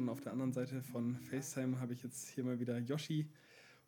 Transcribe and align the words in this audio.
Schon 0.00 0.08
auf 0.08 0.22
der 0.22 0.32
anderen 0.32 0.54
Seite 0.54 0.80
von 0.80 1.14
FaceTime 1.14 1.78
habe 1.78 1.92
ich 1.92 2.02
jetzt 2.02 2.30
hier 2.30 2.42
mal 2.42 2.58
wieder 2.58 2.78
Yoshi. 2.78 3.28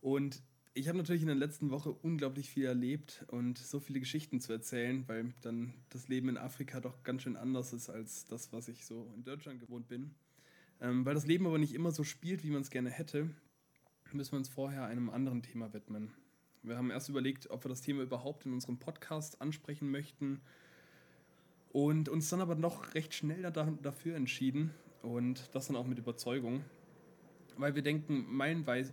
Und 0.03 0.43
ich 0.75 0.89
habe 0.89 0.99
natürlich 0.99 1.23
in 1.23 1.29
der 1.29 1.37
letzten 1.37 1.71
Woche 1.71 1.91
unglaublich 1.91 2.51
viel 2.51 2.67
erlebt 2.67 3.25
und 3.29 3.57
so 3.57 3.81
viele 3.81 3.99
Geschichten 3.99 4.39
zu 4.39 4.53
erzählen, 4.53 5.09
weil 5.09 5.33
dann 5.41 5.73
das 5.89 6.09
Leben 6.09 6.29
in 6.29 6.37
Afrika 6.37 6.81
doch 6.81 7.03
ganz 7.03 7.23
schön 7.23 7.35
anders 7.35 7.73
ist 7.73 7.89
als 7.89 8.27
das, 8.27 8.53
was 8.53 8.69
ich 8.69 8.85
so 8.85 9.11
in 9.17 9.25
Deutschland 9.25 9.59
gewohnt 9.59 9.89
bin. 9.89 10.15
Ähm, 10.83 11.07
weil 11.07 11.15
das 11.15 11.27
Leben 11.27 11.47
aber 11.47 11.57
nicht 11.57 11.73
immer 11.73 11.93
so 11.93 12.05
spielt, 12.05 12.45
wie 12.45 12.51
man 12.51 12.61
es 12.61 12.69
gerne 12.69 12.91
hätte, 12.91 13.31
müssen 14.13 14.33
wir 14.33 14.39
uns 14.39 14.51
vorher 14.51 14.85
einem 14.85 15.09
anderen 15.09 15.43
Thema 15.43 15.73
widmen. 15.73 16.13
Wir 16.63 16.77
haben 16.77 16.91
erst 16.91 17.09
überlegt, 17.09 17.49
ob 17.49 17.65
wir 17.65 17.71
das 17.71 17.81
Thema 17.81 18.03
überhaupt 18.03 18.45
in 18.45 18.53
unserem 18.53 18.79
Podcast 18.79 19.41
ansprechen 19.41 19.91
möchten 19.91 20.43
und 21.71 22.11
uns 22.11 22.29
dann 22.29 22.43
aber 22.43 22.55
noch 22.55 22.93
recht 22.93 23.15
schnell 23.15 23.51
dafür 23.51 24.15
entschieden 24.15 24.75
und 25.03 25.51
das 25.53 25.67
dann 25.67 25.77
auch 25.77 25.87
mit 25.87 25.99
Überzeugung, 25.99 26.65
weil 27.57 27.75
wir 27.75 27.83
denken, 27.83 28.27
meilenweit 28.29 28.93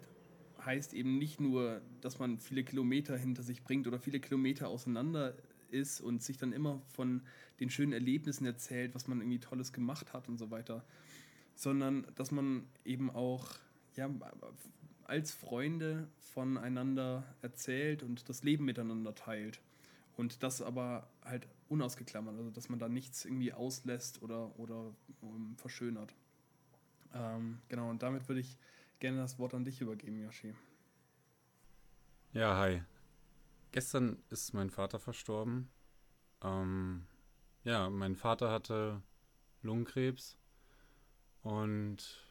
heißt 0.65 0.93
eben 0.93 1.17
nicht 1.17 1.39
nur, 1.39 1.81
dass 2.01 2.19
man 2.19 2.39
viele 2.39 2.63
Kilometer 2.63 3.17
hinter 3.17 3.43
sich 3.43 3.63
bringt 3.63 3.87
oder 3.87 3.99
viele 3.99 4.19
Kilometer 4.19 4.67
auseinander 4.67 5.35
ist 5.71 6.01
und 6.01 6.21
sich 6.21 6.37
dann 6.37 6.51
immer 6.51 6.81
von 6.87 7.21
den 7.59 7.69
schönen 7.69 7.93
Erlebnissen 7.93 8.45
erzählt, 8.45 8.95
was 8.95 9.07
man 9.07 9.19
irgendwie 9.21 9.39
Tolles 9.39 9.71
gemacht 9.71 10.13
hat 10.13 10.27
und 10.27 10.37
so 10.37 10.51
weiter, 10.51 10.83
sondern 11.55 12.05
dass 12.15 12.31
man 12.31 12.67
eben 12.83 13.09
auch 13.09 13.55
ja, 13.95 14.09
als 15.03 15.31
Freunde 15.31 16.07
voneinander 16.19 17.23
erzählt 17.41 18.03
und 18.03 18.29
das 18.29 18.43
Leben 18.43 18.65
miteinander 18.65 19.15
teilt. 19.15 19.61
Und 20.15 20.43
das 20.43 20.61
aber 20.61 21.09
halt 21.23 21.47
unausgeklammert, 21.69 22.35
also 22.35 22.49
dass 22.51 22.69
man 22.69 22.79
da 22.79 22.89
nichts 22.89 23.25
irgendwie 23.25 23.53
auslässt 23.53 24.21
oder, 24.21 24.57
oder 24.59 24.93
um, 25.21 25.35
ähm, 25.35 25.57
verschönert. 25.57 26.13
Ähm, 27.13 27.59
genau, 27.69 27.89
und 27.89 28.03
damit 28.03 28.27
würde 28.27 28.41
ich 28.41 28.57
gerne 28.99 29.17
das 29.17 29.39
Wort 29.39 29.53
an 29.53 29.63
dich 29.63 29.81
übergeben, 29.81 30.21
Yoshi. 30.21 30.53
Ja, 32.33 32.57
hi. 32.57 32.83
Gestern 33.71 34.21
ist 34.29 34.53
mein 34.53 34.69
Vater 34.69 34.99
verstorben. 34.99 35.69
Ähm, 36.43 37.05
ja, 37.63 37.89
mein 37.89 38.15
Vater 38.15 38.51
hatte 38.51 39.01
Lungenkrebs 39.61 40.37
und 41.41 42.25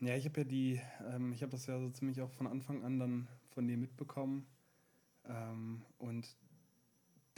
ja, 0.00 0.16
ich 0.16 0.24
habe 0.24 0.40
ja 0.40 0.44
die, 0.44 0.80
ähm, 1.06 1.32
ich 1.32 1.42
habe 1.42 1.52
das 1.52 1.66
ja 1.66 1.78
so 1.78 1.90
ziemlich 1.90 2.22
auch 2.22 2.30
von 2.30 2.46
Anfang 2.46 2.82
an 2.82 2.98
dann 2.98 3.28
von 3.50 3.68
dir 3.68 3.76
mitbekommen. 3.76 4.46
Ähm, 5.26 5.82
und 5.98 6.36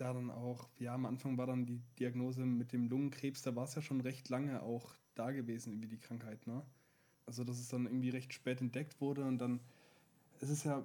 da 0.03 0.12
dann 0.12 0.31
auch, 0.31 0.69
ja, 0.78 0.95
am 0.95 1.06
Anfang 1.06 1.39
war 1.39 1.47
dann 1.47 1.67
die 1.67 1.81
Diagnose 1.98 2.45
mit 2.45 2.72
dem 2.72 2.89
Lungenkrebs, 2.89 3.42
da 3.42 3.55
war 3.55 3.64
es 3.64 3.75
ja 3.75 3.83
schon 3.83 4.00
recht 4.00 4.28
lange 4.28 4.62
auch 4.62 4.94
da 5.14 5.31
gewesen, 5.31 5.72
irgendwie 5.72 5.89
die 5.89 5.98
Krankheit, 5.98 6.47
ne? 6.47 6.62
Also, 7.27 7.44
dass 7.44 7.59
es 7.59 7.69
dann 7.69 7.86
irgendwie 7.86 8.11
recht 8.11 8.33
spät 8.34 8.61
entdeckt 8.61 9.00
wurde 9.00 9.25
und 9.25 9.39
dann 9.39 9.61
ist 10.41 10.50
es 10.50 10.64
ja 10.64 10.84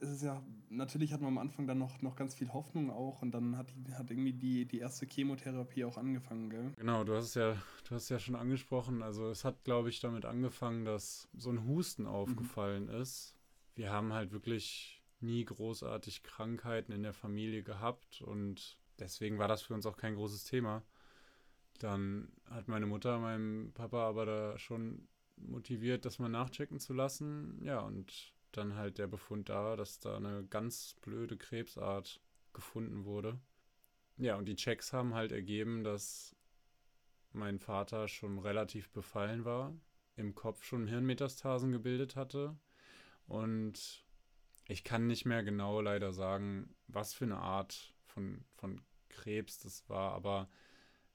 es 0.00 0.10
ist 0.10 0.22
ja, 0.22 0.42
natürlich 0.70 1.12
hat 1.12 1.20
man 1.20 1.28
am 1.28 1.38
Anfang 1.38 1.66
dann 1.66 1.78
noch, 1.78 2.00
noch 2.02 2.14
ganz 2.14 2.34
viel 2.34 2.52
Hoffnung 2.52 2.90
auch 2.90 3.22
und 3.22 3.32
dann 3.32 3.56
hat, 3.56 3.66
hat 3.94 4.10
irgendwie 4.10 4.32
die, 4.32 4.64
die 4.64 4.78
erste 4.78 5.06
Chemotherapie 5.06 5.84
auch 5.84 5.96
angefangen, 5.96 6.50
gell? 6.50 6.72
Genau, 6.76 7.04
du 7.04 7.14
hast 7.14 7.26
es 7.26 7.34
ja, 7.34 7.56
du 7.88 7.94
hast 7.94 8.04
es 8.04 8.08
ja 8.08 8.18
schon 8.18 8.36
angesprochen. 8.36 9.02
Also 9.02 9.28
es 9.28 9.44
hat, 9.44 9.64
glaube 9.64 9.88
ich, 9.88 10.00
damit 10.00 10.24
angefangen, 10.24 10.84
dass 10.84 11.28
so 11.36 11.50
ein 11.50 11.66
Husten 11.66 12.06
aufgefallen 12.06 12.84
mhm. 12.84 13.00
ist. 13.00 13.34
Wir 13.74 13.92
haben 13.92 14.12
halt 14.12 14.32
wirklich 14.32 14.97
nie 15.20 15.44
großartig 15.44 16.22
Krankheiten 16.22 16.92
in 16.92 17.02
der 17.02 17.14
Familie 17.14 17.62
gehabt 17.62 18.22
und 18.22 18.78
deswegen 18.98 19.38
war 19.38 19.48
das 19.48 19.62
für 19.62 19.74
uns 19.74 19.86
auch 19.86 19.96
kein 19.96 20.14
großes 20.14 20.44
Thema. 20.44 20.82
Dann 21.78 22.32
hat 22.46 22.68
meine 22.68 22.86
Mutter 22.86 23.18
meinem 23.18 23.72
Papa 23.72 24.08
aber 24.08 24.26
da 24.26 24.58
schon 24.58 25.08
motiviert, 25.36 26.04
das 26.04 26.18
mal 26.18 26.28
nachchecken 26.28 26.80
zu 26.80 26.92
lassen. 26.92 27.60
Ja, 27.62 27.80
und 27.80 28.32
dann 28.52 28.74
halt 28.74 28.98
der 28.98 29.06
Befund 29.06 29.48
da, 29.48 29.76
dass 29.76 30.00
da 30.00 30.16
eine 30.16 30.44
ganz 30.44 30.94
blöde 31.02 31.36
Krebsart 31.36 32.20
gefunden 32.52 33.04
wurde. 33.04 33.38
Ja, 34.16 34.36
und 34.36 34.46
die 34.46 34.56
Checks 34.56 34.92
haben 34.92 35.14
halt 35.14 35.30
ergeben, 35.30 35.84
dass 35.84 36.34
mein 37.32 37.58
Vater 37.58 38.08
schon 38.08 38.38
relativ 38.38 38.90
befallen 38.90 39.44
war, 39.44 39.72
im 40.16 40.34
Kopf 40.34 40.64
schon 40.64 40.88
Hirnmetastasen 40.88 41.70
gebildet 41.70 42.16
hatte 42.16 42.58
und 43.28 44.04
ich 44.68 44.84
kann 44.84 45.06
nicht 45.06 45.24
mehr 45.24 45.42
genau 45.42 45.80
leider 45.80 46.12
sagen, 46.12 46.74
was 46.86 47.14
für 47.14 47.24
eine 47.24 47.38
Art 47.38 47.94
von, 48.04 48.44
von 48.54 48.80
Krebs 49.08 49.58
das 49.58 49.88
war, 49.88 50.12
aber 50.12 50.48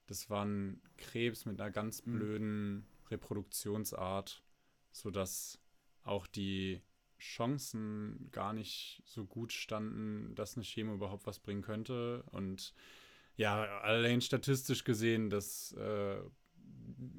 das 0.06 0.28
war 0.28 0.44
ein 0.44 0.82
Krebs 0.98 1.46
mit 1.46 1.60
einer 1.60 1.70
ganz 1.70 2.04
mhm. 2.04 2.12
blöden 2.12 2.86
Reproduktionsart, 3.10 4.42
sodass 4.90 5.60
auch 6.02 6.26
die 6.26 6.82
Chancen 7.18 8.28
gar 8.32 8.52
nicht 8.52 9.02
so 9.06 9.24
gut 9.24 9.52
standen, 9.52 10.34
dass 10.34 10.56
eine 10.56 10.64
Chemo 10.64 10.94
überhaupt 10.94 11.26
was 11.26 11.38
bringen 11.38 11.62
könnte. 11.62 12.24
Und 12.32 12.74
ja, 13.36 13.62
allein 13.80 14.20
statistisch 14.20 14.84
gesehen, 14.84 15.30
dass 15.30 15.72
äh, 15.72 16.18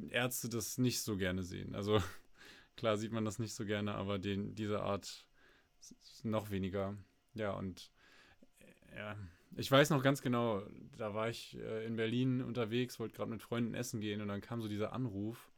Ärzte 0.09 0.49
das 0.49 0.77
nicht 0.77 1.01
so 1.01 1.17
gerne 1.17 1.43
sehen. 1.43 1.73
Also 1.75 2.01
klar 2.75 2.97
sieht 2.97 3.13
man 3.13 3.25
das 3.25 3.39
nicht 3.39 3.53
so 3.53 3.65
gerne, 3.65 3.95
aber 3.95 4.19
den, 4.19 4.53
diese 4.53 4.81
Art 4.81 5.25
noch 6.23 6.51
weniger. 6.51 6.95
Ja, 7.33 7.51
und 7.53 7.91
äh, 8.59 8.97
ja, 8.97 9.15
ich 9.57 9.69
weiß 9.71 9.89
noch 9.89 10.03
ganz 10.03 10.21
genau, 10.21 10.63
da 10.97 11.13
war 11.13 11.29
ich 11.29 11.57
äh, 11.57 11.85
in 11.85 11.95
Berlin 11.95 12.41
unterwegs, 12.41 12.99
wollte 12.99 13.15
gerade 13.15 13.31
mit 13.31 13.41
Freunden 13.41 13.73
essen 13.73 13.99
gehen 13.99 14.21
und 14.21 14.27
dann 14.27 14.41
kam 14.41 14.61
so 14.61 14.67
dieser 14.67 14.93
Anruf. 14.93 15.51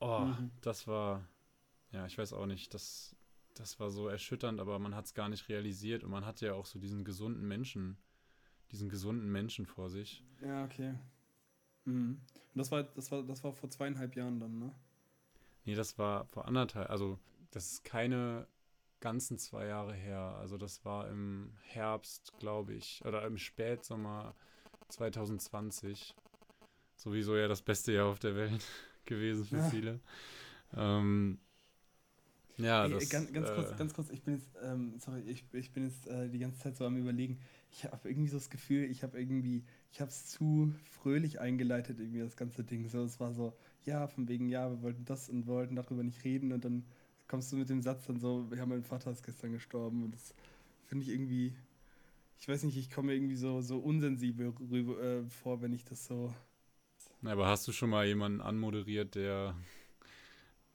Oh, 0.00 0.20
mhm. 0.20 0.50
das 0.60 0.86
war 0.86 1.24
ja, 1.92 2.06
ich 2.06 2.16
weiß 2.16 2.32
auch 2.32 2.46
nicht, 2.46 2.72
das, 2.72 3.16
das 3.54 3.80
war 3.80 3.90
so 3.90 4.08
erschütternd, 4.08 4.60
aber 4.60 4.78
man 4.78 4.94
hat 4.94 5.06
es 5.06 5.14
gar 5.14 5.28
nicht 5.28 5.48
realisiert 5.48 6.04
und 6.04 6.10
man 6.10 6.24
hat 6.24 6.40
ja 6.40 6.54
auch 6.54 6.66
so 6.66 6.78
diesen 6.78 7.04
gesunden 7.04 7.46
Menschen, 7.46 7.96
diesen 8.70 8.88
gesunden 8.88 9.30
Menschen 9.30 9.66
vor 9.66 9.90
sich. 9.90 10.24
Ja, 10.40 10.64
okay. 10.64 10.94
Mhm. 11.84 12.20
Und 12.54 12.58
das 12.58 12.70
war, 12.70 12.84
das 12.84 13.10
war, 13.10 13.22
das 13.24 13.42
war 13.42 13.52
vor 13.52 13.70
zweieinhalb 13.70 14.14
Jahren 14.14 14.38
dann, 14.38 14.58
ne? 14.58 14.74
Nee, 15.64 15.74
das 15.74 15.98
war 15.98 16.24
vor 16.26 16.46
anderthalb, 16.46 16.88
also 16.90 17.18
das 17.50 17.72
ist 17.72 17.84
keine 17.84 18.46
ganzen 19.00 19.38
zwei 19.38 19.66
Jahre 19.66 19.94
her. 19.94 20.36
Also 20.38 20.56
das 20.58 20.84
war 20.84 21.08
im 21.08 21.52
Herbst, 21.62 22.32
glaube 22.38 22.74
ich, 22.74 23.02
oder 23.04 23.24
im 23.26 23.38
Spätsommer 23.38 24.34
2020. 24.88 26.14
Sowieso 26.96 27.36
ja 27.36 27.48
das 27.48 27.62
beste 27.62 27.92
Jahr 27.92 28.06
auf 28.06 28.18
der 28.18 28.36
Welt 28.36 28.64
gewesen 29.04 29.44
für 29.44 29.56
ja. 29.56 29.70
viele. 29.70 30.00
Ähm, 30.76 31.38
ja, 32.58 32.84
Ey, 32.84 32.92
das, 32.92 33.08
ganz, 33.08 33.32
ganz, 33.32 33.48
äh, 33.48 33.54
kurz, 33.54 33.76
ganz 33.76 33.94
kurz, 33.94 34.10
ich 34.10 34.22
bin 34.22 34.34
jetzt, 34.34 34.50
ähm, 34.62 34.94
sorry, 34.98 35.20
ich, 35.22 35.44
ich 35.52 35.72
bin 35.72 35.84
jetzt 35.84 36.06
äh, 36.06 36.28
die 36.28 36.38
ganze 36.38 36.58
Zeit 36.60 36.76
so 36.76 36.84
am 36.84 36.96
überlegen. 36.96 37.38
Ich 37.70 37.84
habe 37.84 38.08
irgendwie 38.08 38.28
so 38.28 38.36
das 38.36 38.50
Gefühl, 38.50 38.84
ich 38.84 39.02
habe 39.02 39.18
irgendwie, 39.18 39.64
ich 39.92 40.00
habe 40.00 40.10
es 40.10 40.26
zu 40.26 40.74
fröhlich 40.84 41.40
eingeleitet, 41.40 41.98
irgendwie 41.98 42.20
das 42.20 42.36
ganze 42.36 42.64
Ding. 42.64 42.88
So, 42.88 43.02
es 43.02 43.18
war 43.18 43.32
so, 43.32 43.54
ja, 43.84 44.06
von 44.08 44.28
wegen, 44.28 44.48
ja, 44.48 44.70
wir 44.70 44.82
wollten 44.82 45.04
das 45.04 45.30
und 45.30 45.46
wollten 45.46 45.76
darüber 45.76 46.02
nicht 46.02 46.22
reden 46.24 46.52
und 46.52 46.64
dann 46.64 46.84
kommst 47.30 47.52
du 47.52 47.56
mit 47.56 47.70
dem 47.70 47.80
Satz 47.80 48.06
dann 48.06 48.18
so, 48.18 48.48
ja, 48.56 48.66
mein 48.66 48.82
Vater 48.82 49.12
ist 49.12 49.22
gestern 49.22 49.52
gestorben 49.52 50.02
und 50.02 50.12
das 50.12 50.34
finde 50.86 51.04
ich 51.04 51.10
irgendwie, 51.12 51.54
ich 52.40 52.48
weiß 52.48 52.64
nicht, 52.64 52.76
ich 52.76 52.90
komme 52.90 53.14
irgendwie 53.14 53.36
so, 53.36 53.60
so 53.60 53.78
unsensibel 53.78 54.52
rüber, 54.68 55.00
äh, 55.00 55.22
vor, 55.28 55.62
wenn 55.62 55.72
ich 55.72 55.84
das 55.84 56.06
so. 56.06 56.34
Aber 57.22 57.46
hast 57.46 57.68
du 57.68 57.72
schon 57.72 57.90
mal 57.90 58.04
jemanden 58.04 58.40
anmoderiert, 58.40 59.14
der 59.14 59.54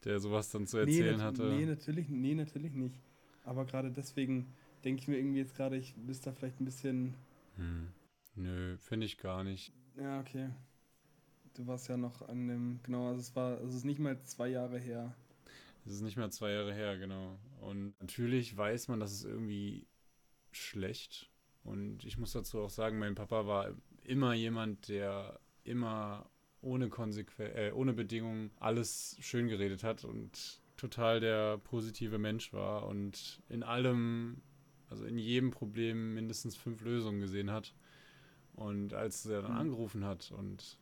der 0.05 0.19
sowas 0.19 0.49
dann 0.51 0.65
zu 0.65 0.77
erzählen 0.77 1.17
nee, 1.17 1.23
hatte. 1.23 1.43
Nee, 1.49 1.65
natürlich, 1.65 2.07
nee, 2.09 2.35
natürlich 2.35 2.73
nicht. 2.73 2.95
Aber 3.43 3.65
gerade 3.65 3.91
deswegen 3.91 4.53
denke 4.85 5.01
ich 5.01 5.07
mir 5.07 5.17
irgendwie 5.17 5.39
jetzt 5.39 5.55
gerade, 5.55 5.75
ich 5.75 5.97
müsste 5.97 6.29
da 6.29 6.35
vielleicht 6.35 6.61
ein 6.61 6.65
bisschen. 6.65 7.15
Hm. 7.57 7.89
Nö, 8.35 8.77
finde 8.77 9.07
ich 9.07 9.17
gar 9.17 9.43
nicht. 9.43 9.73
Ja, 9.97 10.19
okay. 10.19 10.49
Du 11.55 11.67
warst 11.67 11.89
ja 11.89 11.97
noch 11.97 12.21
an 12.29 12.47
dem, 12.47 12.79
genau, 12.83 13.07
also 13.07 13.19
es 13.19 13.35
war, 13.35 13.57
also 13.57 13.69
es 13.69 13.75
ist 13.75 13.85
nicht 13.85 13.99
mal 13.99 14.21
zwei 14.23 14.49
Jahre 14.49 14.77
her. 14.77 15.13
Es 15.85 15.93
ist 15.93 16.01
nicht 16.01 16.17
mal 16.17 16.31
zwei 16.31 16.51
Jahre 16.51 16.73
her, 16.73 16.97
genau. 16.97 17.37
Und 17.61 17.93
natürlich 18.01 18.55
weiß 18.57 18.87
man, 18.87 18.99
dass 18.99 19.11
es 19.11 19.23
irgendwie 19.23 19.87
schlecht. 20.51 21.29
Und 21.63 22.03
ich 22.05 22.17
muss 22.17 22.31
dazu 22.31 22.59
auch 22.59 22.69
sagen, 22.69 22.99
mein 22.99 23.15
Papa 23.15 23.45
war 23.45 23.73
immer 24.03 24.33
jemand, 24.33 24.87
der 24.89 25.39
immer 25.63 26.29
ohne 26.61 26.89
Konsequenz, 26.89 27.55
äh, 27.55 27.71
ohne 27.71 27.93
Bedingungen 27.93 28.51
alles 28.59 29.17
schön 29.19 29.47
geredet 29.47 29.83
hat 29.83 30.03
und 30.03 30.61
total 30.77 31.19
der 31.19 31.57
positive 31.59 32.17
Mensch 32.17 32.51
war 32.53 32.87
und 32.87 33.41
in 33.49 33.63
allem, 33.63 34.41
also 34.89 35.05
in 35.05 35.17
jedem 35.17 35.51
Problem 35.51 36.15
mindestens 36.15 36.55
fünf 36.55 36.81
Lösungen 36.81 37.21
gesehen 37.21 37.51
hat. 37.51 37.73
Und 38.53 38.93
als 38.93 39.25
er 39.25 39.41
dann 39.41 39.51
mhm. 39.51 39.59
angerufen 39.59 40.05
hat 40.05 40.31
und 40.31 40.79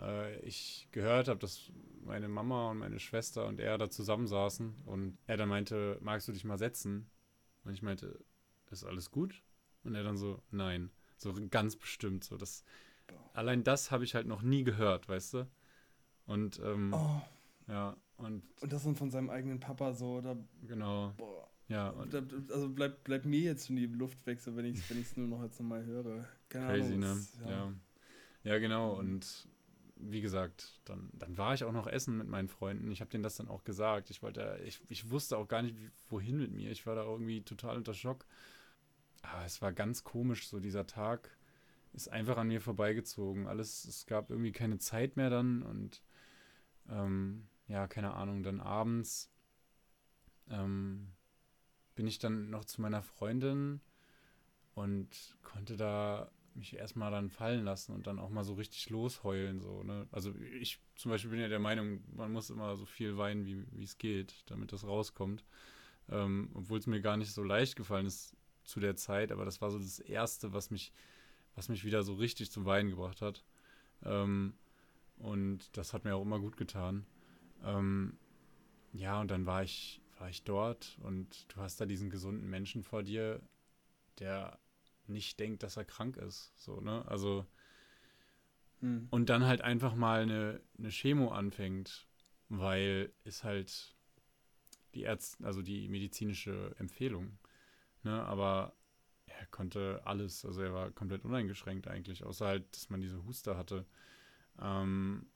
äh, 0.00 0.38
ich 0.40 0.88
gehört 0.92 1.28
habe, 1.28 1.40
dass 1.40 1.72
meine 2.04 2.28
Mama 2.28 2.70
und 2.70 2.78
meine 2.78 3.00
Schwester 3.00 3.46
und 3.46 3.60
er 3.60 3.78
da 3.78 3.90
zusammensaßen 3.90 4.74
und 4.86 5.18
er 5.26 5.36
dann 5.36 5.48
meinte, 5.48 5.98
magst 6.00 6.28
du 6.28 6.32
dich 6.32 6.44
mal 6.44 6.58
setzen? 6.58 7.10
Und 7.64 7.72
ich 7.72 7.82
meinte, 7.82 8.24
ist 8.70 8.84
alles 8.84 9.10
gut? 9.10 9.42
Und 9.84 9.94
er 9.94 10.04
dann 10.04 10.16
so, 10.16 10.42
nein. 10.50 10.90
So 11.18 11.34
ganz 11.50 11.76
bestimmt, 11.76 12.24
so 12.24 12.36
das 12.36 12.64
allein 13.36 13.64
das 13.64 13.90
habe 13.90 14.04
ich 14.04 14.14
halt 14.14 14.26
noch 14.26 14.42
nie 14.42 14.64
gehört, 14.64 15.08
weißt 15.08 15.34
du? 15.34 15.46
Und, 16.26 16.60
ähm, 16.64 16.92
oh. 16.92 17.20
ja, 17.68 17.96
und. 18.16 18.42
Und 18.60 18.72
das 18.72 18.82
dann 18.82 18.96
von 18.96 19.10
seinem 19.10 19.30
eigenen 19.30 19.60
Papa 19.60 19.92
so, 19.92 20.16
oder? 20.16 20.36
Genau. 20.66 21.12
Boah. 21.16 21.48
Ja. 21.68 21.90
Und, 21.90 22.14
also 22.14 22.68
bleibt 22.68 23.04
bleib 23.04 23.24
mir 23.24 23.40
jetzt 23.40 23.66
schon 23.66 23.76
die 23.76 23.86
Luft 23.86 24.24
weg, 24.26 24.40
so 24.40 24.56
wenn 24.56 24.64
ich 24.64 24.78
es 24.78 24.90
wenn 24.90 25.28
nur 25.28 25.38
noch 25.38 25.44
jetzt 25.44 25.58
nochmal 25.60 25.84
höre. 25.84 26.24
Keine 26.48 26.66
Crazy, 26.66 26.94
Ahnung, 26.94 27.00
ne? 27.00 27.26
Ja. 27.44 27.50
ja. 27.50 27.72
ja. 28.44 28.58
genau. 28.58 28.94
Und 28.94 29.48
wie 29.96 30.20
gesagt, 30.20 30.80
dann, 30.84 31.10
dann 31.14 31.36
war 31.38 31.54
ich 31.54 31.64
auch 31.64 31.72
noch 31.72 31.86
essen 31.86 32.18
mit 32.18 32.28
meinen 32.28 32.48
Freunden. 32.48 32.90
Ich 32.90 33.00
habe 33.00 33.10
denen 33.10 33.22
das 33.22 33.36
dann 33.36 33.48
auch 33.48 33.64
gesagt. 33.64 34.10
Ich 34.10 34.22
wollte, 34.22 34.60
ich, 34.64 34.80
ich 34.88 35.10
wusste 35.10 35.38
auch 35.38 35.48
gar 35.48 35.62
nicht, 35.62 35.76
wohin 36.08 36.36
mit 36.36 36.52
mir. 36.52 36.70
Ich 36.70 36.86
war 36.86 36.94
da 36.94 37.02
irgendwie 37.02 37.42
total 37.42 37.76
unter 37.76 37.94
Schock. 37.94 38.26
Aber 39.22 39.44
es 39.44 39.60
war 39.62 39.72
ganz 39.72 40.04
komisch, 40.04 40.48
so 40.48 40.60
dieser 40.60 40.86
Tag 40.86 41.36
ist 41.92 42.08
einfach 42.08 42.36
an 42.36 42.48
mir 42.48 42.60
vorbeigezogen. 42.60 43.46
Alles, 43.46 43.84
es 43.86 44.06
gab 44.06 44.30
irgendwie 44.30 44.52
keine 44.52 44.78
Zeit 44.78 45.16
mehr 45.16 45.30
dann 45.30 45.62
und 45.62 46.02
ähm, 46.88 47.48
ja, 47.68 47.88
keine 47.88 48.14
Ahnung, 48.14 48.42
dann 48.42 48.60
abends 48.60 49.30
ähm, 50.50 51.08
bin 51.94 52.06
ich 52.06 52.18
dann 52.18 52.50
noch 52.50 52.64
zu 52.64 52.82
meiner 52.82 53.02
Freundin 53.02 53.80
und 54.74 55.36
konnte 55.42 55.76
da 55.76 56.30
mich 56.56 56.76
erstmal 56.76 57.10
dann 57.10 57.30
fallen 57.30 57.64
lassen 57.64 57.92
und 57.92 58.06
dann 58.06 58.18
auch 58.18 58.30
mal 58.30 58.44
so 58.44 58.54
richtig 58.54 58.88
losheulen. 58.90 59.60
So, 59.60 59.82
ne? 59.82 60.06
Also 60.10 60.34
ich 60.60 60.78
zum 60.96 61.10
Beispiel 61.10 61.30
bin 61.30 61.40
ja 61.40 61.48
der 61.48 61.58
Meinung, 61.58 62.00
man 62.14 62.32
muss 62.32 62.50
immer 62.50 62.76
so 62.76 62.86
viel 62.86 63.16
weinen, 63.16 63.46
wie 63.46 63.82
es 63.82 63.98
geht, 63.98 64.34
damit 64.46 64.72
das 64.72 64.84
rauskommt. 64.84 65.44
Ähm, 66.08 66.50
Obwohl 66.54 66.78
es 66.78 66.86
mir 66.86 67.00
gar 67.00 67.16
nicht 67.16 67.32
so 67.32 67.42
leicht 67.42 67.76
gefallen 67.76 68.06
ist 68.06 68.36
zu 68.64 68.80
der 68.80 68.96
Zeit, 68.96 69.32
aber 69.32 69.44
das 69.44 69.60
war 69.60 69.70
so 69.70 69.78
das 69.78 69.98
Erste, 69.98 70.52
was 70.52 70.70
mich 70.70 70.92
was 71.56 71.68
mich 71.68 71.84
wieder 71.84 72.02
so 72.04 72.14
richtig 72.14 72.52
zum 72.52 72.64
Weinen 72.66 72.90
gebracht 72.90 73.22
hat. 73.22 73.42
Ähm, 74.04 74.54
und 75.16 75.76
das 75.76 75.92
hat 75.92 76.04
mir 76.04 76.14
auch 76.14 76.22
immer 76.22 76.38
gut 76.38 76.56
getan. 76.56 77.06
Ähm, 77.64 78.18
ja, 78.92 79.20
und 79.20 79.30
dann 79.30 79.46
war 79.46 79.64
ich, 79.64 80.00
war 80.18 80.28
ich 80.28 80.44
dort 80.44 80.98
und 81.02 81.46
du 81.52 81.60
hast 81.60 81.80
da 81.80 81.86
diesen 81.86 82.10
gesunden 82.10 82.48
Menschen 82.48 82.82
vor 82.82 83.02
dir, 83.02 83.40
der 84.18 84.58
nicht 85.08 85.38
denkt, 85.40 85.62
dass 85.62 85.76
er 85.76 85.84
krank 85.84 86.16
ist. 86.16 86.52
So, 86.56 86.80
ne? 86.80 87.06
Also 87.08 87.46
hm. 88.80 89.08
und 89.10 89.28
dann 89.28 89.44
halt 89.44 89.62
einfach 89.62 89.94
mal 89.94 90.22
eine, 90.22 90.60
eine 90.78 90.90
Chemo 90.90 91.30
anfängt, 91.30 92.06
weil 92.48 93.12
es 93.24 93.44
halt 93.44 93.94
die 94.94 95.02
Ärzte, 95.02 95.44
also 95.44 95.62
die 95.62 95.88
medizinische 95.88 96.74
Empfehlung. 96.78 97.38
Ne? 98.02 98.22
Aber 98.24 98.74
er 99.26 99.46
konnte 99.46 100.02
alles, 100.04 100.44
also 100.44 100.62
er 100.62 100.72
war 100.72 100.90
komplett 100.90 101.24
uneingeschränkt 101.24 101.88
eigentlich, 101.88 102.24
außer 102.24 102.46
halt, 102.46 102.74
dass 102.74 102.90
man 102.90 103.00
diese 103.00 103.24
Huster 103.24 103.56
hatte. 103.56 103.84
Ähm, 104.60 105.26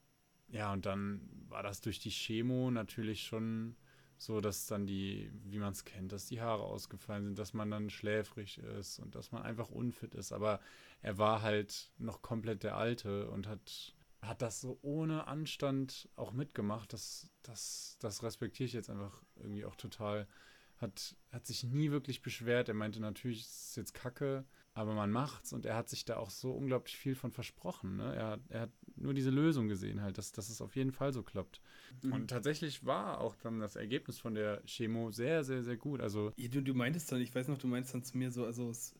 ja, 0.48 0.72
und 0.72 0.86
dann 0.86 1.28
war 1.48 1.62
das 1.62 1.80
durch 1.80 2.00
die 2.00 2.10
Chemo 2.10 2.70
natürlich 2.70 3.22
schon 3.22 3.76
so, 4.22 4.40
dass 4.40 4.66
dann 4.66 4.86
die, 4.86 5.30
wie 5.44 5.58
man 5.58 5.72
es 5.72 5.84
kennt, 5.84 6.12
dass 6.12 6.26
die 6.26 6.40
Haare 6.40 6.62
ausgefallen 6.62 7.24
sind, 7.24 7.38
dass 7.38 7.54
man 7.54 7.70
dann 7.70 7.88
schläfrig 7.88 8.58
ist 8.58 8.98
und 8.98 9.14
dass 9.14 9.32
man 9.32 9.42
einfach 9.42 9.70
unfit 9.70 10.14
ist. 10.14 10.32
Aber 10.32 10.60
er 11.00 11.18
war 11.18 11.42
halt 11.42 11.90
noch 11.98 12.20
komplett 12.20 12.62
der 12.62 12.76
Alte 12.76 13.30
und 13.30 13.46
hat, 13.48 13.94
hat 14.20 14.42
das 14.42 14.60
so 14.60 14.78
ohne 14.82 15.26
Anstand 15.26 16.08
auch 16.16 16.32
mitgemacht. 16.32 16.92
Das, 16.92 17.30
das, 17.42 17.96
das 18.00 18.22
respektiere 18.22 18.66
ich 18.66 18.74
jetzt 18.74 18.90
einfach 18.90 19.22
irgendwie 19.36 19.64
auch 19.64 19.76
total 19.76 20.28
hat, 20.76 21.16
hat 21.30 21.46
sich 21.46 21.64
nie 21.64 21.90
wirklich 21.90 22.22
beschwert. 22.22 22.68
Er 22.68 22.74
meinte 22.74 23.00
natürlich, 23.00 23.42
es 23.42 23.68
ist 23.68 23.76
jetzt 23.76 23.94
kacke, 23.94 24.44
aber 24.72 24.94
man 24.94 25.10
macht's 25.10 25.52
und 25.52 25.66
er 25.66 25.76
hat 25.76 25.88
sich 25.88 26.04
da 26.04 26.16
auch 26.16 26.30
so 26.30 26.52
unglaublich 26.52 26.96
viel 26.96 27.14
von 27.14 27.32
versprochen. 27.32 27.96
Ne? 27.96 28.14
Er, 28.14 28.38
er 28.48 28.60
hat 28.62 28.70
nur 28.96 29.14
diese 29.14 29.30
Lösung 29.30 29.68
gesehen, 29.68 30.00
halt, 30.00 30.16
dass, 30.16 30.32
dass 30.32 30.48
es 30.48 30.60
auf 30.60 30.76
jeden 30.76 30.92
Fall 30.92 31.12
so 31.12 31.22
klappt. 31.22 31.60
Mhm. 32.02 32.12
Und 32.12 32.28
tatsächlich 32.28 32.84
war 32.84 33.20
auch 33.20 33.34
dann 33.36 33.58
das 33.58 33.76
Ergebnis 33.76 34.18
von 34.18 34.34
der 34.34 34.62
Chemo 34.66 35.10
sehr, 35.10 35.42
sehr, 35.42 35.64
sehr 35.64 35.76
gut. 35.76 36.00
Also 36.00 36.32
du, 36.36 36.62
du 36.62 36.74
meintest 36.74 37.10
dann, 37.10 37.20
ich 37.20 37.34
weiß 37.34 37.48
noch, 37.48 37.58
du 37.58 37.66
meinst 37.66 37.92
dann 37.94 38.04
zu 38.04 38.16
mir 38.16 38.30
so, 38.30 38.44
also 38.44 38.70
es, 38.70 38.94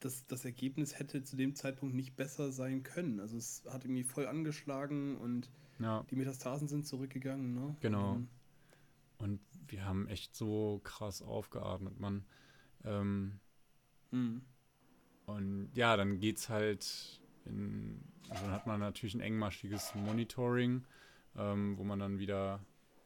das, 0.00 0.26
das 0.26 0.44
Ergebnis 0.44 0.98
hätte 0.98 1.22
zu 1.22 1.36
dem 1.36 1.54
Zeitpunkt 1.54 1.94
nicht 1.94 2.16
besser 2.16 2.50
sein 2.50 2.82
können. 2.82 3.20
Also 3.20 3.36
es 3.36 3.62
hat 3.68 3.84
irgendwie 3.84 4.04
voll 4.04 4.26
angeschlagen 4.26 5.16
und 5.16 5.48
ja. 5.78 6.04
die 6.10 6.16
Metastasen 6.16 6.66
sind 6.66 6.86
zurückgegangen. 6.86 7.54
Ne? 7.54 7.76
Genau. 7.80 8.16
Mhm. 8.16 8.28
Und 9.18 9.40
wir 9.68 9.84
haben 9.84 10.08
echt 10.08 10.34
so 10.34 10.80
krass 10.82 11.22
aufgeatmet, 11.22 12.00
man. 12.00 12.24
Ähm, 12.84 13.38
mhm. 14.10 14.42
Und 15.26 15.70
ja, 15.74 15.96
dann 15.96 16.18
geht's 16.18 16.48
halt 16.48 17.20
in, 17.46 18.00
also 18.28 18.44
dann 18.44 18.52
hat 18.52 18.66
man 18.66 18.80
natürlich 18.80 19.14
ein 19.14 19.20
engmaschiges 19.20 19.94
Monitoring, 19.94 20.84
ähm, 21.36 21.78
wo 21.78 21.84
man 21.84 21.98
dann 21.98 22.18
wieder 22.18 22.60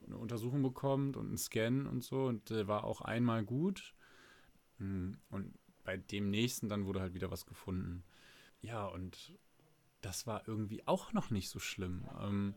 eine 0.06 0.16
Untersuchung 0.16 0.62
bekommt 0.62 1.16
und 1.16 1.28
einen 1.28 1.38
Scan 1.38 1.86
und 1.86 2.02
so. 2.02 2.26
Und 2.26 2.50
der 2.50 2.66
war 2.66 2.84
auch 2.84 3.00
einmal 3.00 3.44
gut. 3.44 3.94
Hm, 4.78 5.18
und 5.30 5.54
bei 5.84 5.96
dem 5.96 6.30
nächsten 6.30 6.68
dann 6.68 6.86
wurde 6.86 7.00
halt 7.00 7.14
wieder 7.14 7.30
was 7.30 7.46
gefunden. 7.46 8.04
Ja, 8.60 8.86
und 8.86 9.34
das 10.00 10.26
war 10.26 10.46
irgendwie 10.46 10.86
auch 10.86 11.12
noch 11.12 11.30
nicht 11.30 11.48
so 11.48 11.58
schlimm. 11.58 12.04
Ähm, 12.20 12.54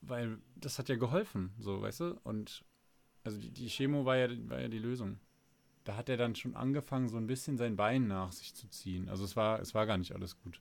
weil 0.00 0.38
das 0.56 0.78
hat 0.78 0.88
ja 0.88 0.96
geholfen, 0.96 1.52
so, 1.58 1.80
weißt 1.80 2.00
du? 2.00 2.20
Und 2.24 2.64
also 3.24 3.38
die, 3.38 3.50
die 3.50 3.68
Chemo 3.68 4.04
war 4.04 4.16
ja, 4.16 4.28
war 4.48 4.60
ja 4.60 4.68
die 4.68 4.78
Lösung. 4.78 5.18
Da 5.84 5.96
hat 5.96 6.08
er 6.08 6.16
dann 6.16 6.34
schon 6.34 6.54
angefangen, 6.54 7.08
so 7.08 7.16
ein 7.16 7.26
bisschen 7.26 7.56
sein 7.56 7.76
Bein 7.76 8.06
nach 8.06 8.32
sich 8.32 8.54
zu 8.54 8.68
ziehen. 8.68 9.08
Also 9.08 9.24
es 9.24 9.36
war, 9.36 9.60
es 9.60 9.74
war 9.74 9.86
gar 9.86 9.98
nicht 9.98 10.14
alles 10.14 10.38
gut. 10.38 10.60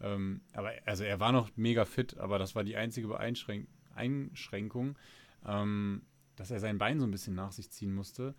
Ähm, 0.00 0.40
aber 0.52 0.72
also 0.86 1.04
er 1.04 1.20
war 1.20 1.32
noch 1.32 1.50
mega 1.56 1.84
fit, 1.84 2.18
aber 2.18 2.38
das 2.38 2.54
war 2.54 2.64
die 2.64 2.76
einzige 2.76 3.18
Einschränk 3.18 3.66
Einschränkung, 3.94 4.96
ähm, 5.44 6.02
dass 6.36 6.50
er 6.50 6.60
sein 6.60 6.78
Bein 6.78 7.00
so 7.00 7.06
ein 7.06 7.10
bisschen 7.10 7.34
nach 7.34 7.52
sich 7.52 7.70
ziehen 7.70 7.92
musste, 7.92 8.34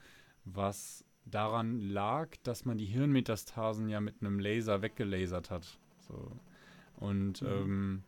was 0.45 1.05
daran 1.25 1.79
lag, 1.79 2.35
dass 2.43 2.65
man 2.65 2.77
die 2.77 2.85
Hirnmetastasen 2.85 3.89
ja 3.89 3.99
mit 3.99 4.21
einem 4.21 4.39
Laser 4.39 4.81
weggelasert 4.81 5.51
hat. 5.51 5.77
So. 5.99 6.39
Und 6.95 7.41
mhm. 7.41 7.47
ähm, 7.47 8.03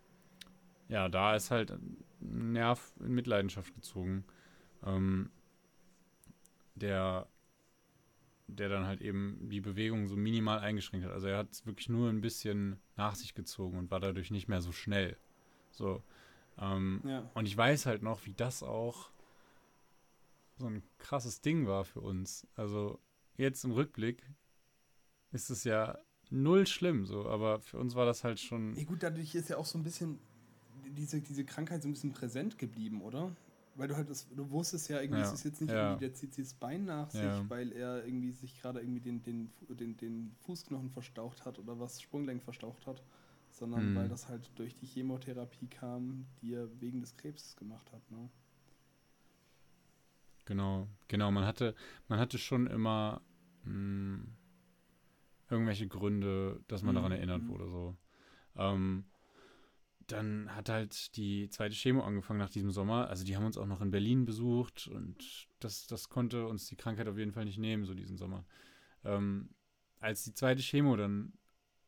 ja, 0.87 1.09
da 1.09 1.35
ist 1.35 1.51
halt 1.51 1.71
ein 1.71 1.97
Nerv 2.53 2.93
in 2.99 3.13
Mitleidenschaft 3.13 3.73
gezogen. 3.75 4.23
Ähm, 4.85 5.29
der, 6.75 7.27
der 8.55 8.69
dann 8.69 8.85
halt 8.85 9.01
eben 9.01 9.49
die 9.49 9.61
Bewegung 9.61 10.07
so 10.07 10.15
minimal 10.15 10.59
eingeschränkt 10.59 11.05
hat. 11.05 11.13
Also 11.13 11.27
er 11.27 11.37
hat 11.37 11.51
es 11.51 11.65
wirklich 11.65 11.89
nur 11.89 12.09
ein 12.09 12.21
bisschen 12.21 12.79
nach 12.95 13.15
sich 13.15 13.33
gezogen 13.33 13.77
und 13.77 13.91
war 13.91 13.99
dadurch 13.99 14.31
nicht 14.31 14.47
mehr 14.47 14.61
so 14.61 14.71
schnell. 14.71 15.17
So. 15.71 16.01
Ähm, 16.59 17.01
ja. 17.05 17.29
Und 17.33 17.47
ich 17.47 17.57
weiß 17.57 17.85
halt 17.85 18.03
noch, 18.03 18.25
wie 18.25 18.33
das 18.33 18.63
auch 18.63 19.11
so 20.57 20.67
ein 20.67 20.83
krasses 20.99 21.41
Ding 21.41 21.67
war 21.67 21.83
für 21.83 22.01
uns. 22.01 22.47
Also 22.55 22.99
jetzt 23.37 23.63
im 23.63 23.71
Rückblick 23.71 24.23
ist 25.31 25.49
es 25.49 25.63
ja 25.63 25.97
null 26.29 26.67
schlimm, 26.67 27.05
so, 27.05 27.27
aber 27.27 27.59
für 27.59 27.77
uns 27.77 27.95
war 27.95 28.05
das 28.05 28.23
halt 28.23 28.39
schon. 28.39 28.75
Ja, 28.75 28.83
gut, 28.83 29.03
dadurch 29.03 29.35
ist 29.35 29.49
ja 29.49 29.57
auch 29.57 29.65
so 29.65 29.77
ein 29.77 29.83
bisschen 29.83 30.19
diese, 30.89 31.21
diese 31.21 31.45
Krankheit 31.45 31.81
so 31.81 31.89
ein 31.89 31.93
bisschen 31.93 32.13
präsent 32.13 32.57
geblieben, 32.57 33.01
oder? 33.01 33.35
Weil 33.75 33.87
du 33.87 33.95
halt 33.95 34.09
das, 34.09 34.27
du 34.29 34.49
wusstest 34.51 34.89
ja 34.89 35.01
irgendwie, 35.01 35.21
ja. 35.21 35.27
es 35.27 35.33
ist 35.33 35.43
jetzt 35.43 35.61
nicht 35.61 35.71
ja. 35.71 35.89
irgendwie, 35.89 36.05
der 36.05 36.13
zieht 36.13 36.33
sich 36.33 36.45
das 36.45 36.53
Bein 36.53 36.85
nach 36.85 37.09
sich, 37.09 37.21
ja. 37.21 37.49
weil 37.49 37.71
er 37.71 38.05
irgendwie 38.05 38.31
sich 38.31 38.59
gerade 38.59 38.79
irgendwie 38.79 39.01
den, 39.01 39.23
den, 39.23 39.51
den, 39.69 39.97
den 39.97 40.35
Fußknochen 40.41 40.89
verstaucht 40.89 41.45
hat 41.45 41.59
oder 41.59 41.79
was 41.79 42.01
Sprunggelenk 42.01 42.43
verstaucht 42.43 42.85
hat, 42.87 43.03
sondern 43.49 43.81
hm. 43.81 43.95
weil 43.95 44.09
das 44.09 44.29
halt 44.29 44.51
durch 44.55 44.75
die 44.75 44.85
Chemotherapie 44.85 45.67
kam, 45.67 46.25
die 46.41 46.53
er 46.53 46.69
wegen 46.79 47.01
des 47.01 47.15
Krebs 47.17 47.55
gemacht 47.55 47.91
hat, 47.91 48.09
ne? 48.11 48.29
Genau, 50.45 50.87
genau, 51.07 51.31
man 51.31 51.45
hatte, 51.45 51.73
man 52.09 52.19
hatte 52.19 52.37
schon 52.37 52.67
immer 52.67 53.21
mh, 53.63 53.71
hm, 53.71 54.35
irgendwelche 55.49 55.87
Gründe, 55.87 56.61
dass 56.67 56.83
man 56.83 56.95
mhm. 56.95 56.97
daran 56.97 57.11
erinnert 57.13 57.43
mhm. 57.43 57.47
wurde, 57.49 57.69
so. 57.69 57.95
Ähm, 58.55 59.05
dann 60.07 60.53
hat 60.55 60.69
halt 60.69 61.15
die 61.17 61.49
zweite 61.49 61.75
Chemo 61.75 62.03
angefangen 62.03 62.39
nach 62.39 62.49
diesem 62.49 62.71
Sommer. 62.71 63.09
Also 63.09 63.23
die 63.23 63.35
haben 63.35 63.45
uns 63.45 63.57
auch 63.57 63.65
noch 63.65 63.81
in 63.81 63.91
Berlin 63.91 64.25
besucht 64.25 64.87
und 64.87 65.47
das, 65.59 65.87
das 65.87 66.09
konnte 66.09 66.47
uns 66.47 66.67
die 66.67 66.75
Krankheit 66.75 67.07
auf 67.07 67.17
jeden 67.17 67.31
Fall 67.31 67.45
nicht 67.45 67.57
nehmen, 67.57 67.85
so 67.85 67.93
diesen 67.93 68.17
Sommer. 68.17 68.45
Ähm, 69.03 69.49
als 69.99 70.23
die 70.23 70.33
zweite 70.33 70.61
Chemo 70.61 70.95
dann 70.95 71.33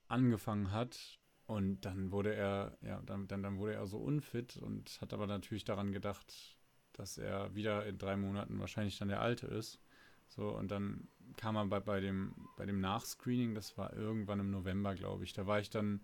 angefangen 0.08 0.72
hat 0.72 1.20
und 1.46 1.82
dann 1.82 2.12
wurde 2.12 2.34
er, 2.34 2.78
ja, 2.82 3.02
dann, 3.02 3.28
dann, 3.28 3.44
dann 3.44 3.58
wurde 3.58 3.74
er 3.74 3.86
so 3.88 3.98
unfit 3.98 4.58
und 4.58 5.00
hat 5.02 5.14
aber 5.14 5.28
natürlich 5.28 5.66
daran 5.66 5.92
gedacht, 5.92 6.58
dass 6.94 7.18
er 7.18 7.54
wieder 7.54 7.86
in 7.86 7.98
drei 7.98 8.16
Monaten 8.16 8.60
wahrscheinlich 8.60 8.98
dann 8.98 9.10
der 9.10 9.22
Alte 9.22 9.48
ist. 9.48 9.80
So, 10.28 10.50
und 10.50 10.72
dann 10.72 11.08
kam 11.38 11.56
er 11.56 11.66
bei, 11.66 11.80
bei, 11.80 12.00
dem, 12.00 12.34
bei 12.58 12.66
dem 12.66 12.80
Nachscreening, 12.80 13.54
das 13.54 13.78
war 13.78 13.94
irgendwann 13.94 14.40
im 14.40 14.50
November, 14.50 14.96
glaube 14.96 15.24
ich. 15.24 15.34
Da 15.34 15.46
war 15.46 15.60
ich 15.60 15.70
dann 15.70 16.02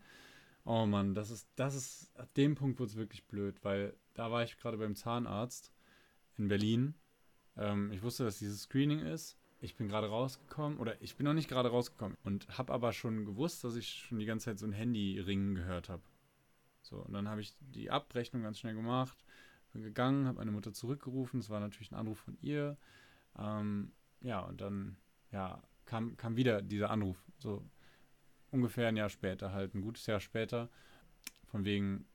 Oh 0.64 0.86
Mann, 0.86 1.16
das 1.16 1.32
ist, 1.32 1.48
das 1.56 1.76
ist, 1.76 2.12
ab 2.20 2.34
dem 2.36 2.56
Punkt 2.56 2.80
wurde 2.80 2.92
es 2.92 2.98
wirklich 2.98 3.26
blöd, 3.26 3.64
weil 3.64 3.96
da 4.14 4.32
war 4.32 4.44
ich 4.44 4.58
gerade 4.58 4.78
beim 4.78 4.96
Zahnarzt 4.96 5.72
in 6.38 6.48
Berlin. 6.48 6.94
Ähm, 7.58 7.92
ich 7.92 8.04
wusste, 8.04 8.24
dass 8.24 8.40
dieses 8.40 8.64
Screening 8.64 9.00
ist. 9.00 9.38
Ich 9.60 9.76
bin 9.76 9.88
gerade 9.88 10.08
rausgekommen, 10.08 10.80
oder 10.80 11.00
ich 11.02 11.16
bin 11.16 11.26
noch 11.26 11.34
nicht 11.34 11.50
gerade 11.50 11.70
rausgekommen 11.70 12.18
und 12.24 12.48
habe 12.58 12.74
aber 12.74 12.94
schon 12.94 13.26
gewusst, 13.26 13.64
dass 13.64 13.76
ich 13.76 13.90
schon 13.90 14.20
die 14.20 14.26
ganze 14.26 14.46
Zeit 14.46 14.60
so 14.60 14.66
ein 14.66 14.72
Handy 14.72 15.20
ringen 15.20 15.56
gehört 15.56 15.90
habe. 15.90 16.02
So, 16.82 16.98
und 16.98 17.14
dann 17.14 17.30
habe 17.30 17.42
ich 17.42 17.54
die 17.60 17.92
Abrechnung 17.92 18.42
ganz 18.42 18.60
schnell 18.60 18.74
gemacht, 18.74 19.24
bin 19.72 19.84
gegangen, 19.84 20.26
habe 20.26 20.40
meine 20.40 20.52
Mutter 20.52 20.74
zurückgerufen, 20.74 21.40
es 21.40 21.50
war 21.50 21.60
natürlich 21.60 21.92
ein 21.92 21.96
Anruf 21.96 22.20
von 22.20 22.38
ihr. 22.42 22.78
Ähm, 23.38 23.92
ja, 24.22 24.40
und 24.42 24.62
dann, 24.62 24.98
ja, 25.32 25.62
kam, 25.86 26.18
kam 26.18 26.36
wieder 26.36 26.62
dieser 26.62 26.90
Anruf, 26.90 27.24
so 27.38 27.64
ungefähr 28.52 28.88
ein 28.88 28.98
Jahr 28.98 29.10
später, 29.10 29.52
halt 29.52 29.74
ein 29.74 29.82
gutes 29.82 30.06
Jahr 30.06 30.20
später, 30.20 30.70
von 31.46 31.66
wegen, 31.66 32.06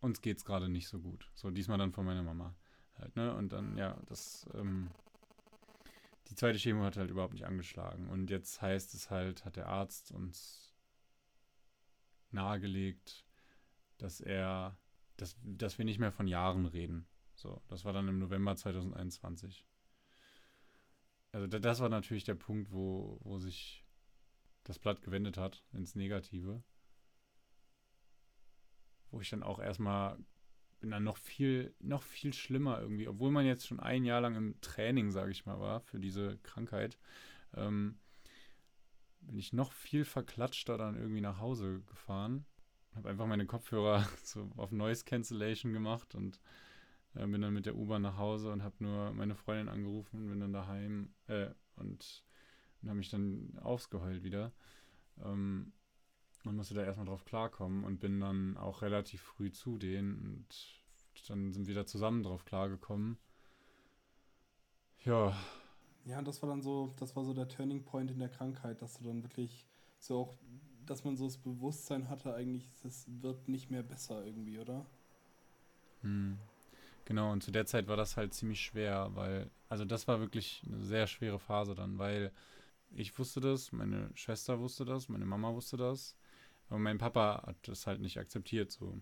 uns 0.00 0.20
geht 0.20 0.38
es 0.38 0.44
gerade 0.44 0.68
nicht 0.68 0.88
so 0.88 1.00
gut. 1.00 1.30
So, 1.34 1.50
diesmal 1.50 1.78
dann 1.78 1.92
von 1.92 2.04
meiner 2.04 2.22
Mama 2.22 2.54
halt, 2.98 3.16
ne? 3.16 3.34
Und 3.34 3.52
dann, 3.52 3.76
ja, 3.76 4.00
das, 4.06 4.46
ähm, 4.54 4.90
die 6.28 6.34
zweite 6.34 6.58
Chemo 6.58 6.82
hat 6.82 6.96
halt 6.96 7.10
überhaupt 7.10 7.34
nicht 7.34 7.46
angeschlagen. 7.46 8.08
Und 8.08 8.30
jetzt 8.30 8.60
heißt 8.60 8.94
es 8.94 9.10
halt, 9.10 9.44
hat 9.44 9.56
der 9.56 9.68
Arzt 9.68 10.10
uns 10.12 10.74
nahegelegt, 12.30 13.24
dass 13.98 14.20
er, 14.20 14.76
dass, 15.16 15.36
dass 15.42 15.78
wir 15.78 15.84
nicht 15.84 15.98
mehr 15.98 16.12
von 16.12 16.26
Jahren 16.26 16.66
reden. 16.66 17.06
So, 17.34 17.62
das 17.68 17.84
war 17.84 17.92
dann 17.92 18.08
im 18.08 18.18
November 18.18 18.56
2021. 18.56 19.66
Also 21.32 21.46
das 21.46 21.80
war 21.80 21.88
natürlich 21.88 22.24
der 22.24 22.34
Punkt, 22.34 22.72
wo, 22.72 23.18
wo 23.22 23.38
sich 23.38 23.85
das 24.66 24.78
Blatt 24.78 25.02
gewendet 25.02 25.36
hat 25.36 25.64
ins 25.72 25.94
Negative. 25.94 26.62
Wo 29.10 29.20
ich 29.20 29.30
dann 29.30 29.42
auch 29.42 29.58
erstmal 29.58 30.18
bin 30.80 30.90
dann 30.90 31.04
noch 31.04 31.16
viel, 31.16 31.74
noch 31.80 32.02
viel 32.02 32.32
schlimmer 32.32 32.80
irgendwie, 32.80 33.08
obwohl 33.08 33.30
man 33.30 33.46
jetzt 33.46 33.66
schon 33.66 33.80
ein 33.80 34.04
Jahr 34.04 34.20
lang 34.20 34.34
im 34.36 34.60
Training, 34.60 35.10
sage 35.10 35.30
ich 35.30 35.46
mal, 35.46 35.58
war 35.58 35.80
für 35.80 35.98
diese 35.98 36.38
Krankheit, 36.42 36.98
ähm, 37.54 37.98
bin 39.20 39.38
ich 39.38 39.52
noch 39.52 39.72
viel 39.72 40.04
verklatschter 40.04 40.78
dann 40.78 40.96
irgendwie 40.96 41.20
nach 41.20 41.40
Hause 41.40 41.82
gefahren. 41.86 42.44
Habe 42.94 43.08
einfach 43.08 43.26
meine 43.26 43.46
Kopfhörer 43.46 44.06
so 44.22 44.50
auf 44.56 44.70
Noise 44.70 45.04
Cancellation 45.04 45.72
gemacht 45.72 46.14
und 46.14 46.40
äh, 47.14 47.26
bin 47.26 47.40
dann 47.40 47.54
mit 47.54 47.66
der 47.66 47.76
U-Bahn 47.76 48.02
nach 48.02 48.18
Hause 48.18 48.52
und 48.52 48.62
habe 48.62 48.76
nur 48.80 49.12
meine 49.12 49.34
Freundin 49.34 49.68
angerufen 49.68 50.22
und 50.22 50.28
bin 50.28 50.40
dann 50.40 50.52
daheim 50.52 51.14
äh, 51.26 51.50
und, 51.76 52.24
und 52.86 52.90
habe 52.90 52.98
mich 52.98 53.10
dann 53.10 53.58
ausgeheult 53.62 54.22
wieder. 54.22 54.52
Ähm, 55.24 55.72
man 56.44 56.54
musste 56.54 56.74
da 56.74 56.84
erstmal 56.84 57.06
drauf 57.06 57.24
klarkommen 57.24 57.82
und 57.82 57.98
bin 57.98 58.20
dann 58.20 58.56
auch 58.56 58.82
relativ 58.82 59.20
früh 59.20 59.50
zu 59.50 59.76
denen 59.76 60.16
und 60.22 60.46
dann 61.28 61.52
sind 61.52 61.66
wir 61.66 61.74
da 61.74 61.84
zusammen 61.84 62.22
drauf 62.22 62.44
klargekommen. 62.44 63.18
Ja. 65.04 65.36
Ja, 66.04 66.22
das 66.22 66.40
war 66.42 66.48
dann 66.48 66.62
so, 66.62 66.94
das 67.00 67.16
war 67.16 67.24
so 67.24 67.34
der 67.34 67.48
Turning 67.48 67.84
Point 67.84 68.12
in 68.12 68.20
der 68.20 68.28
Krankheit, 68.28 68.80
dass 68.80 68.98
du 68.98 69.04
dann 69.04 69.24
wirklich 69.24 69.66
so 69.98 70.20
auch, 70.20 70.36
dass 70.84 71.02
man 71.02 71.16
so 71.16 71.24
das 71.24 71.38
Bewusstsein 71.38 72.08
hatte, 72.08 72.34
eigentlich, 72.34 72.70
es 72.84 73.06
wird 73.20 73.48
nicht 73.48 73.72
mehr 73.72 73.82
besser 73.82 74.24
irgendwie, 74.24 74.60
oder? 74.60 74.86
Hm. 76.02 76.38
Genau, 77.06 77.32
und 77.32 77.42
zu 77.42 77.50
der 77.50 77.66
Zeit 77.66 77.88
war 77.88 77.96
das 77.96 78.16
halt 78.16 78.34
ziemlich 78.34 78.60
schwer, 78.60 79.10
weil, 79.14 79.50
also 79.68 79.84
das 79.84 80.06
war 80.06 80.20
wirklich 80.20 80.62
eine 80.66 80.84
sehr 80.84 81.08
schwere 81.08 81.40
Phase 81.40 81.74
dann, 81.74 81.98
weil 81.98 82.30
ich 82.90 83.18
wusste 83.18 83.40
das, 83.40 83.72
meine 83.72 84.10
Schwester 84.14 84.58
wusste 84.60 84.84
das, 84.84 85.08
meine 85.08 85.26
Mama 85.26 85.52
wusste 85.54 85.76
das. 85.76 86.16
Aber 86.68 86.78
mein 86.78 86.98
Papa 86.98 87.44
hat 87.46 87.56
das 87.68 87.86
halt 87.86 88.00
nicht 88.00 88.18
akzeptiert 88.18 88.72
so. 88.72 89.00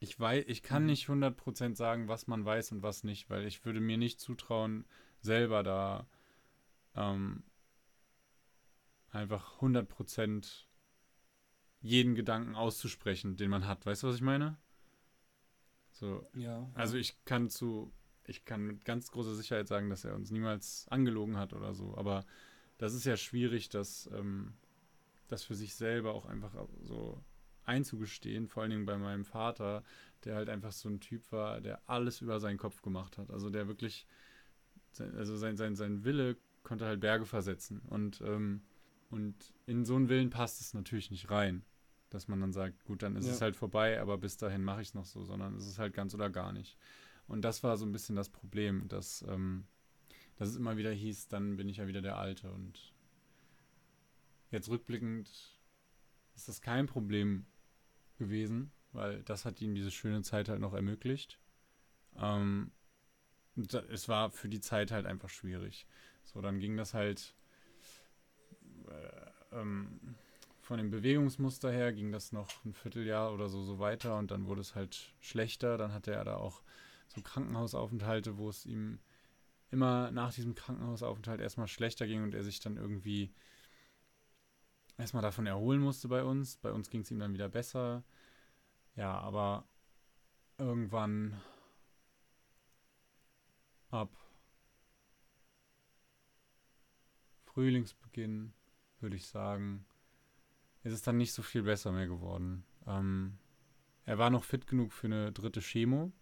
Ich 0.00 0.18
weiß, 0.18 0.44
ich 0.48 0.62
kann 0.62 0.82
mhm. 0.82 0.88
nicht 0.88 1.08
100% 1.08 1.76
sagen, 1.76 2.08
was 2.08 2.26
man 2.26 2.44
weiß 2.44 2.72
und 2.72 2.82
was 2.82 3.04
nicht, 3.04 3.30
weil 3.30 3.46
ich 3.46 3.64
würde 3.64 3.80
mir 3.80 3.96
nicht 3.96 4.20
zutrauen, 4.20 4.84
selber 5.20 5.62
da 5.62 6.06
ähm, 6.94 7.44
einfach 9.10 9.60
100% 9.60 10.66
jeden 11.80 12.14
Gedanken 12.14 12.54
auszusprechen, 12.54 13.36
den 13.36 13.50
man 13.50 13.66
hat. 13.66 13.86
Weißt 13.86 14.02
du, 14.02 14.08
was 14.08 14.16
ich 14.16 14.22
meine? 14.22 14.58
So. 15.90 16.26
Ja. 16.34 16.68
Also 16.74 16.96
ich 16.96 17.24
kann 17.24 17.48
zu, 17.48 17.92
ich 18.26 18.44
kann 18.44 18.62
mit 18.62 18.84
ganz 18.84 19.10
großer 19.10 19.34
Sicherheit 19.34 19.68
sagen, 19.68 19.90
dass 19.90 20.04
er 20.04 20.14
uns 20.14 20.30
niemals 20.30 20.86
angelogen 20.88 21.36
hat 21.36 21.52
oder 21.52 21.72
so. 21.74 21.96
Aber 21.96 22.24
das 22.78 22.94
ist 22.94 23.04
ja 23.04 23.16
schwierig, 23.16 23.68
dass 23.68 24.08
ähm, 24.12 24.54
das 25.28 25.44
für 25.44 25.54
sich 25.54 25.74
selber 25.74 26.14
auch 26.14 26.26
einfach 26.26 26.54
so 26.82 27.22
einzugestehen, 27.64 28.48
vor 28.48 28.62
allen 28.62 28.70
Dingen 28.70 28.86
bei 28.86 28.98
meinem 28.98 29.24
Vater, 29.24 29.82
der 30.24 30.36
halt 30.36 30.48
einfach 30.48 30.72
so 30.72 30.88
ein 30.88 31.00
Typ 31.00 31.30
war, 31.32 31.60
der 31.60 31.80
alles 31.86 32.20
über 32.20 32.40
seinen 32.40 32.58
Kopf 32.58 32.82
gemacht 32.82 33.18
hat. 33.18 33.30
Also 33.30 33.50
der 33.50 33.68
wirklich, 33.68 34.06
also 34.98 35.36
sein, 35.36 35.56
sein, 35.56 35.76
sein 35.76 36.04
Wille 36.04 36.36
konnte 36.62 36.86
halt 36.86 37.00
Berge 37.00 37.26
versetzen. 37.26 37.80
Und, 37.88 38.20
ähm, 38.20 38.62
und 39.10 39.54
in 39.66 39.84
so 39.84 39.96
einen 39.96 40.08
Willen 40.08 40.30
passt 40.30 40.60
es 40.60 40.74
natürlich 40.74 41.10
nicht 41.10 41.30
rein, 41.30 41.64
dass 42.10 42.28
man 42.28 42.40
dann 42.40 42.52
sagt, 42.52 42.84
gut, 42.84 43.02
dann 43.02 43.16
ist 43.16 43.26
ja. 43.26 43.32
es 43.32 43.40
halt 43.40 43.56
vorbei, 43.56 44.00
aber 44.00 44.18
bis 44.18 44.36
dahin 44.36 44.62
mache 44.62 44.82
ich 44.82 44.88
es 44.88 44.94
noch 44.94 45.06
so, 45.06 45.24
sondern 45.24 45.54
es 45.56 45.66
ist 45.66 45.78
halt 45.78 45.94
ganz 45.94 46.14
oder 46.14 46.30
gar 46.30 46.52
nicht. 46.52 46.76
Und 47.26 47.42
das 47.42 47.62
war 47.62 47.76
so 47.76 47.86
ein 47.86 47.92
bisschen 47.92 48.16
das 48.16 48.28
Problem, 48.28 48.88
dass, 48.88 49.24
ähm, 49.28 49.64
dass 50.36 50.48
es 50.48 50.56
immer 50.56 50.76
wieder 50.76 50.92
hieß, 50.92 51.28
dann 51.28 51.56
bin 51.56 51.68
ich 51.68 51.78
ja 51.78 51.86
wieder 51.86 52.02
der 52.02 52.16
Alte 52.16 52.50
und 52.50 52.94
Jetzt 54.54 54.68
rückblickend 54.68 55.28
ist 56.36 56.46
das 56.46 56.60
kein 56.60 56.86
Problem 56.86 57.44
gewesen, 58.18 58.70
weil 58.92 59.20
das 59.24 59.44
hat 59.44 59.60
ihm 59.60 59.74
diese 59.74 59.90
schöne 59.90 60.22
Zeit 60.22 60.48
halt 60.48 60.60
noch 60.60 60.74
ermöglicht. 60.74 61.40
Ähm, 62.16 62.70
es 63.56 64.08
war 64.08 64.30
für 64.30 64.48
die 64.48 64.60
Zeit 64.60 64.92
halt 64.92 65.06
einfach 65.06 65.28
schwierig. 65.28 65.88
So, 66.22 66.40
dann 66.40 66.60
ging 66.60 66.76
das 66.76 66.94
halt 66.94 67.34
äh, 68.88 69.56
ähm, 69.58 70.14
von 70.60 70.78
dem 70.78 70.92
Bewegungsmuster 70.92 71.72
her 71.72 71.92
ging 71.92 72.12
das 72.12 72.30
noch 72.30 72.64
ein 72.64 72.74
Vierteljahr 72.74 73.34
oder 73.34 73.48
so 73.48 73.64
so 73.64 73.80
weiter 73.80 74.16
und 74.18 74.30
dann 74.30 74.46
wurde 74.46 74.60
es 74.60 74.76
halt 74.76 75.12
schlechter. 75.18 75.78
Dann 75.78 75.92
hatte 75.92 76.12
er 76.12 76.22
da 76.22 76.36
auch 76.36 76.62
so 77.08 77.20
Krankenhausaufenthalte, 77.22 78.38
wo 78.38 78.50
es 78.50 78.66
ihm 78.66 79.00
immer 79.74 80.10
nach 80.10 80.32
diesem 80.32 80.54
Krankenhausaufenthalt 80.54 81.40
erstmal 81.40 81.68
schlechter 81.68 82.06
ging 82.06 82.22
und 82.22 82.34
er 82.34 82.42
sich 82.42 82.60
dann 82.60 82.76
irgendwie 82.76 83.34
erstmal 84.96 85.22
davon 85.22 85.46
erholen 85.46 85.80
musste 85.80 86.08
bei 86.08 86.24
uns. 86.24 86.56
Bei 86.56 86.72
uns 86.72 86.88
ging 86.88 87.02
es 87.02 87.10
ihm 87.10 87.18
dann 87.18 87.34
wieder 87.34 87.48
besser. 87.48 88.04
Ja, 88.96 89.18
aber 89.18 89.68
irgendwann 90.56 91.40
ab 93.90 94.16
Frühlingsbeginn, 97.44 98.52
würde 99.00 99.16
ich 99.16 99.26
sagen, 99.26 99.84
ist 100.82 100.92
es 100.92 101.02
dann 101.02 101.16
nicht 101.16 101.32
so 101.32 101.42
viel 101.42 101.62
besser 101.62 101.92
mehr 101.92 102.06
geworden. 102.06 102.64
Ähm, 102.86 103.38
er 104.04 104.18
war 104.18 104.30
noch 104.30 104.44
fit 104.44 104.66
genug 104.66 104.92
für 104.92 105.06
eine 105.06 105.32
dritte 105.32 105.60
Chemo. 105.60 106.12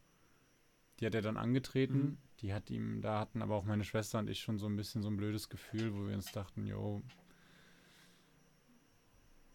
Die 1.00 1.06
hat 1.06 1.14
er 1.14 1.22
dann 1.22 1.36
angetreten. 1.36 1.98
Mhm. 1.98 2.18
Die 2.40 2.52
hat 2.52 2.70
ihm, 2.70 3.00
da 3.00 3.20
hatten 3.20 3.40
aber 3.40 3.56
auch 3.56 3.64
meine 3.64 3.84
Schwester 3.84 4.18
und 4.18 4.28
ich 4.28 4.40
schon 4.40 4.58
so 4.58 4.66
ein 4.66 4.76
bisschen 4.76 5.02
so 5.02 5.08
ein 5.08 5.16
blödes 5.16 5.48
Gefühl, 5.48 5.94
wo 5.94 6.06
wir 6.06 6.14
uns 6.14 6.32
dachten, 6.32 6.66
jo, 6.66 7.02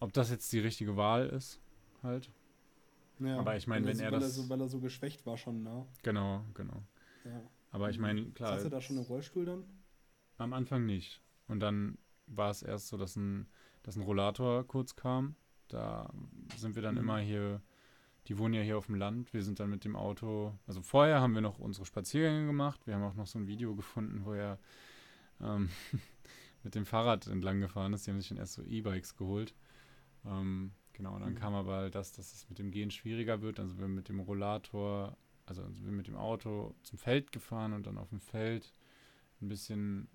ob 0.00 0.12
das 0.12 0.30
jetzt 0.30 0.52
die 0.52 0.60
richtige 0.60 0.96
Wahl 0.96 1.26
ist, 1.26 1.60
halt. 2.02 2.30
Ja, 3.18 3.38
aber 3.38 3.56
ich 3.56 3.66
meine, 3.66 3.86
wenn 3.86 3.98
er, 3.98 4.10
so, 4.10 4.14
er 4.14 4.20
das. 4.20 4.22
Er 4.22 4.30
so, 4.30 4.48
weil 4.48 4.60
er 4.60 4.68
so 4.68 4.80
geschwächt 4.80 5.26
war 5.26 5.36
schon, 5.36 5.62
ne? 5.62 5.86
Genau, 6.02 6.44
genau. 6.54 6.82
Ja. 7.24 7.42
Aber 7.72 7.90
ich 7.90 7.98
meine, 7.98 8.30
klar. 8.30 8.54
Saß 8.54 8.64
er 8.64 8.70
da 8.70 8.80
schon 8.80 8.96
im 8.96 9.02
Rollstuhl 9.02 9.44
dann? 9.44 9.64
Am 10.36 10.52
Anfang 10.52 10.86
nicht. 10.86 11.20
Und 11.48 11.60
dann 11.60 11.98
war 12.26 12.50
es 12.50 12.62
erst 12.62 12.88
so, 12.88 12.96
dass 12.96 13.16
ein, 13.16 13.48
dass 13.82 13.96
ein 13.96 14.02
Rollator 14.02 14.66
kurz 14.66 14.94
kam. 14.94 15.34
Da 15.66 16.12
sind 16.56 16.76
wir 16.76 16.82
dann 16.82 16.94
mhm. 16.94 17.00
immer 17.00 17.18
hier, 17.18 17.60
die 18.28 18.36
wohnen 18.36 18.54
ja 18.54 18.60
hier 18.60 18.76
auf 18.76 18.86
dem 18.86 18.94
Land. 18.94 19.32
Wir 19.32 19.42
sind 19.42 19.58
dann 19.58 19.70
mit 19.70 19.84
dem 19.84 19.96
Auto, 19.96 20.52
also 20.66 20.82
vorher 20.82 21.20
haben 21.20 21.34
wir 21.34 21.40
noch 21.40 21.58
unsere 21.58 21.86
Spaziergänge 21.86 22.46
gemacht. 22.46 22.86
Wir 22.86 22.94
haben 22.94 23.02
auch 23.02 23.14
noch 23.14 23.26
so 23.26 23.38
ein 23.38 23.46
Video 23.46 23.74
gefunden, 23.74 24.24
wo 24.24 24.34
er 24.34 24.58
ähm, 25.40 25.70
mit 26.62 26.74
dem 26.74 26.84
Fahrrad 26.84 27.26
entlang 27.26 27.60
gefahren 27.60 27.94
ist. 27.94 28.06
Die 28.06 28.10
haben 28.10 28.20
sich 28.20 28.28
dann 28.28 28.38
erst 28.38 28.52
so 28.54 28.62
E-Bikes 28.62 29.16
geholt. 29.16 29.54
Ähm, 30.26 30.72
genau, 30.92 31.14
und 31.14 31.22
dann 31.22 31.32
mhm. 31.32 31.38
kam 31.38 31.54
aber 31.54 31.88
das, 31.88 32.12
dass 32.12 32.34
es 32.34 32.48
mit 32.50 32.58
dem 32.58 32.70
Gehen 32.70 32.90
schwieriger 32.90 33.40
wird. 33.40 33.58
Also 33.58 33.78
wir 33.78 33.88
mit 33.88 34.10
dem 34.10 34.20
Rollator, 34.20 35.16
also 35.46 35.62
wir 35.66 35.92
mit 35.92 36.06
dem 36.06 36.16
Auto 36.16 36.74
zum 36.82 36.98
Feld 36.98 37.32
gefahren 37.32 37.72
und 37.72 37.86
dann 37.86 37.96
auf 37.96 38.10
dem 38.10 38.20
Feld 38.20 38.74
ein 39.40 39.48
bisschen 39.48 40.06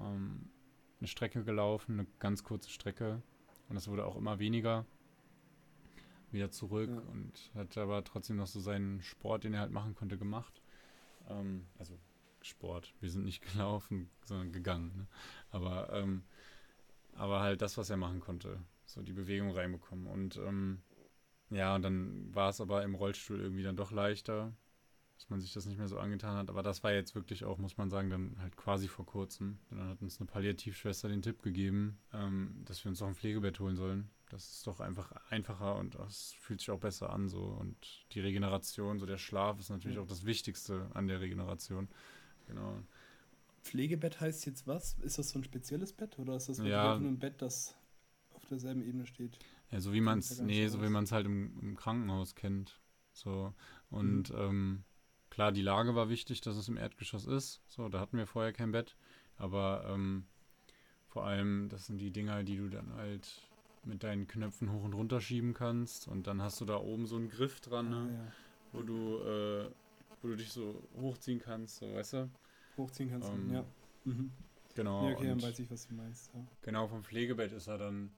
ähm, 0.00 0.50
eine 0.98 1.06
Strecke 1.06 1.44
gelaufen, 1.44 2.00
eine 2.00 2.08
ganz 2.18 2.42
kurze 2.42 2.70
Strecke. 2.70 3.22
Und 3.68 3.76
das 3.76 3.86
wurde 3.86 4.04
auch 4.04 4.16
immer 4.16 4.40
weniger. 4.40 4.84
Wieder 6.30 6.50
zurück 6.50 6.90
ja. 6.90 6.98
und 7.12 7.50
hat 7.54 7.76
aber 7.76 8.04
trotzdem 8.04 8.36
noch 8.36 8.46
so 8.46 8.60
seinen 8.60 9.02
Sport, 9.02 9.44
den 9.44 9.54
er 9.54 9.60
halt 9.60 9.72
machen 9.72 9.94
konnte, 9.94 10.16
gemacht. 10.16 10.62
Ähm, 11.28 11.66
also 11.78 11.98
Sport. 12.42 12.94
Wir 13.00 13.10
sind 13.10 13.24
nicht 13.24 13.42
gelaufen, 13.52 14.10
sondern 14.24 14.52
gegangen. 14.52 14.92
Ne? 14.96 15.06
Aber, 15.50 15.92
ähm, 15.92 16.22
aber 17.14 17.40
halt 17.40 17.62
das, 17.62 17.76
was 17.76 17.90
er 17.90 17.96
machen 17.96 18.20
konnte 18.20 18.60
so 18.90 19.02
die 19.02 19.12
Bewegung 19.12 19.52
reinbekommen. 19.52 20.06
Und 20.06 20.36
ähm, 20.36 20.82
ja, 21.50 21.74
und 21.74 21.82
dann 21.82 22.34
war 22.34 22.50
es 22.50 22.60
aber 22.60 22.82
im 22.82 22.94
Rollstuhl 22.94 23.40
irgendwie 23.40 23.62
dann 23.62 23.76
doch 23.76 23.92
leichter. 23.92 24.52
Dass 25.20 25.28
man 25.28 25.40
sich 25.42 25.52
das 25.52 25.66
nicht 25.66 25.76
mehr 25.76 25.86
so 25.86 25.98
angetan 25.98 26.34
hat. 26.36 26.48
Aber 26.48 26.62
das 26.62 26.82
war 26.82 26.92
jetzt 26.94 27.14
wirklich 27.14 27.44
auch, 27.44 27.58
muss 27.58 27.76
man 27.76 27.90
sagen, 27.90 28.08
dann 28.08 28.36
halt 28.40 28.56
quasi 28.56 28.88
vor 28.88 29.04
kurzem. 29.04 29.58
dann 29.68 29.90
hat 29.90 30.00
uns 30.00 30.18
eine 30.18 30.26
Palliativschwester 30.26 31.10
den 31.10 31.20
Tipp 31.20 31.42
gegeben, 31.42 31.98
ähm, 32.14 32.62
dass 32.64 32.82
wir 32.82 32.88
uns 32.88 33.00
doch 33.00 33.06
ein 33.06 33.14
Pflegebett 33.14 33.60
holen 33.60 33.76
sollen. 33.76 34.08
Das 34.30 34.50
ist 34.50 34.66
doch 34.66 34.80
einfach 34.80 35.12
einfacher 35.28 35.76
und 35.76 35.96
das 35.96 36.32
fühlt 36.40 36.60
sich 36.60 36.70
auch 36.70 36.80
besser 36.80 37.10
an 37.12 37.28
so. 37.28 37.42
Und 37.42 37.76
die 38.12 38.20
Regeneration, 38.20 38.98
so 38.98 39.04
der 39.04 39.18
Schlaf 39.18 39.60
ist 39.60 39.68
natürlich 39.68 39.96
ja. 39.96 40.02
auch 40.02 40.06
das 40.06 40.24
Wichtigste 40.24 40.90
an 40.94 41.06
der 41.06 41.20
Regeneration. 41.20 41.88
Genau. 42.46 42.78
Pflegebett 43.62 44.22
heißt 44.22 44.46
jetzt 44.46 44.66
was? 44.66 44.94
Ist 45.02 45.18
das 45.18 45.28
so 45.28 45.38
ein 45.38 45.44
spezielles 45.44 45.92
Bett 45.92 46.18
oder 46.18 46.36
ist 46.36 46.48
das 46.48 46.58
ja. 46.60 46.98
nur 46.98 47.10
ein 47.10 47.18
Bett, 47.18 47.42
das 47.42 47.76
auf 48.32 48.46
derselben 48.46 48.82
Ebene 48.82 49.04
steht? 49.04 49.38
Ja, 49.70 49.82
so 49.82 49.92
wie 49.92 50.00
man 50.00 50.20
es, 50.20 50.40
nee, 50.40 50.66
so 50.68 50.82
wie 50.82 50.88
man 50.88 51.04
es 51.04 51.12
halt 51.12 51.26
im, 51.26 51.58
im, 51.60 51.76
Krankenhaus 51.76 52.34
kennt. 52.34 52.80
So. 53.12 53.52
Und 53.90 54.30
mhm. 54.30 54.38
ähm, 54.38 54.84
Klar, 55.30 55.52
die 55.52 55.62
Lage 55.62 55.94
war 55.94 56.08
wichtig, 56.08 56.40
dass 56.40 56.56
es 56.56 56.68
im 56.68 56.76
Erdgeschoss 56.76 57.26
ist. 57.26 57.62
So, 57.68 57.88
da 57.88 58.00
hatten 58.00 58.18
wir 58.18 58.26
vorher 58.26 58.52
kein 58.52 58.72
Bett. 58.72 58.96
Aber 59.36 59.86
ähm, 59.88 60.26
vor 61.06 61.24
allem, 61.24 61.68
das 61.68 61.86
sind 61.86 61.98
die 61.98 62.10
Dinger, 62.10 62.42
die 62.42 62.56
du 62.56 62.68
dann 62.68 62.92
halt 62.94 63.48
mit 63.84 64.02
deinen 64.02 64.26
Knöpfen 64.26 64.72
hoch 64.72 64.84
und 64.84 64.92
runter 64.92 65.20
schieben 65.20 65.54
kannst. 65.54 66.08
Und 66.08 66.26
dann 66.26 66.42
hast 66.42 66.60
du 66.60 66.64
da 66.64 66.76
oben 66.76 67.06
so 67.06 67.16
einen 67.16 67.28
Griff 67.28 67.60
dran, 67.60 67.90
ne? 67.90 67.96
ah, 67.96 68.12
ja. 68.12 68.32
wo 68.72 68.82
du, 68.82 69.18
äh, 69.18 69.70
wo 70.20 70.28
du 70.28 70.36
dich 70.36 70.52
so 70.52 70.82
hochziehen 71.00 71.40
kannst, 71.40 71.76
so 71.78 71.94
weißt 71.94 72.12
du? 72.14 72.30
Hochziehen 72.76 73.10
kannst, 73.10 73.30
ähm, 73.30 73.52
ja. 73.52 73.64
Mhm. 74.04 74.30
Genau. 74.74 75.08
Ja, 75.08 75.16
okay, 75.16 75.28
dann 75.28 75.42
weiß 75.42 75.58
ich, 75.60 75.70
was 75.70 75.88
du 75.88 75.94
meinst. 75.94 76.30
Ja. 76.34 76.40
Genau, 76.62 76.88
vom 76.88 77.04
Pflegebett 77.04 77.52
ist 77.52 77.66
er 77.66 77.78
dann 77.78 78.10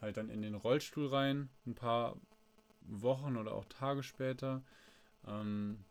halt 0.00 0.16
dann 0.16 0.28
in 0.28 0.42
den 0.42 0.54
Rollstuhl 0.54 1.08
rein, 1.08 1.48
ein 1.66 1.74
paar 1.74 2.16
Wochen 2.82 3.36
oder 3.36 3.54
auch 3.54 3.64
Tage 3.66 4.02
später. 4.02 4.62
Ähm, 5.26 5.84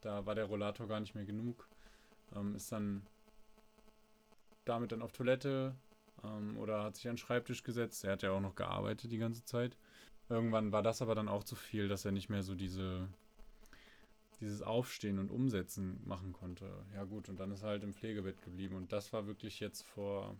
da 0.00 0.26
war 0.26 0.34
der 0.34 0.46
Rollator 0.46 0.88
gar 0.88 1.00
nicht 1.00 1.14
mehr 1.14 1.24
genug. 1.24 1.68
Ähm, 2.34 2.54
ist 2.54 2.72
dann 2.72 3.06
damit 4.64 4.92
dann 4.92 5.02
auf 5.02 5.12
Toilette 5.12 5.74
ähm, 6.24 6.56
oder 6.56 6.84
hat 6.84 6.96
sich 6.96 7.08
an 7.08 7.14
den 7.14 7.18
Schreibtisch 7.18 7.62
gesetzt. 7.62 8.04
Er 8.04 8.12
hat 8.12 8.22
ja 8.22 8.32
auch 8.32 8.40
noch 8.40 8.54
gearbeitet 8.54 9.10
die 9.10 9.18
ganze 9.18 9.44
Zeit. 9.44 9.76
Irgendwann 10.28 10.72
war 10.72 10.82
das 10.82 11.02
aber 11.02 11.14
dann 11.14 11.28
auch 11.28 11.44
zu 11.44 11.56
viel, 11.56 11.88
dass 11.88 12.04
er 12.04 12.12
nicht 12.12 12.28
mehr 12.28 12.42
so 12.42 12.54
diese 12.54 13.08
dieses 14.40 14.62
Aufstehen 14.62 15.18
und 15.18 15.30
Umsetzen 15.30 16.00
machen 16.06 16.32
konnte. 16.32 16.66
Ja 16.94 17.04
gut, 17.04 17.28
und 17.28 17.38
dann 17.38 17.50
ist 17.50 17.62
er 17.62 17.70
halt 17.70 17.84
im 17.84 17.92
Pflegebett 17.92 18.40
geblieben. 18.42 18.74
Und 18.74 18.90
das 18.90 19.12
war 19.12 19.26
wirklich 19.26 19.60
jetzt 19.60 19.82
vor 19.82 20.34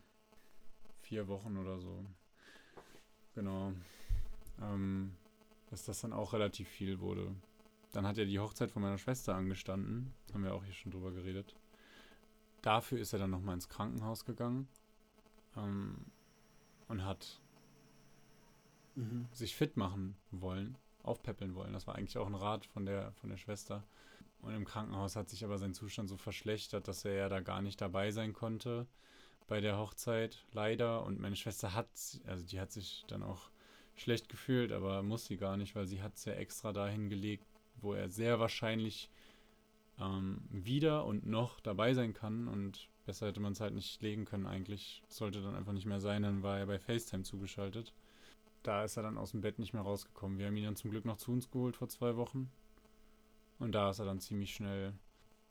vier 1.02 1.28
Wochen 1.28 1.58
oder 1.58 1.78
so. 1.78 2.04
Genau. 3.34 3.72
Ähm, 4.62 5.12
dass 5.68 5.84
das 5.84 6.00
dann 6.00 6.12
auch 6.12 6.32
relativ 6.32 6.68
viel 6.68 7.00
wurde. 7.00 7.34
Dann 7.92 8.06
hat 8.06 8.16
ja 8.16 8.24
die 8.24 8.38
Hochzeit 8.38 8.70
von 8.70 8.82
meiner 8.82 8.98
Schwester 8.98 9.34
angestanden. 9.34 10.12
Haben 10.32 10.44
wir 10.44 10.54
auch 10.54 10.64
hier 10.64 10.74
schon 10.74 10.92
drüber 10.92 11.10
geredet. 11.10 11.56
Dafür 12.62 12.98
ist 12.98 13.12
er 13.12 13.18
dann 13.18 13.30
nochmal 13.30 13.54
ins 13.54 13.68
Krankenhaus 13.68 14.24
gegangen 14.24 14.68
ähm, 15.56 15.96
und 16.88 17.04
hat 17.04 17.40
mhm. 18.94 19.26
sich 19.32 19.56
fit 19.56 19.76
machen 19.76 20.16
wollen, 20.30 20.76
aufpäppeln 21.02 21.54
wollen. 21.54 21.72
Das 21.72 21.86
war 21.86 21.96
eigentlich 21.96 22.18
auch 22.18 22.26
ein 22.26 22.34
Rat 22.34 22.66
von 22.66 22.84
der, 22.84 23.12
von 23.12 23.30
der 23.30 23.38
Schwester. 23.38 23.82
Und 24.42 24.54
im 24.54 24.64
Krankenhaus 24.64 25.16
hat 25.16 25.28
sich 25.28 25.44
aber 25.44 25.58
sein 25.58 25.74
Zustand 25.74 26.08
so 26.08 26.16
verschlechtert, 26.16 26.88
dass 26.88 27.04
er 27.04 27.14
ja 27.14 27.28
da 27.28 27.40
gar 27.40 27.62
nicht 27.62 27.80
dabei 27.80 28.10
sein 28.10 28.32
konnte 28.32 28.86
bei 29.46 29.60
der 29.60 29.78
Hochzeit, 29.78 30.44
leider. 30.52 31.04
Und 31.04 31.20
meine 31.20 31.36
Schwester 31.36 31.74
hat, 31.74 31.88
also 32.26 32.46
die 32.46 32.60
hat 32.60 32.72
sich 32.72 33.04
dann 33.08 33.22
auch 33.22 33.50
schlecht 33.96 34.28
gefühlt, 34.28 34.72
aber 34.72 35.02
muss 35.02 35.26
sie 35.26 35.36
gar 35.36 35.56
nicht, 35.56 35.74
weil 35.74 35.86
sie 35.86 36.02
hat 36.02 36.14
es 36.14 36.24
ja 36.24 36.32
extra 36.34 36.72
dahin 36.72 37.10
gelegt, 37.10 37.44
wo 37.82 37.94
er 37.94 38.08
sehr 38.08 38.40
wahrscheinlich 38.40 39.10
ähm, 40.00 40.42
wieder 40.50 41.04
und 41.06 41.26
noch 41.26 41.60
dabei 41.60 41.94
sein 41.94 42.12
kann. 42.12 42.48
Und 42.48 42.88
besser 43.06 43.28
hätte 43.28 43.40
man 43.40 43.52
es 43.52 43.60
halt 43.60 43.74
nicht 43.74 44.00
legen 44.02 44.24
können 44.24 44.46
eigentlich. 44.46 45.02
Sollte 45.08 45.42
dann 45.42 45.54
einfach 45.54 45.72
nicht 45.72 45.86
mehr 45.86 46.00
sein, 46.00 46.22
dann 46.22 46.42
war 46.42 46.58
er 46.58 46.66
bei 46.66 46.78
FaceTime 46.78 47.22
zugeschaltet. 47.22 47.92
Da 48.62 48.84
ist 48.84 48.96
er 48.96 49.02
dann 49.02 49.18
aus 49.18 49.30
dem 49.30 49.40
Bett 49.40 49.58
nicht 49.58 49.72
mehr 49.72 49.82
rausgekommen. 49.82 50.38
Wir 50.38 50.46
haben 50.46 50.56
ihn 50.56 50.64
dann 50.64 50.76
zum 50.76 50.90
Glück 50.90 51.04
noch 51.04 51.16
zu 51.16 51.32
uns 51.32 51.50
geholt 51.50 51.76
vor 51.76 51.88
zwei 51.88 52.16
Wochen. 52.16 52.50
Und 53.58 53.72
da 53.72 53.90
ist 53.90 53.98
er 53.98 54.06
dann 54.06 54.20
ziemlich 54.20 54.54
schnell 54.54 54.94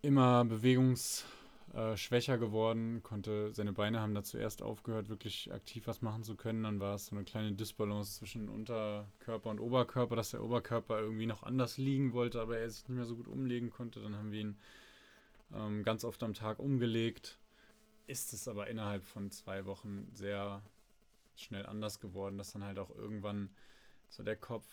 immer 0.01 0.45
bewegungs 0.45 1.25
äh, 1.73 1.95
schwächer 1.97 2.37
geworden, 2.37 3.03
konnte, 3.03 3.53
seine 3.53 3.73
Beine 3.73 3.99
haben 3.99 4.15
da 4.15 4.23
zuerst 4.23 4.61
aufgehört, 4.61 5.09
wirklich 5.09 5.53
aktiv 5.53 5.85
was 5.87 6.01
machen 6.01 6.23
zu 6.23 6.35
können. 6.35 6.63
Dann 6.63 6.79
war 6.79 6.95
es 6.95 7.07
so 7.07 7.15
eine 7.15 7.25
kleine 7.25 7.51
Disbalance 7.51 8.17
zwischen 8.17 8.49
Unterkörper 8.49 9.49
und 9.49 9.59
Oberkörper, 9.59 10.15
dass 10.15 10.31
der 10.31 10.43
Oberkörper 10.43 10.99
irgendwie 10.99 11.27
noch 11.27 11.43
anders 11.43 11.77
liegen 11.77 12.13
wollte, 12.13 12.41
aber 12.41 12.57
er 12.57 12.69
sich 12.69 12.87
nicht 12.87 12.95
mehr 12.95 13.05
so 13.05 13.15
gut 13.15 13.27
umlegen 13.27 13.69
konnte. 13.69 14.01
Dann 14.01 14.15
haben 14.15 14.31
wir 14.31 14.41
ihn 14.41 14.57
ähm, 15.53 15.83
ganz 15.83 16.03
oft 16.03 16.23
am 16.23 16.33
Tag 16.33 16.59
umgelegt. 16.59 17.37
Ist 18.07 18.33
es 18.33 18.47
aber 18.47 18.67
innerhalb 18.67 19.03
von 19.03 19.29
zwei 19.29 19.65
Wochen 19.65 20.09
sehr 20.13 20.63
schnell 21.35 21.65
anders 21.67 21.99
geworden, 21.99 22.37
dass 22.37 22.51
dann 22.51 22.63
halt 22.63 22.79
auch 22.79 22.89
irgendwann 22.89 23.49
so 24.09 24.23
der 24.23 24.35
Kopf 24.35 24.67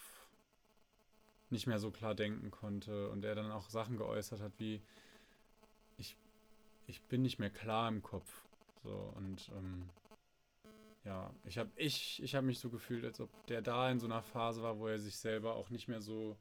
nicht 1.51 1.67
mehr 1.67 1.79
so 1.79 1.91
klar 1.91 2.15
denken 2.15 2.51
konnte 2.51 3.11
und 3.11 3.25
er 3.25 3.35
dann 3.35 3.53
auch 3.53 3.69
Sachen 3.69 3.99
geäußert 3.99 4.41
hat 4.41 4.53
wie, 4.59 4.83
ich 6.87 7.03
bin 7.03 7.23
nicht 7.23 7.39
mehr 7.39 7.51
klar 7.51 7.89
im 7.89 8.03
Kopf. 8.03 8.45
So, 8.83 9.13
und 9.17 9.51
ähm, 9.57 9.89
ja, 11.05 11.33
ich 11.45 11.59
habe 11.59 11.71
ich, 11.77 12.23
ich 12.23 12.35
hab 12.35 12.45
mich 12.45 12.59
so 12.59 12.71
gefühlt, 12.71 13.05
als 13.05 13.21
ob 13.21 13.31
der 13.47 13.63
da 13.63 13.91
in 13.91 14.01
so 14.01 14.07
einer 14.07 14.23
Phase 14.23 14.63
war, 14.63 14.79
wo 14.79 14.89
er 14.89 14.99
sich 14.99 15.17
selber 15.17 15.55
auch 15.55 15.71
nicht 15.71 15.89
mehr 15.89 16.01
so 16.01 16.37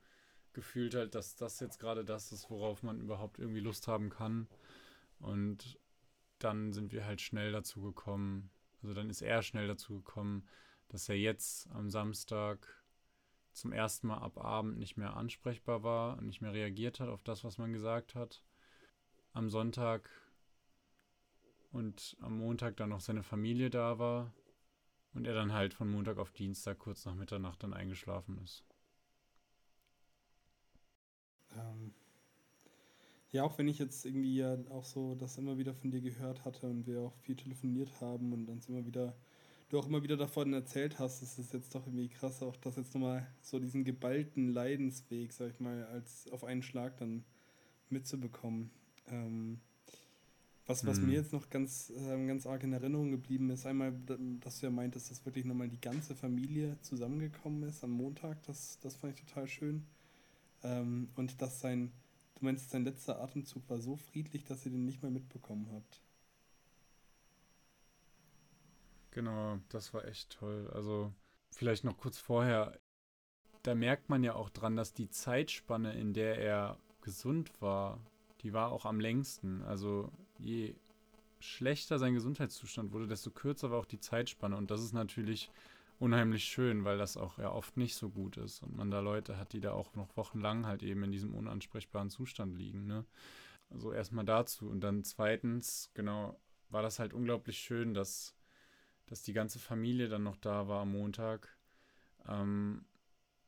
gefühlt 0.53 0.95
hat, 0.95 1.15
dass 1.15 1.35
das 1.35 1.59
jetzt 1.59 1.79
gerade 1.79 2.05
das 2.05 2.31
ist, 2.31 2.49
worauf 2.49 2.81
man 2.81 2.99
überhaupt 2.99 3.39
irgendwie 3.39 3.59
Lust 3.59 3.87
haben 3.87 4.09
kann. 4.09 4.47
Und 5.19 5.79
dann 6.39 6.73
sind 6.73 6.91
wir 6.91 7.05
halt 7.05 7.21
schnell 7.21 7.51
dazu 7.51 7.81
gekommen, 7.81 8.49
also 8.81 8.93
dann 8.93 9.09
ist 9.09 9.21
er 9.21 9.41
schnell 9.41 9.67
dazu 9.67 9.95
gekommen, 9.95 10.47
dass 10.89 11.09
er 11.09 11.15
jetzt 11.15 11.69
am 11.71 11.89
Samstag 11.89 12.67
zum 13.51 13.71
ersten 13.71 14.07
Mal 14.07 14.17
ab 14.17 14.37
Abend 14.37 14.77
nicht 14.77 14.97
mehr 14.97 15.15
ansprechbar 15.15 15.81
war 15.83 16.17
und 16.17 16.25
nicht 16.25 16.41
mehr 16.41 16.53
reagiert 16.53 16.99
hat 16.99 17.09
auf 17.09 17.23
das, 17.23 17.43
was 17.43 17.57
man 17.57 17.73
gesagt 17.73 18.15
hat. 18.15 18.43
Am 19.33 19.49
Sonntag 19.49 20.09
und 21.75 22.15
am 22.21 22.37
Montag 22.37 22.77
dann 22.77 22.89
noch 22.89 23.01
seine 23.01 23.21
Familie 23.21 23.69
da 23.69 23.99
war 23.99 24.33
und 25.13 25.27
er 25.27 25.33
dann 25.33 25.51
halt 25.51 25.73
von 25.73 25.91
Montag 25.91 26.17
auf 26.17 26.31
Dienstag 26.31 26.79
kurz 26.79 27.05
nach 27.05 27.15
Mitternacht 27.15 27.61
dann 27.63 27.73
eingeschlafen 27.73 28.39
ist. 28.41 28.63
Ähm, 31.53 31.93
ja, 33.31 33.43
auch 33.43 33.57
wenn 33.57 33.67
ich 33.67 33.77
jetzt 33.77 34.05
irgendwie 34.05 34.37
ja 34.37 34.57
auch 34.69 34.85
so 34.85 35.15
das 35.15 35.37
immer 35.37 35.57
wieder 35.57 35.73
von 35.73 35.91
dir 35.91 35.99
gehört 35.99 36.45
hatte 36.45 36.67
und 36.67 36.87
wir 36.87 37.01
auch 37.01 37.17
viel 37.17 37.35
telefoniert 37.35 37.99
haben 37.99 38.31
und 38.31 38.47
uns 38.47 38.69
immer 38.69 38.85
wieder, 38.85 39.13
du 39.67 39.77
auch 39.77 39.87
immer 39.87 40.01
wieder 40.01 40.15
davon 40.15 40.53
erzählt 40.53 40.97
hast, 40.97 41.21
ist 41.21 41.37
es 41.37 41.51
jetzt 41.51 41.75
doch 41.75 41.85
irgendwie 41.85 42.07
krass, 42.07 42.41
auch 42.41 42.55
das 42.55 42.77
jetzt 42.77 42.93
nochmal 42.93 43.27
so 43.41 43.59
diesen 43.59 43.83
geballten 43.83 44.47
Leidensweg, 44.47 45.33
sag 45.33 45.51
ich 45.51 45.59
mal, 45.59 45.83
als 45.87 46.29
auf 46.31 46.45
einen 46.45 46.63
Schlag 46.63 46.95
dann 46.97 47.25
mitzubekommen. 47.89 48.71
Ähm, 49.07 49.59
was, 50.67 50.85
was 50.85 50.97
hm. 50.97 51.07
mir 51.07 51.13
jetzt 51.13 51.31
noch 51.31 51.49
ganz, 51.49 51.91
äh, 51.91 52.27
ganz 52.27 52.47
arg 52.47 52.63
in 52.63 52.73
Erinnerung 52.73 53.11
geblieben 53.11 53.49
ist, 53.51 53.65
einmal, 53.65 53.93
dass 54.39 54.59
du 54.59 54.65
ja 54.65 54.71
meintest, 54.71 55.11
dass 55.11 55.25
wirklich 55.25 55.45
nochmal 55.45 55.69
die 55.69 55.79
ganze 55.79 56.15
Familie 56.15 56.77
zusammengekommen 56.81 57.63
ist 57.63 57.83
am 57.83 57.91
Montag, 57.91 58.41
das, 58.43 58.79
das 58.79 58.95
fand 58.95 59.13
ich 59.13 59.25
total 59.25 59.47
schön. 59.47 59.85
Ähm, 60.63 61.09
und 61.15 61.41
dass 61.41 61.59
sein, 61.59 61.91
du 62.35 62.45
meinst, 62.45 62.71
sein 62.71 62.83
letzter 62.83 63.21
Atemzug 63.21 63.69
war 63.69 63.79
so 63.79 63.95
friedlich, 63.95 64.43
dass 64.45 64.65
ihr 64.65 64.71
den 64.71 64.85
nicht 64.85 65.03
mehr 65.03 65.11
mitbekommen 65.11 65.69
habt. 65.71 66.01
Genau, 69.11 69.59
das 69.69 69.93
war 69.93 70.05
echt 70.05 70.31
toll. 70.31 70.69
Also 70.73 71.13
vielleicht 71.51 71.83
noch 71.83 71.97
kurz 71.97 72.17
vorher, 72.17 72.77
da 73.61 73.75
merkt 73.75 74.09
man 74.09 74.23
ja 74.23 74.33
auch 74.33 74.49
dran, 74.49 74.75
dass 74.75 74.93
die 74.93 75.09
Zeitspanne, 75.09 75.93
in 75.93 76.13
der 76.13 76.39
er 76.39 76.79
gesund 77.01 77.61
war, 77.61 77.99
die 78.41 78.51
war 78.51 78.71
auch 78.71 78.85
am 78.85 78.99
längsten. 78.99 79.61
Also 79.61 80.11
je 80.39 80.75
schlechter 81.39 81.99
sein 81.99 82.13
Gesundheitszustand 82.13 82.91
wurde, 82.91 83.07
desto 83.07 83.31
kürzer 83.31 83.71
war 83.71 83.79
auch 83.79 83.85
die 83.85 83.99
Zeitspanne. 83.99 84.55
Und 84.55 84.71
das 84.71 84.81
ist 84.81 84.93
natürlich 84.93 85.49
unheimlich 85.99 86.45
schön, 86.45 86.83
weil 86.83 86.97
das 86.97 87.17
auch 87.17 87.37
ja 87.37 87.51
oft 87.51 87.77
nicht 87.77 87.95
so 87.95 88.09
gut 88.09 88.37
ist 88.37 88.61
und 88.63 88.75
man 88.75 88.91
da 88.91 88.99
Leute 88.99 89.37
hat, 89.37 89.53
die 89.53 89.61
da 89.61 89.71
auch 89.71 89.95
noch 89.95 90.15
wochenlang 90.17 90.65
halt 90.65 90.83
eben 90.83 91.03
in 91.03 91.11
diesem 91.11 91.33
unansprechbaren 91.33 92.09
Zustand 92.09 92.57
liegen. 92.57 92.85
Ne? 92.85 93.05
Also 93.69 93.93
erstmal 93.93 94.25
dazu. 94.25 94.67
Und 94.67 94.81
dann 94.81 95.03
zweitens, 95.03 95.91
genau, 95.93 96.39
war 96.69 96.81
das 96.81 96.99
halt 96.99 97.13
unglaublich 97.13 97.59
schön, 97.59 97.93
dass, 97.93 98.35
dass 99.05 99.21
die 99.21 99.33
ganze 99.33 99.59
Familie 99.59 100.09
dann 100.09 100.23
noch 100.23 100.37
da 100.37 100.67
war 100.67 100.81
am 100.81 100.91
Montag. 100.91 101.57
Ähm, 102.27 102.85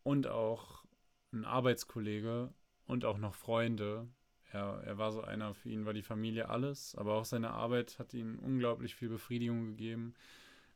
und 0.04 0.28
auch 0.28 0.86
ein 1.34 1.43
Arbeitskollege 1.43 2.54
und 2.86 3.04
auch 3.04 3.17
noch 3.17 3.36
Freunde, 3.36 4.08
er, 4.58 4.84
er 4.84 4.98
war 4.98 5.12
so 5.12 5.22
einer, 5.22 5.54
für 5.54 5.70
ihn 5.70 5.86
war 5.86 5.93
die 5.93 6.02
Familie 6.02 6.50
alles, 6.50 6.96
aber 6.96 7.13
auch 7.13 7.26
seine 7.26 7.52
Arbeit 7.52 8.00
hat 8.00 8.13
ihm 8.13 8.39
unglaublich 8.39 8.96
viel 8.96 9.10
Befriedigung 9.10 9.67
gegeben 9.67 10.13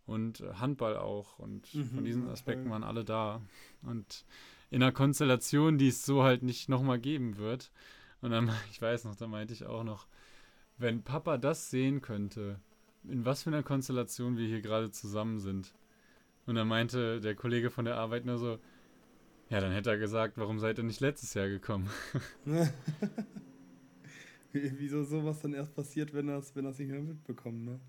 und 0.06 0.42
äh, 0.42 0.54
Handball 0.54 0.98
auch. 0.98 1.40
Und 1.40 1.74
mhm, 1.74 1.86
von 1.86 2.06
diesen 2.06 2.30
Aspekten 2.30 2.70
waren 2.70 2.84
alle 2.84 3.04
da. 3.04 3.42
Und 3.82 4.26
in 4.70 4.82
einer 4.82 4.92
Konstellation, 4.92 5.78
die 5.78 5.90
es 5.90 6.06
so 6.06 6.24
halt 6.24 6.44
nicht 6.44 6.70
nochmal 6.70 7.00
geben 7.00 7.38
wird. 7.38 7.72
Und 8.22 8.32
dann, 8.32 8.52
ich 8.72 8.82
weiß 8.82 9.06
noch, 9.06 9.16
da 9.16 9.28
meinte 9.28 9.54
ich 9.54 9.66
auch 9.66 9.84
noch, 9.84 10.08
wenn 10.78 11.04
Papa 11.04 11.38
das 11.38 11.70
sehen 11.70 12.02
könnte, 12.02 12.60
in 13.04 13.26
was 13.26 13.44
für 13.44 13.50
einer 13.50 13.64
Konstellation 13.64 14.38
wir 14.38 14.48
hier 14.48 14.62
gerade 14.62 14.92
zusammen 14.92 15.40
sind. 15.40 15.74
Und 16.46 16.56
dann 16.56 16.68
meinte 16.68 17.22
der 17.22 17.36
Kollege 17.36 17.70
von 17.70 17.86
der 17.86 17.98
Arbeit 17.98 18.26
nur 18.26 18.38
so, 18.38 18.60
ja, 19.50 19.60
dann 19.60 19.72
hätte 19.72 19.90
er 19.90 19.98
gesagt, 19.98 20.38
warum 20.38 20.60
seid 20.60 20.78
ihr 20.78 20.84
nicht 20.84 21.02
letztes 21.02 21.34
Jahr 21.34 21.50
gekommen? 21.50 21.90
Wieso 24.78 25.04
sowas 25.04 25.40
dann 25.40 25.54
erst 25.54 25.76
passiert, 25.76 26.14
wenn 26.14 26.30
er 26.30 26.40
es 26.40 26.56
wenn 26.56 26.66
nicht 26.66 26.80
mehr 26.80 27.02
mitbekommt, 27.02 27.66
ne? 27.66 27.80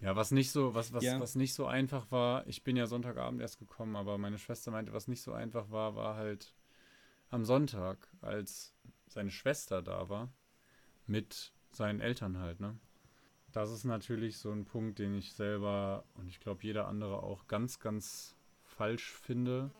Ja, 0.00 0.16
was 0.16 0.30
nicht 0.30 0.50
so, 0.50 0.74
was, 0.74 0.92
was, 0.92 1.04
ja. 1.04 1.20
was 1.20 1.34
nicht 1.34 1.52
so 1.52 1.66
einfach 1.66 2.10
war, 2.10 2.46
ich 2.46 2.64
bin 2.64 2.76
ja 2.76 2.86
Sonntagabend 2.86 3.40
erst 3.40 3.58
gekommen, 3.58 3.96
aber 3.96 4.16
meine 4.16 4.38
Schwester 4.38 4.70
meinte, 4.70 4.92
was 4.92 5.08
nicht 5.08 5.20
so 5.20 5.32
einfach 5.32 5.70
war, 5.70 5.94
war 5.94 6.16
halt 6.16 6.54
am 7.28 7.44
Sonntag, 7.44 8.08
als 8.22 8.74
seine 9.08 9.30
Schwester 9.30 9.82
da 9.82 10.08
war, 10.08 10.32
mit 11.06 11.52
seinen 11.70 12.00
Eltern 12.00 12.38
halt, 12.38 12.60
ne? 12.60 12.78
Das 13.52 13.70
ist 13.70 13.84
natürlich 13.84 14.38
so 14.38 14.52
ein 14.52 14.64
Punkt, 14.64 15.00
den 15.00 15.14
ich 15.16 15.32
selber 15.32 16.04
und 16.14 16.28
ich 16.28 16.40
glaube 16.40 16.62
jeder 16.62 16.86
andere 16.86 17.22
auch 17.22 17.48
ganz, 17.48 17.80
ganz 17.80 18.36
falsch 18.62 19.12
finde, 19.12 19.70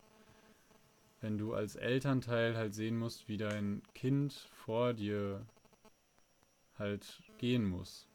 wenn 1.20 1.38
du 1.38 1.54
als 1.54 1.76
Elternteil 1.76 2.56
halt 2.56 2.74
sehen 2.74 2.98
musst, 2.98 3.28
wie 3.28 3.36
dein 3.36 3.82
Kind 3.94 4.32
vor 4.32 4.94
dir 4.94 5.46
halt 6.78 7.22
gehen 7.38 7.64
muss. 7.64 8.08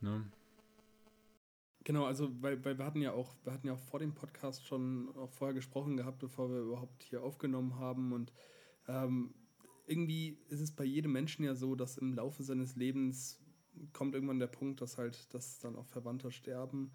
Ne? 0.00 0.24
Genau, 1.84 2.04
also 2.04 2.30
weil, 2.40 2.64
weil 2.64 2.78
wir 2.78 2.84
hatten 2.84 3.02
ja 3.02 3.12
auch, 3.12 3.34
wir 3.44 3.52
hatten 3.52 3.66
ja 3.66 3.74
auch 3.74 3.78
vor 3.78 3.98
dem 3.98 4.14
Podcast 4.14 4.64
schon 4.64 5.14
auch 5.16 5.32
vorher 5.32 5.54
gesprochen 5.54 5.96
gehabt, 5.96 6.20
bevor 6.20 6.50
wir 6.50 6.60
überhaupt 6.60 7.02
hier 7.02 7.22
aufgenommen 7.22 7.76
haben. 7.76 8.12
Und 8.12 8.32
ähm, 8.86 9.34
irgendwie 9.86 10.38
ist 10.48 10.60
es 10.60 10.70
bei 10.74 10.84
jedem 10.84 11.12
Menschen 11.12 11.44
ja 11.44 11.54
so, 11.54 11.74
dass 11.74 11.98
im 11.98 12.14
Laufe 12.14 12.44
seines 12.44 12.76
Lebens 12.76 13.40
kommt 13.92 14.14
irgendwann 14.14 14.38
der 14.38 14.46
Punkt, 14.46 14.80
dass 14.80 14.96
halt, 14.96 15.32
dass 15.34 15.58
dann 15.58 15.76
auch 15.76 15.86
Verwandte 15.86 16.30
sterben. 16.30 16.92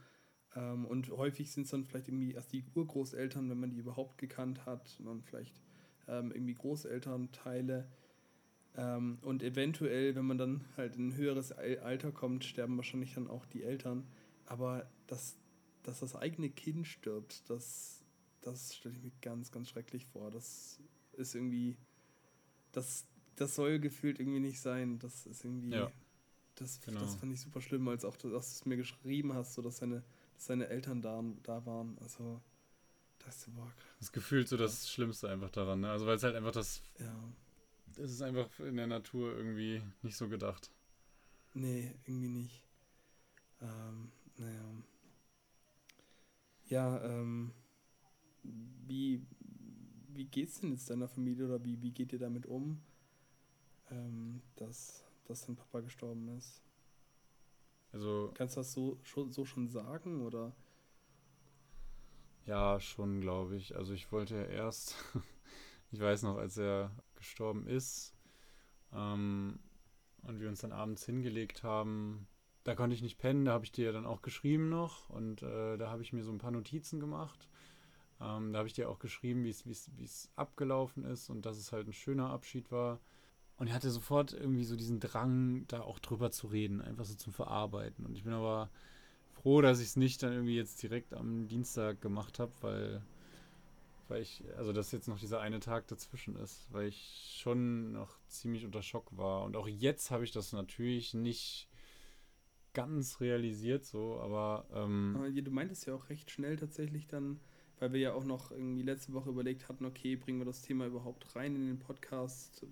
Ähm, 0.58 0.86
und 0.86 1.10
häufig 1.12 1.52
sind 1.52 1.64
es 1.64 1.72
dann 1.72 1.86
vielleicht 1.86 2.08
irgendwie 2.08 2.34
erst 2.34 2.52
die 2.52 2.64
Urgroßeltern, 2.74 3.50
wenn 3.50 3.60
man 3.60 3.70
die 3.70 3.78
überhaupt 3.78 4.18
gekannt 4.18 4.66
hat, 4.66 4.96
und 5.00 5.06
dann 5.06 5.22
vielleicht 5.22 5.62
ähm, 6.08 6.32
irgendwie 6.32 6.56
Großelternteile. 6.56 7.88
Ähm, 8.76 9.20
und 9.22 9.44
eventuell, 9.44 10.16
wenn 10.16 10.26
man 10.26 10.38
dann 10.38 10.66
halt 10.76 10.96
in 10.96 11.10
ein 11.10 11.16
höheres 11.16 11.52
Alter 11.52 12.12
kommt, 12.12 12.44
sterben 12.44 12.78
wahrscheinlich 12.78 13.14
dann 13.14 13.28
auch 13.28 13.46
die 13.46 13.64
Eltern. 13.64 14.08
Aber 14.46 14.90
dass, 15.06 15.36
dass 15.84 16.00
das 16.00 16.16
eigene 16.16 16.50
Kind 16.50 16.88
stirbt, 16.88 17.48
das, 17.50 18.04
das 18.42 18.76
stelle 18.76 18.96
ich 18.96 19.04
mir 19.04 19.12
ganz, 19.22 19.52
ganz 19.52 19.70
schrecklich 19.70 20.08
vor. 20.08 20.32
Das 20.32 20.80
ist 21.14 21.36
irgendwie, 21.36 21.78
das, 22.72 23.06
das 23.36 23.54
soll 23.54 23.80
gefühlt 23.80 24.20
irgendwie 24.20 24.40
nicht 24.40 24.60
sein. 24.60 24.98
Das 24.98 25.28
ist 25.28 25.46
irgendwie, 25.46 25.72
ja, 25.72 25.92
das, 26.56 26.82
genau. 26.82 27.02
das 27.02 27.16
fand 27.16 27.32
ich 27.32 27.42
super 27.42 27.62
schlimm, 27.62 27.88
als 27.88 28.06
auch, 28.06 28.18
dass 28.18 28.32
du 28.32 28.36
es 28.38 28.66
mir 28.66 28.78
geschrieben 28.78 29.34
hast, 29.34 29.54
so 29.54 29.62
dass 29.62 29.78
seine, 29.78 29.98
dass 29.98 30.06
seine 30.38 30.68
Eltern 30.68 31.02
da, 31.02 31.24
da 31.44 31.66
waren. 31.66 31.98
Also, 32.00 32.42
das 33.20 33.38
ist 33.38 33.56
boah. 33.56 33.72
Das 34.00 34.12
gefühlt 34.12 34.48
so 34.48 34.58
das 34.58 34.90
Schlimmste 34.90 35.30
einfach 35.30 35.50
daran, 35.50 35.82
ne? 35.82 35.92
Also, 35.92 36.06
weil 36.06 36.16
es 36.16 36.24
halt 36.24 36.36
einfach 36.36 36.52
das. 36.52 36.82
Ja 37.00 37.14
es 38.00 38.12
ist 38.12 38.22
einfach 38.22 38.48
in 38.60 38.78
der 38.78 38.88
Natur 38.88 39.36
irgendwie 39.36 39.82
nicht 40.02 40.18
so 40.18 40.28
gedacht. 40.30 40.72
Nee, 41.54 41.96
irgendwie 42.06 42.30
nicht. 42.30 42.64
Ähm, 43.62 44.12
naja. 44.38 44.64
Ja, 46.68 47.04
ähm, 47.04 47.52
wie, 48.44 49.26
wie 50.14 50.26
geht's 50.26 50.60
denn 50.60 50.72
jetzt 50.72 50.90
deiner 50.90 51.08
Familie 51.08 51.46
oder 51.46 51.64
wie, 51.64 51.82
wie 51.82 51.92
geht 51.92 52.14
ihr 52.14 52.20
damit 52.20 52.46
um, 52.46 52.82
ähm, 53.90 54.42
dass, 54.58 55.04
dass 55.26 55.46
dein 55.46 55.56
Papa 55.56 55.80
gestorben 55.80 56.28
ist? 56.38 56.62
Also. 57.94 58.32
Kannst 58.36 58.56
du 58.56 58.60
das 58.60 58.74
so, 58.74 58.98
so 59.30 59.46
schon 59.46 59.68
sagen 59.68 60.22
oder? 60.26 60.54
Ja, 62.46 62.80
schon, 62.80 63.20
glaube 63.20 63.58
ich. 63.58 63.76
Also 63.76 63.94
ich 63.94 64.12
wollte 64.12 64.36
ja 64.36 64.44
erst, 64.44 64.96
ich 65.92 66.00
weiß 66.00 66.24
noch, 66.24 66.38
als 66.38 66.58
er 66.58 66.92
gestorben 67.16 67.68
ist. 67.68 68.14
Ähm, 68.94 69.60
und 70.24 70.40
wir 70.40 70.48
uns 70.48 70.62
dann 70.62 70.72
abends 70.72 71.06
hingelegt 71.06 71.64
haben. 71.64 72.28
Da 72.64 72.76
konnte 72.76 72.96
ich 72.96 73.02
nicht 73.02 73.18
pennen, 73.18 73.46
da 73.46 73.54
habe 73.54 73.66
ich 73.66 73.72
dir 73.72 73.94
dann 73.94 74.06
auch 74.06 74.22
geschrieben 74.22 74.70
noch 74.70 75.10
und 75.10 75.42
äh, 75.42 75.78
da 75.78 75.90
habe 75.90 76.02
ich 76.02 76.12
mir 76.12 76.24
so 76.24 76.32
ein 76.32 76.38
paar 76.38 76.52
Notizen 76.52 77.00
gemacht. 77.00 77.48
Ähm, 78.20 78.52
da 78.52 78.60
habe 78.60 78.68
ich 78.68 78.74
dir 78.74 78.90
auch 78.90 79.00
geschrieben, 79.00 79.46
wie 79.46 79.50
es 79.50 80.30
abgelaufen 80.36 81.06
ist 81.06 81.30
und 81.30 81.46
dass 81.46 81.58
es 81.58 81.72
halt 81.72 81.88
ein 81.88 81.94
schöner 81.94 82.30
Abschied 82.30 82.72
war. 82.72 83.00
Und 83.58 83.68
er 83.68 83.74
hatte 83.74 83.90
sofort 83.90 84.34
irgendwie 84.34 84.64
so 84.64 84.76
diesen 84.76 85.00
Drang, 85.00 85.66
da 85.68 85.82
auch 85.82 86.00
drüber 86.00 86.32
zu 86.32 86.48
reden, 86.48 86.82
einfach 86.82 87.06
so 87.06 87.16
zum 87.16 87.34
Verarbeiten. 87.34 88.06
Und 88.06 88.16
ich 88.16 88.24
bin 88.24 88.34
aber 88.34 88.70
froh, 89.32 89.62
dass 89.62 89.80
ich 89.80 89.88
es 89.88 89.96
nicht 89.96 90.22
dann 90.22 90.32
irgendwie 90.32 90.56
jetzt 90.56 90.82
direkt 90.84 91.14
am 91.14 91.48
Dienstag 91.48 92.02
gemacht 92.02 92.40
habe, 92.40 92.52
weil 92.62 93.02
weil 94.10 94.22
ich, 94.22 94.44
also 94.58 94.74
dass 94.74 94.92
jetzt 94.92 95.08
noch 95.08 95.20
dieser 95.20 95.42
eine 95.42 95.60
Tag 95.60 95.88
dazwischen 95.88 96.36
ist, 96.38 96.68
weil 96.72 96.88
ich 96.88 97.38
schon 97.42 97.92
noch 97.92 98.18
ziemlich 98.28 98.66
unter 98.66 98.82
Schock 98.82 99.16
war. 99.18 99.44
Und 99.44 99.56
auch 99.56 99.68
jetzt 99.68 100.12
habe 100.12 100.24
ich 100.24 100.32
das 100.32 100.54
natürlich 100.54 101.14
nicht 101.14 101.70
ganz 102.74 103.20
realisiert 103.20 103.86
so, 103.86 104.20
aber. 104.20 104.66
Ähm, 104.74 105.16
aber 105.18 105.30
du 105.30 105.52
meintest 105.52 105.86
ja 105.88 105.96
auch 105.96 106.10
recht 106.10 106.32
schnell 106.32 106.56
tatsächlich 106.56 107.08
dann, 107.08 107.40
weil 107.80 107.94
wir 107.94 108.00
ja 108.00 108.14
auch 108.14 108.24
noch 108.24 108.52
irgendwie 108.52 108.82
letzte 108.82 109.14
Woche 109.14 109.30
überlegt 109.30 109.70
hatten, 109.70 109.86
okay, 109.86 110.16
bringen 110.16 110.40
wir 110.40 110.46
das 110.46 110.62
Thema 110.62 110.88
überhaupt 110.88 111.36
rein 111.36 111.56
in 111.56 111.68
den 111.68 111.80
Podcast, 111.80 112.66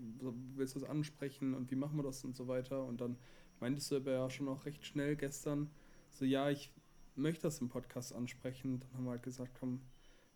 willst 0.56 0.76
du 0.76 0.80
das 0.80 0.90
ansprechen 0.90 1.54
und 1.54 1.70
wie 1.72 1.76
machen 1.76 1.98
wir 1.98 2.04
das 2.04 2.24
und 2.24 2.36
so 2.36 2.48
weiter. 2.48 2.84
Und 2.84 3.02
dann 3.02 3.18
meintest 3.60 3.92
du 3.92 3.98
aber 3.98 4.12
ja 4.12 4.30
schon 4.30 4.48
auch 4.48 4.66
recht 4.66 4.86
schnell 4.86 5.16
gestern, 5.16 5.70
so 6.12 6.26
ja, 6.26 6.50
ich 6.50 6.72
möchte 7.16 7.44
das 7.44 7.62
im 7.62 7.70
Podcast 7.70 8.14
ansprechen. 8.14 8.80
Dann 8.80 8.94
haben 8.94 9.04
wir 9.06 9.12
halt 9.12 9.24
gesagt, 9.24 9.52
komm, 9.60 9.82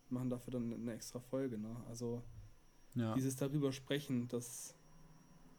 machen 0.09 0.29
dafür 0.29 0.51
dann 0.51 0.73
eine 0.73 0.93
extra 0.93 1.19
Folge. 1.19 1.57
Ne? 1.57 1.75
Also 1.87 2.21
ja. 2.95 3.13
dieses 3.15 3.35
darüber 3.35 3.71
sprechen, 3.71 4.27
dass 4.27 4.75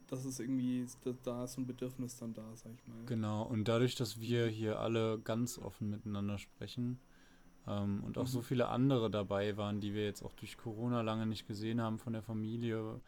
das 0.09 0.25
ist 0.25 0.41
irgendwie, 0.41 0.87
da 1.23 1.45
ist 1.45 1.53
so 1.53 1.61
ein 1.61 1.67
Bedürfnis 1.67 2.17
dann 2.17 2.35
da, 2.35 2.45
sag 2.57 2.73
ich 2.73 2.87
mal. 2.89 3.05
Genau, 3.07 3.45
und 3.45 3.69
dadurch, 3.69 3.95
dass 3.95 4.21
wir 4.21 4.49
hier 4.49 4.81
alle 4.81 5.21
ganz 5.21 5.57
offen 5.57 5.89
miteinander 5.89 6.37
sprechen 6.39 6.99
ähm, 7.67 8.03
und 8.05 8.19
auch 8.19 8.25
mhm. 8.25 8.29
so 8.29 8.43
viele 8.43 8.69
andere 8.69 9.11
dabei 9.11 9.57
waren, 9.57 9.81
die 9.81 9.95
wir 9.95 10.05
jetzt 10.05 10.23
auch 10.23 10.33
durch 10.35 10.57
Corona 10.57 11.03
lange 11.03 11.27
nicht 11.27 11.47
gesehen 11.47 11.81
haben 11.81 11.99
von 11.99 12.13
der 12.13 12.23
Familie 12.23 13.01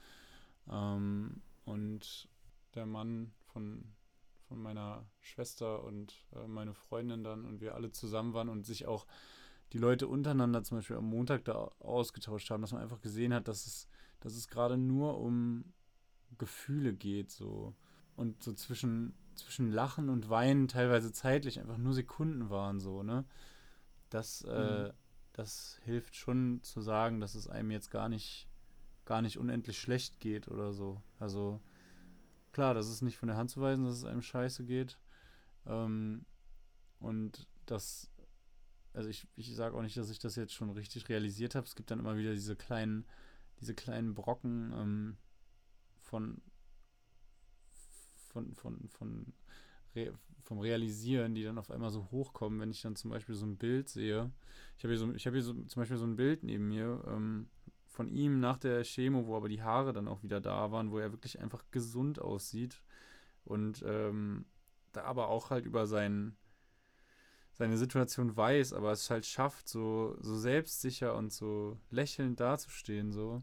ähm, 0.70 1.42
und 1.64 2.28
der 2.74 2.86
Mann 2.86 3.32
von, 3.52 3.84
von 4.48 4.60
meiner 4.60 5.04
Schwester 5.20 5.84
und 5.84 6.14
äh, 6.34 6.46
meine 6.46 6.74
Freundin 6.74 7.24
dann 7.24 7.44
und 7.44 7.60
wir 7.60 7.74
alle 7.74 7.92
zusammen 7.92 8.34
waren 8.34 8.48
und 8.48 8.66
sich 8.66 8.86
auch 8.86 9.06
die 9.72 9.78
Leute 9.78 10.06
untereinander 10.06 10.62
zum 10.62 10.78
Beispiel 10.78 10.96
am 10.96 11.08
Montag 11.08 11.44
da 11.44 11.70
ausgetauscht 11.78 12.50
haben, 12.50 12.60
dass 12.60 12.72
man 12.72 12.82
einfach 12.82 13.00
gesehen 13.00 13.32
hat, 13.32 13.48
dass 13.48 13.66
es, 13.66 13.88
dass 14.20 14.34
es 14.34 14.48
gerade 14.48 14.76
nur 14.76 15.18
um 15.18 15.64
Gefühle 16.38 16.92
geht, 16.92 17.30
so. 17.30 17.74
Und 18.14 18.42
so 18.42 18.52
zwischen, 18.52 19.14
zwischen 19.34 19.70
Lachen 19.70 20.10
und 20.10 20.28
Weinen 20.28 20.68
teilweise 20.68 21.12
zeitlich 21.12 21.58
einfach 21.60 21.78
nur 21.78 21.94
Sekunden 21.94 22.50
waren, 22.50 22.80
so, 22.80 23.02
ne? 23.02 23.24
Das, 24.14 24.42
äh, 24.42 24.88
mhm. 24.88 24.92
das 25.33 25.81
hilft 25.85 26.16
schon 26.16 26.62
zu 26.62 26.81
sagen, 26.81 27.20
dass 27.20 27.35
es 27.35 27.48
einem 27.48 27.70
jetzt 27.70 27.90
gar 27.90 28.09
nicht, 28.09 28.48
gar 29.05 29.22
nicht 29.22 29.38
unendlich 29.38 29.79
schlecht 29.79 30.20
geht 30.20 30.48
oder 30.48 30.72
so. 30.72 31.03
Also, 31.18 31.61
klar, 32.53 32.75
das 32.75 32.88
ist 32.88 33.03
nicht 33.03 33.16
von 33.16 33.29
der 33.29 33.37
Hand 33.37 33.51
zu 33.51 33.61
weisen, 33.61 33.85
dass 33.85 33.96
es 33.96 34.05
einem 34.05 34.22
scheiße 34.22 34.64
geht. 34.64 34.98
Ähm, 35.66 36.25
und 36.98 37.46
das 37.66 38.12
also 38.94 39.09
ich, 39.09 39.27
ich 39.37 39.55
sage 39.55 39.77
auch 39.77 39.83
nicht, 39.83 39.96
dass 39.96 40.11
ich 40.11 40.18
das 40.18 40.37
jetzt 40.37 40.53
schon 40.53 40.70
richtig 40.70 41.09
realisiert 41.09 41.55
habe. 41.55 41.66
Es 41.66 41.75
gibt 41.75 41.90
dann 41.90 41.98
immer 41.98 42.16
wieder 42.16 42.33
diese 42.33 42.57
kleinen, 42.57 43.07
diese 43.61 43.75
kleinen 43.75 44.14
Brocken 44.14 44.72
ähm, 44.75 45.16
von, 46.01 46.42
von, 48.29 48.55
von, 48.55 48.88
von 48.88 49.33
Re 49.94 50.12
vom 50.44 50.59
Realisieren, 50.59 51.35
die 51.35 51.44
dann 51.44 51.57
auf 51.57 51.70
einmal 51.70 51.90
so 51.90 52.11
hochkommen, 52.11 52.61
wenn 52.61 52.70
ich 52.72 52.83
dann 52.83 52.96
zum 52.96 53.11
Beispiel 53.12 53.37
so 53.37 53.46
ein 53.46 53.57
Bild 53.57 53.88
sehe. 53.88 54.31
Ich 54.76 54.83
habe 54.83 54.92
hier, 54.92 54.98
so, 54.98 55.07
hab 55.07 55.33
hier 55.33 55.42
so, 55.42 55.52
zum 55.52 55.81
Beispiel 55.81 55.96
so 55.96 56.05
ein 56.05 56.16
Bild 56.16 56.42
neben 56.42 56.68
mir 56.68 57.02
ähm, 57.07 57.48
von 57.87 58.09
ihm 58.09 58.40
nach 58.40 58.59
der 58.59 58.83
Chemo, 58.83 59.26
wo 59.26 59.37
aber 59.37 59.48
die 59.48 59.62
Haare 59.62 59.92
dann 59.92 60.09
auch 60.09 60.22
wieder 60.24 60.40
da 60.40 60.72
waren, 60.72 60.90
wo 60.90 60.98
er 60.98 61.12
wirklich 61.12 61.40
einfach 61.40 61.64
gesund 61.70 62.20
aussieht 62.20 62.83
und 63.44 63.85
ähm, 63.87 64.44
da 64.92 65.05
aber 65.05 65.28
auch 65.28 65.50
halt 65.50 65.64
über 65.64 65.87
seinen 65.87 66.37
seine 67.55 67.76
Situation 67.76 68.37
weiß, 68.37 68.72
aber 68.72 68.92
es 68.92 69.11
halt 69.11 69.26
schafft, 69.26 69.68
so, 69.68 70.16
so 70.20 70.37
selbstsicher 70.37 71.14
und 71.14 71.33
so 71.33 71.78
lächelnd 71.90 72.40
dazustehen, 72.40 73.12
so. 73.12 73.42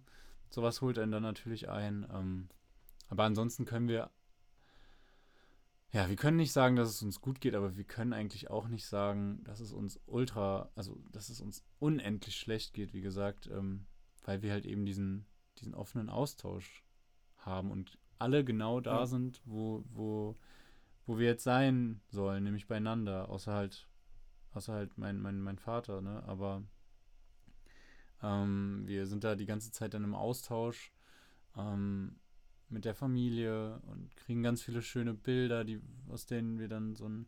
Sowas 0.50 0.82
holt 0.82 0.98
einen 0.98 1.12
dann 1.12 1.24
natürlich 1.24 1.70
ein. 1.70 2.08
Ähm, 2.12 2.50
aber 3.08 3.24
ansonsten 3.24 3.66
können 3.66 3.88
wir, 3.88 4.10
ja, 5.92 6.08
wir 6.08 6.16
können 6.16 6.38
nicht 6.38 6.52
sagen, 6.52 6.76
dass 6.76 6.90
es 6.90 7.02
uns 7.02 7.20
gut 7.20 7.42
geht, 7.42 7.56
aber 7.56 7.76
wir 7.76 7.84
können 7.84 8.14
eigentlich 8.14 8.50
auch 8.50 8.68
nicht 8.68 8.86
sagen, 8.86 9.44
dass 9.44 9.60
es 9.60 9.74
uns 9.74 10.00
ultra, 10.06 10.70
also 10.76 11.02
dass 11.12 11.30
es 11.30 11.42
uns 11.42 11.66
unendlich 11.80 12.36
schlecht 12.36 12.74
geht, 12.74 12.94
wie 12.94 13.02
gesagt, 13.02 13.48
ähm, 13.48 13.88
weil 14.24 14.44
wir 14.44 14.52
halt 14.52 14.68
eben 14.68 14.86
diesen, 14.86 15.26
diesen 15.58 15.74
offenen 15.74 16.10
Austausch 16.10 16.84
haben 17.38 17.72
und 17.72 17.98
alle 18.20 18.44
genau 18.44 18.82
da 18.82 19.00
ja. 19.00 19.06
sind, 19.08 19.42
wo, 19.46 19.84
wo, 19.90 20.38
wo 21.06 21.18
wir 21.18 21.26
jetzt 21.26 21.44
sein 21.44 22.02
sollen, 22.10 22.44
nämlich 22.44 22.68
beieinander, 22.68 23.30
außer 23.30 23.54
halt, 23.54 23.90
außer 24.52 24.74
halt 24.74 24.98
mein, 24.98 25.20
mein, 25.20 25.42
mein 25.42 25.58
Vater, 25.58 26.02
ne? 26.02 26.22
Aber 26.28 26.64
ähm, 28.22 28.84
wir 28.86 29.08
sind 29.08 29.24
da 29.24 29.36
die 29.36 29.46
ganze 29.46 29.72
Zeit 29.72 29.94
dann 29.94 30.04
im 30.04 30.14
Austausch 30.14 30.94
ähm, 31.58 32.20
mit 32.70 32.86
der 32.86 32.96
Familie 32.96 33.80
und 33.88 34.16
kriegen 34.18 34.44
ganz 34.44 34.62
viele 34.62 34.82
schöne 34.82 35.14
Bilder, 35.14 35.64
die, 35.64 35.82
aus 36.08 36.26
denen 36.26 36.60
wir 36.60 36.68
dann 36.68 36.96
so 36.96 37.08
ein 37.08 37.28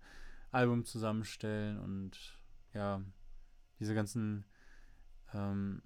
Album 0.51 0.85
zusammenstellen 0.85 1.79
und 1.79 2.37
ja, 2.73 3.01
diese 3.79 3.95
ganzen, 3.95 4.45
ähm, 5.33 5.81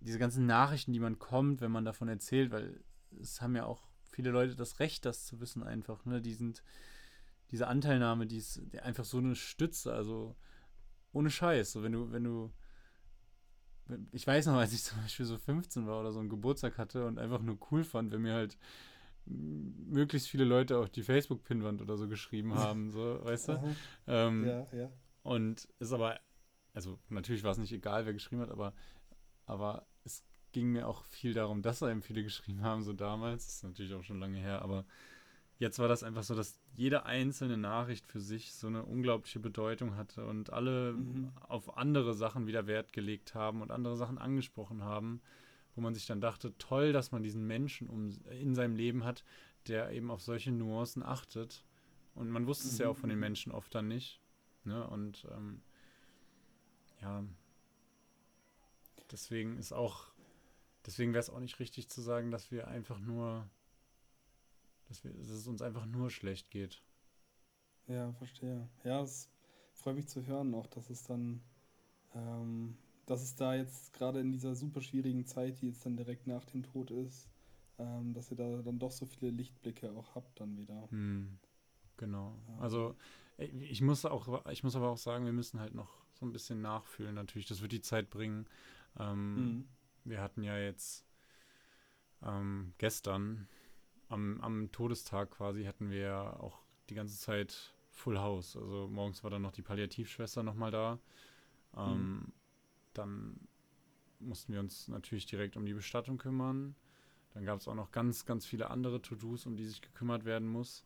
diese 0.00 0.18
ganzen 0.18 0.46
Nachrichten, 0.46 0.92
die 0.92 1.00
man 1.00 1.18
kommt, 1.18 1.60
wenn 1.60 1.72
man 1.72 1.84
davon 1.84 2.08
erzählt, 2.08 2.50
weil 2.50 2.82
es 3.20 3.40
haben 3.40 3.56
ja 3.56 3.64
auch 3.64 3.88
viele 4.10 4.30
Leute 4.30 4.54
das 4.54 4.80
Recht, 4.80 5.04
das 5.04 5.26
zu 5.26 5.40
wissen 5.40 5.62
einfach, 5.62 6.04
ne? 6.04 6.20
Die 6.20 6.34
sind, 6.34 6.62
diese 7.50 7.66
Anteilnahme, 7.66 8.26
die 8.26 8.38
ist 8.38 8.60
einfach 8.82 9.04
so 9.04 9.18
eine 9.18 9.34
Stütze, 9.34 9.92
also 9.92 10.36
ohne 11.12 11.30
Scheiß, 11.30 11.72
so 11.72 11.82
wenn 11.82 11.92
du, 11.92 12.12
wenn 12.12 12.24
du, 12.24 12.52
ich 14.12 14.26
weiß 14.26 14.46
noch, 14.46 14.54
als 14.54 14.72
ich 14.72 14.82
zum 14.82 15.00
Beispiel 15.00 15.26
so 15.26 15.38
15 15.38 15.86
war 15.86 16.00
oder 16.00 16.12
so 16.12 16.20
einen 16.20 16.28
Geburtstag 16.28 16.78
hatte 16.78 17.06
und 17.06 17.18
einfach 17.18 17.40
nur 17.40 17.58
cool 17.70 17.84
fand, 17.84 18.12
wenn 18.12 18.22
mir 18.22 18.34
halt 18.34 18.58
möglichst 19.26 20.28
viele 20.28 20.44
Leute 20.44 20.78
auf 20.78 20.90
die 20.90 21.02
Facebook-Pinwand 21.02 21.82
oder 21.82 21.96
so 21.96 22.08
geschrieben 22.08 22.54
haben, 22.54 22.90
so, 22.90 23.20
weißt 23.24 23.48
du? 23.48 23.76
Ähm, 24.06 24.46
ja, 24.46 24.66
ja. 24.72 24.92
Und 25.22 25.68
ist 25.78 25.92
aber, 25.92 26.18
also 26.72 26.98
natürlich 27.08 27.42
war 27.44 27.52
es 27.52 27.58
nicht 27.58 27.72
egal, 27.72 28.06
wer 28.06 28.14
geschrieben 28.14 28.42
hat, 28.42 28.50
aber, 28.50 28.72
aber 29.44 29.86
es 30.04 30.24
ging 30.52 30.72
mir 30.72 30.88
auch 30.88 31.04
viel 31.04 31.34
darum, 31.34 31.62
dass 31.62 31.82
einem 31.82 32.02
viele 32.02 32.22
geschrieben 32.22 32.62
haben, 32.62 32.82
so 32.82 32.92
damals. 32.92 33.44
Das 33.46 33.56
ist 33.56 33.64
natürlich 33.64 33.94
auch 33.94 34.02
schon 34.04 34.20
lange 34.20 34.38
her, 34.38 34.62
aber 34.62 34.86
jetzt 35.58 35.78
war 35.78 35.88
das 35.88 36.02
einfach 36.02 36.22
so, 36.22 36.34
dass 36.34 36.58
jede 36.74 37.04
einzelne 37.04 37.56
Nachricht 37.56 38.06
für 38.06 38.20
sich 38.20 38.54
so 38.54 38.68
eine 38.68 38.84
unglaubliche 38.84 39.40
Bedeutung 39.40 39.96
hatte 39.96 40.24
und 40.24 40.52
alle 40.52 40.92
mhm. 40.92 41.32
auf 41.48 41.76
andere 41.76 42.14
Sachen 42.14 42.46
wieder 42.46 42.66
Wert 42.66 42.92
gelegt 42.92 43.34
haben 43.34 43.60
und 43.60 43.70
andere 43.70 43.96
Sachen 43.96 44.18
angesprochen 44.18 44.82
haben, 44.82 45.20
wo 45.74 45.80
man 45.80 45.94
sich 45.94 46.06
dann 46.06 46.20
dachte, 46.20 46.56
toll, 46.58 46.92
dass 46.92 47.12
man 47.12 47.22
diesen 47.22 47.46
Menschen 47.46 47.88
um, 47.88 48.10
in 48.30 48.54
seinem 48.54 48.76
Leben 48.76 49.04
hat, 49.04 49.24
der 49.66 49.90
eben 49.90 50.10
auf 50.10 50.22
solche 50.22 50.52
Nuancen 50.52 51.02
achtet. 51.02 51.64
Und 52.14 52.30
man 52.30 52.46
wusste 52.46 52.68
es 52.68 52.78
ja 52.78 52.88
auch 52.88 52.96
von 52.96 53.08
den 53.08 53.18
mhm. 53.18 53.24
Menschen 53.24 53.52
oft 53.52 53.74
dann 53.74 53.88
nicht. 53.88 54.20
Ne? 54.64 54.86
Und 54.88 55.26
ähm, 55.36 55.60
ja, 57.02 57.24
deswegen 59.10 59.56
ist 59.56 59.72
auch, 59.72 60.06
deswegen 60.86 61.12
wäre 61.12 61.20
es 61.20 61.30
auch 61.30 61.40
nicht 61.40 61.58
richtig 61.58 61.88
zu 61.88 62.00
sagen, 62.00 62.30
dass 62.30 62.50
wir 62.50 62.68
einfach 62.68 62.98
nur 62.98 63.48
dass, 64.88 65.04
wir, 65.04 65.12
dass 65.12 65.28
es 65.28 65.46
uns 65.46 65.62
einfach 65.62 65.86
nur 65.86 66.10
schlecht 66.10 66.50
geht. 66.50 66.82
Ja, 67.86 68.12
verstehe. 68.12 68.68
Ja, 68.84 69.02
es 69.02 69.30
freut 69.74 69.96
mich 69.96 70.08
zu 70.08 70.26
hören 70.26 70.54
auch, 70.54 70.66
dass 70.66 70.90
es 70.90 71.04
dann, 71.04 71.40
ähm, 72.14 72.76
dass 73.06 73.22
es 73.22 73.36
da 73.36 73.54
jetzt 73.54 73.92
gerade 73.92 74.20
in 74.20 74.32
dieser 74.32 74.54
super 74.54 74.80
schwierigen 74.80 75.26
Zeit, 75.26 75.60
die 75.60 75.68
jetzt 75.68 75.86
dann 75.86 75.96
direkt 75.96 76.26
nach 76.26 76.44
dem 76.44 76.62
Tod 76.62 76.90
ist, 76.90 77.28
ähm, 77.78 78.12
dass 78.12 78.30
ihr 78.30 78.36
da 78.36 78.62
dann 78.62 78.78
doch 78.78 78.90
so 78.90 79.06
viele 79.06 79.30
Lichtblicke 79.30 79.90
auch 79.92 80.14
habt 80.14 80.40
dann 80.40 80.56
wieder. 80.56 80.88
Hm, 80.90 81.38
genau. 81.96 82.38
Ja. 82.48 82.58
Also 82.58 82.96
ich 83.38 83.80
muss 83.80 84.04
auch, 84.04 84.44
ich 84.50 84.64
muss 84.64 84.74
aber 84.74 84.90
auch 84.90 84.98
sagen, 84.98 85.24
wir 85.24 85.32
müssen 85.32 85.60
halt 85.60 85.74
noch 85.74 85.96
so 86.12 86.26
ein 86.26 86.32
bisschen 86.32 86.60
nachfühlen 86.60 87.14
natürlich. 87.14 87.46
Das 87.46 87.62
wird 87.62 87.72
die 87.72 87.80
Zeit 87.80 88.10
bringen. 88.10 88.46
Ähm, 88.98 89.34
mhm. 89.34 89.68
Wir 90.04 90.20
hatten 90.20 90.42
ja 90.42 90.58
jetzt 90.58 91.06
ähm, 92.22 92.74
gestern 92.78 93.48
am, 94.08 94.40
am 94.40 94.72
Todestag 94.72 95.30
quasi 95.30 95.64
hatten 95.64 95.90
wir 95.90 96.36
auch 96.40 96.58
die 96.88 96.94
ganze 96.94 97.18
Zeit 97.18 97.74
Full 97.90 98.18
House. 98.18 98.56
Also 98.56 98.88
morgens 98.88 99.22
war 99.22 99.30
dann 99.30 99.42
noch 99.42 99.52
die 99.52 99.62
Palliativschwester 99.62 100.42
nochmal 100.42 100.70
da. 100.70 100.98
Ähm, 101.76 101.92
mhm. 101.92 102.32
Dann 102.94 103.40
mussten 104.20 104.52
wir 104.52 104.60
uns 104.60 104.88
natürlich 104.88 105.26
direkt 105.26 105.56
um 105.56 105.66
die 105.66 105.74
Bestattung 105.74 106.18
kümmern. 106.18 106.74
Dann 107.34 107.44
gab 107.44 107.60
es 107.60 107.68
auch 107.68 107.74
noch 107.74 107.92
ganz, 107.92 108.24
ganz 108.24 108.46
viele 108.46 108.70
andere 108.70 109.02
To-Dos, 109.02 109.46
um 109.46 109.56
die 109.56 109.66
sich 109.66 109.80
gekümmert 109.80 110.24
werden 110.24 110.48
muss. 110.48 110.84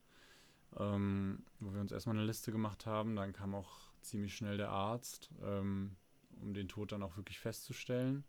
Ähm, 0.78 1.44
wo 1.60 1.72
wir 1.72 1.80
uns 1.80 1.92
erstmal 1.92 2.16
eine 2.16 2.24
Liste 2.24 2.50
gemacht 2.50 2.86
haben. 2.86 3.14
Dann 3.16 3.32
kam 3.32 3.54
auch 3.54 3.90
ziemlich 4.00 4.34
schnell 4.34 4.56
der 4.56 4.70
Arzt, 4.70 5.30
ähm, 5.42 5.96
um 6.40 6.54
den 6.54 6.68
Tod 6.68 6.92
dann 6.92 7.02
auch 7.02 7.16
wirklich 7.16 7.38
festzustellen. 7.38 8.24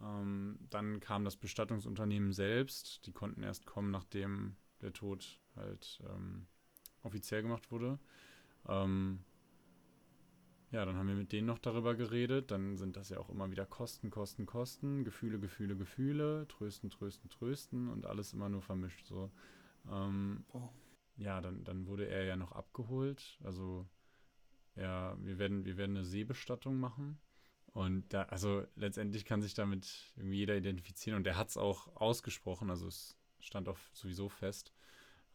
Ähm, 0.00 0.58
dann 0.70 1.00
kam 1.00 1.24
das 1.24 1.36
Bestattungsunternehmen 1.36 2.32
selbst. 2.32 3.06
Die 3.06 3.12
konnten 3.12 3.42
erst 3.42 3.66
kommen, 3.66 3.90
nachdem 3.90 4.56
der 4.80 4.92
Tod 4.92 5.40
halt 5.56 6.02
ähm, 6.08 6.46
offiziell 7.02 7.42
gemacht 7.42 7.70
wurde. 7.70 7.98
Ähm, 8.68 9.20
ja, 10.70 10.84
dann 10.84 10.96
haben 10.96 11.08
wir 11.08 11.14
mit 11.14 11.32
denen 11.32 11.46
noch 11.46 11.58
darüber 11.58 11.94
geredet. 11.94 12.50
Dann 12.50 12.76
sind 12.76 12.96
das 12.96 13.08
ja 13.10 13.18
auch 13.18 13.30
immer 13.30 13.50
wieder 13.50 13.66
Kosten, 13.66 14.10
Kosten, 14.10 14.46
Kosten, 14.46 15.04
Gefühle, 15.04 15.38
Gefühle, 15.38 15.76
Gefühle, 15.76 16.46
Trösten, 16.48 16.90
Trösten, 16.90 17.30
Trösten 17.30 17.88
und 17.88 18.06
alles 18.06 18.32
immer 18.32 18.48
nur 18.48 18.62
vermischt. 18.62 19.06
So. 19.06 19.30
Ähm, 19.90 20.44
Ja, 21.16 21.40
dann, 21.40 21.64
dann 21.64 21.86
wurde 21.86 22.08
er 22.08 22.24
ja 22.24 22.36
noch 22.36 22.52
abgeholt. 22.52 23.38
Also 23.44 23.86
ja, 24.76 25.16
wir 25.22 25.38
werden, 25.38 25.64
wir 25.64 25.76
werden 25.76 25.96
eine 25.96 26.04
Seebestattung 26.04 26.78
machen. 26.78 27.18
Und 27.74 28.14
da, 28.14 28.22
also 28.24 28.64
letztendlich 28.76 29.24
kann 29.24 29.42
sich 29.42 29.54
damit 29.54 30.12
irgendwie 30.16 30.38
jeder 30.38 30.56
identifizieren 30.56 31.16
und 31.16 31.24
der 31.24 31.36
hat 31.36 31.48
es 31.48 31.56
auch 31.56 31.96
ausgesprochen, 31.96 32.70
also 32.70 32.86
es 32.86 33.18
stand 33.40 33.68
auch 33.68 33.78
sowieso 33.92 34.28
fest. 34.28 34.72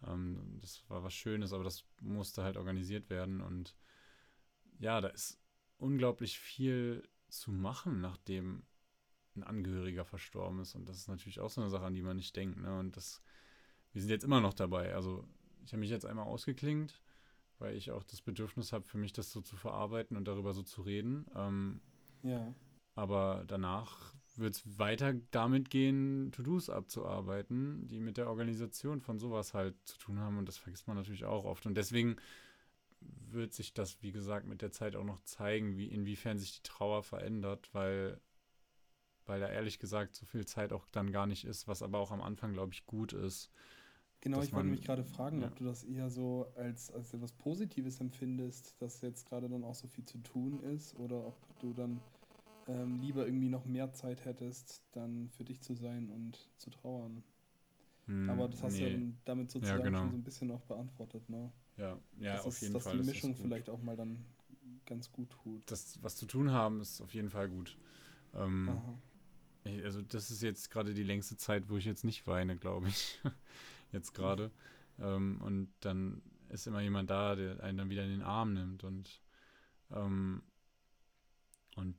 Ähm, 0.08 0.58
das 0.62 0.90
war 0.90 1.04
was 1.04 1.14
Schönes, 1.14 1.52
aber 1.52 1.66
das 1.66 1.84
musste 2.00 2.44
halt 2.44 2.56
organisiert 2.56 3.10
werden 3.10 3.42
und 3.42 3.76
ja, 4.80 5.02
da 5.02 5.10
ist 5.10 5.38
unglaublich 5.78 6.40
viel 6.40 7.08
zu 7.28 7.52
machen, 7.52 8.00
nachdem 8.00 8.64
ein 9.36 9.44
Angehöriger 9.44 10.06
verstorben 10.06 10.62
ist 10.62 10.76
und 10.76 10.88
das 10.88 10.96
ist 10.96 11.10
natürlich 11.10 11.42
auch 11.42 11.50
so 11.50 11.60
eine 11.60 11.70
Sache, 11.70 11.86
an 11.86 11.94
die 11.94 12.02
man 12.02 12.16
nicht 12.16 12.38
denkt. 12.38 12.58
Ne? 12.58 12.80
Und 12.80 12.96
das, 12.96 13.22
wir 13.92 14.02
sind 14.02 14.12
jetzt 14.12 14.24
immer 14.24 14.40
noch 14.40 14.54
dabei. 14.54 14.96
Also 14.96 15.28
ich 15.66 15.74
habe 15.74 15.82
mich 15.82 15.90
jetzt 15.90 16.06
einmal 16.06 16.26
ausgeklingt, 16.26 17.02
weil 17.58 17.76
ich 17.76 17.92
auch 17.92 18.04
das 18.04 18.22
Bedürfnis 18.22 18.72
habe, 18.72 18.86
für 18.86 18.98
mich 18.98 19.12
das 19.12 19.30
so 19.30 19.42
zu 19.42 19.58
verarbeiten 19.58 20.16
und 20.16 20.26
darüber 20.26 20.54
so 20.54 20.64
zu 20.64 20.82
reden. 20.84 21.26
Ähm, 21.36 21.82
ja. 22.24 22.54
Aber 22.96 23.44
danach 23.48 24.14
wird 24.36 24.56
es 24.56 24.80
weiter 24.80 25.14
damit 25.32 25.70
gehen, 25.70 26.32
To-Dos 26.32 26.70
abzuarbeiten, 26.70 27.88
die 27.88 28.00
mit 28.00 28.18
der 28.18 28.28
Organisation 28.28 29.02
von 29.02 29.20
sowas 29.20 29.54
halt 29.54 29.76
zu 29.86 29.98
tun 29.98 30.20
haben. 30.20 30.38
Und 30.38 30.48
das 30.48 30.58
vergisst 30.58 30.88
man 30.88 30.98
natürlich 30.98 31.26
auch 31.26 31.46
oft. 31.46 31.66
Und 31.66 31.76
deswegen 31.76 32.16
wird 33.02 33.54
sich 33.54 33.74
das, 33.74 34.02
wie 34.02 34.12
gesagt, 34.12 34.48
mit 34.48 34.62
der 34.62 34.72
Zeit 34.72 34.96
auch 34.96 35.04
noch 35.04 35.22
zeigen, 35.24 35.78
wie 35.78 35.88
inwiefern 35.88 36.40
sich 36.40 36.54
die 36.54 36.64
Trauer 36.64 37.04
verändert, 37.04 37.70
weil, 37.74 38.20
weil 39.26 39.40
da 39.40 39.48
ehrlich 39.50 39.80
gesagt 39.80 40.16
so 40.16 40.26
viel 40.26 40.46
Zeit 40.46 40.74
auch 40.74 40.88
dann 40.92 41.12
gar 41.12 41.28
nicht 41.28 41.46
ist, 41.46 41.68
was 41.68 41.82
aber 41.82 42.00
auch 42.00 42.12
am 42.12 42.22
Anfang, 42.22 42.54
glaube 42.54 42.74
ich, 42.74 42.86
gut 42.86 43.14
ist. 43.14 43.52
Genau, 44.22 44.42
ich 44.42 44.52
wollte 44.52 44.68
mich 44.68 44.82
gerade 44.82 45.04
fragen, 45.04 45.42
ja. 45.42 45.48
ob 45.48 45.56
du 45.56 45.64
das 45.64 45.86
eher 45.86 46.10
so 46.10 46.48
als, 46.56 46.92
als 46.92 47.14
etwas 47.14 47.32
Positives 47.32 48.02
empfindest, 48.02 48.76
dass 48.82 49.02
jetzt 49.02 49.30
gerade 49.30 49.48
dann 49.48 49.64
auch 49.64 49.76
so 49.76 49.88
viel 49.88 50.04
zu 50.04 50.18
tun 50.18 50.62
ist, 50.62 50.94
oder 51.00 51.26
ob 51.28 51.36
du 51.60 51.72
dann 51.74 52.02
ähm, 52.68 53.00
lieber 53.00 53.26
irgendwie 53.26 53.48
noch 53.50 53.66
mehr 53.66 53.94
Zeit 53.94 54.26
hättest, 54.26 54.84
dann 54.92 55.30
für 55.30 55.46
dich 55.46 55.62
zu 55.62 55.74
sein 55.74 56.10
und 56.10 56.50
zu 56.58 56.70
trauern. 56.70 57.24
Hm, 58.08 58.30
Aber 58.30 58.50
das 58.50 58.62
hast 58.62 58.74
nee. 58.74 58.90
du 58.90 58.98
ja 58.98 59.12
damit 59.26 59.52
sozusagen 59.52 59.80
ja, 59.80 59.86
genau. 59.86 60.00
schon 60.00 60.12
so 60.12 60.18
ein 60.18 60.24
bisschen 60.24 60.52
auch 60.52 60.62
beantwortet, 60.62 61.30
ne? 61.30 61.52
Ja, 61.78 61.98
ja 62.20 62.34
das 62.34 62.46
auf 62.46 62.54
ist, 62.56 62.62
jeden 62.62 62.74
dass 62.74 62.84
Fall. 62.84 62.98
Dass 62.98 63.06
die 63.06 63.12
Mischung 63.14 63.36
vielleicht 63.36 63.70
auch 63.70 63.82
mal 63.82 63.96
dann 63.96 64.26
ganz 64.86 65.12
gut 65.12 65.30
tut. 65.30 65.62
Das, 65.72 65.98
was 66.02 66.18
zu 66.18 66.26
tun 66.26 66.52
haben, 66.52 66.82
ist 66.82 67.00
auf 67.02 67.14
jeden 67.14 67.30
Fall 67.30 67.48
gut. 67.48 67.78
Ähm, 68.36 68.70
also 69.84 70.02
das 70.02 70.32
ist 70.32 70.42
jetzt 70.42 70.72
gerade 70.72 70.94
die 70.94 71.04
längste 71.04 71.38
Zeit, 71.38 71.70
wo 71.70 71.78
ich 71.78 71.86
jetzt 71.86 72.04
nicht 72.04 72.28
weine, 72.28 72.58
glaube 72.58 72.90
ich. 72.90 73.20
Jetzt 73.92 74.14
gerade. 74.14 74.52
Ähm, 75.00 75.42
und 75.42 75.74
dann 75.82 76.22
ist 76.50 76.68
immer 76.68 76.82
jemand 76.82 77.10
da, 77.10 77.36
der 77.36 77.62
einen 77.64 77.78
dann 77.78 77.90
wieder 77.90 78.04
in 78.04 78.12
den 78.12 78.24
Arm 78.24 78.54
nimmt 78.54 78.84
und 78.84 79.22
ähm, 79.92 80.44
und 81.76 81.96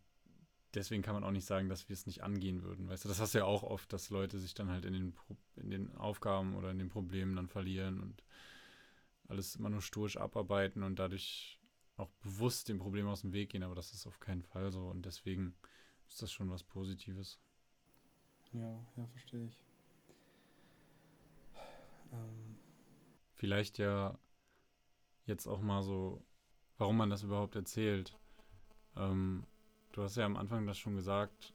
deswegen 0.74 1.03
kann 1.03 1.14
man 1.14 1.24
auch 1.24 1.31
nicht 1.31 1.46
sagen, 1.46 1.68
dass 1.68 1.88
wir 1.88 1.94
es 1.94 2.07
nicht 2.07 2.22
angehen 2.22 2.62
würden. 2.62 2.88
Weißt 2.88 3.05
du, 3.05 3.09
das 3.09 3.20
hast 3.20 3.35
du 3.35 3.38
ja 3.38 3.44
auch 3.44 3.62
oft, 3.62 3.92
dass 3.92 4.11
Leute 4.11 4.38
sich 4.38 4.55
dann 4.55 4.68
halt 4.68 4.85
in 4.85 4.92
den, 4.92 5.14
in 5.57 5.70
den 5.70 5.96
Aufgaben 5.96 6.55
oder 6.55 6.70
in 6.70 6.79
den 6.79 6.88
Problemen 6.88 7.37
dann 7.37 7.48
verlieren 7.48 8.00
und 8.00 8.22
alles 9.29 9.57
immer 9.57 9.70
nur 9.70 9.83
stursch 9.83 10.16
abarbeiten 10.16 10.83
und 10.83 10.98
dadurch 10.98 11.61
auch 11.96 12.11
bewusst 12.22 12.68
dem 12.68 12.79
Problem 12.79 13.07
aus 13.07 13.22
dem 13.22 13.33
Weg 13.33 13.50
gehen, 13.50 13.62
aber 13.62 13.74
das 13.74 13.92
ist 13.92 14.07
auf 14.07 14.20
keinen 14.20 14.42
Fall 14.42 14.72
so 14.72 14.88
und 14.88 15.07
deswegen 15.07 15.55
ist 16.09 16.22
das 16.22 16.33
schon 16.33 16.50
was 16.50 16.64
Positives. 16.64 17.38
Ja, 18.53 18.85
ja, 18.96 19.07
verstehe 19.07 19.46
ich. 19.46 19.69
Ähm. 22.12 22.57
Vielleicht 23.33 23.79
ja 23.79 24.18
jetzt 25.25 25.46
auch 25.46 25.61
mal 25.61 25.83
so, 25.83 26.23
warum 26.77 26.96
man 26.96 27.11
das 27.11 27.23
überhaupt 27.23 27.57
erzählt. 27.57 28.18
Ähm, 28.96 29.44
du 29.92 30.03
hast 30.03 30.16
ja 30.16 30.27
am 30.27 30.37
Anfang 30.37 30.66
das 30.66 30.79
schon 30.79 30.96
gesagt, 30.96 31.55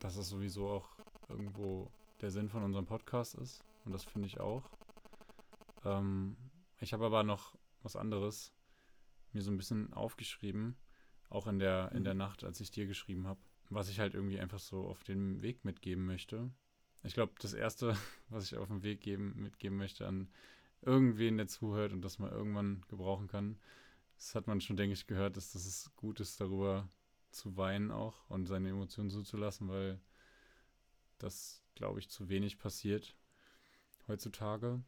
dass 0.00 0.16
es 0.16 0.28
sowieso 0.28 0.68
auch 0.68 0.88
irgendwo 1.28 1.90
der 2.20 2.30
Sinn 2.30 2.48
von 2.48 2.62
unserem 2.62 2.86
Podcast 2.86 3.34
ist. 3.36 3.64
Und 3.84 3.92
das 3.92 4.04
finde 4.04 4.26
ich 4.26 4.40
auch. 4.40 4.68
Ähm, 5.84 6.36
ich 6.80 6.92
habe 6.92 7.06
aber 7.06 7.22
noch 7.22 7.56
was 7.82 7.96
anderes 7.96 8.52
mir 9.32 9.42
so 9.42 9.50
ein 9.50 9.56
bisschen 9.56 9.92
aufgeschrieben, 9.92 10.76
auch 11.28 11.46
in 11.46 11.58
der, 11.58 11.92
in 11.92 12.04
der 12.04 12.14
mhm. 12.14 12.18
Nacht, 12.18 12.44
als 12.44 12.60
ich 12.60 12.70
dir 12.70 12.86
geschrieben 12.86 13.26
habe, 13.26 13.40
was 13.70 13.88
ich 13.88 14.00
halt 14.00 14.14
irgendwie 14.14 14.40
einfach 14.40 14.58
so 14.58 14.86
auf 14.86 15.04
den 15.04 15.42
Weg 15.42 15.64
mitgeben 15.64 16.06
möchte. 16.06 16.50
Ich 17.02 17.14
glaube, 17.14 17.32
das 17.40 17.54
Erste, 17.54 17.96
was 18.28 18.44
ich 18.44 18.58
auf 18.58 18.68
den 18.68 18.82
Weg 18.82 19.00
geben, 19.00 19.34
mitgeben 19.36 19.76
möchte 19.76 20.06
an 20.06 20.28
irgendwen, 20.82 21.36
der 21.36 21.48
zuhört 21.48 21.92
und 21.92 22.02
das 22.02 22.18
mal 22.18 22.30
irgendwann 22.30 22.82
gebrauchen 22.88 23.28
kann, 23.28 23.58
das 24.16 24.34
hat 24.34 24.46
man 24.46 24.60
schon, 24.60 24.76
denke 24.76 24.94
ich, 24.94 25.06
gehört, 25.06 25.36
dass 25.36 25.52
das 25.52 25.64
es 25.64 25.92
gut 25.96 26.20
ist, 26.20 26.40
darüber 26.40 26.88
zu 27.30 27.56
weinen 27.56 27.90
auch 27.90 28.28
und 28.30 28.46
seine 28.46 28.70
Emotionen 28.70 29.10
zuzulassen, 29.10 29.68
weil 29.68 30.00
das, 31.18 31.62
glaube 31.74 32.00
ich, 32.00 32.08
zu 32.08 32.28
wenig 32.28 32.58
passiert 32.58 33.16
heutzutage. 34.08 34.82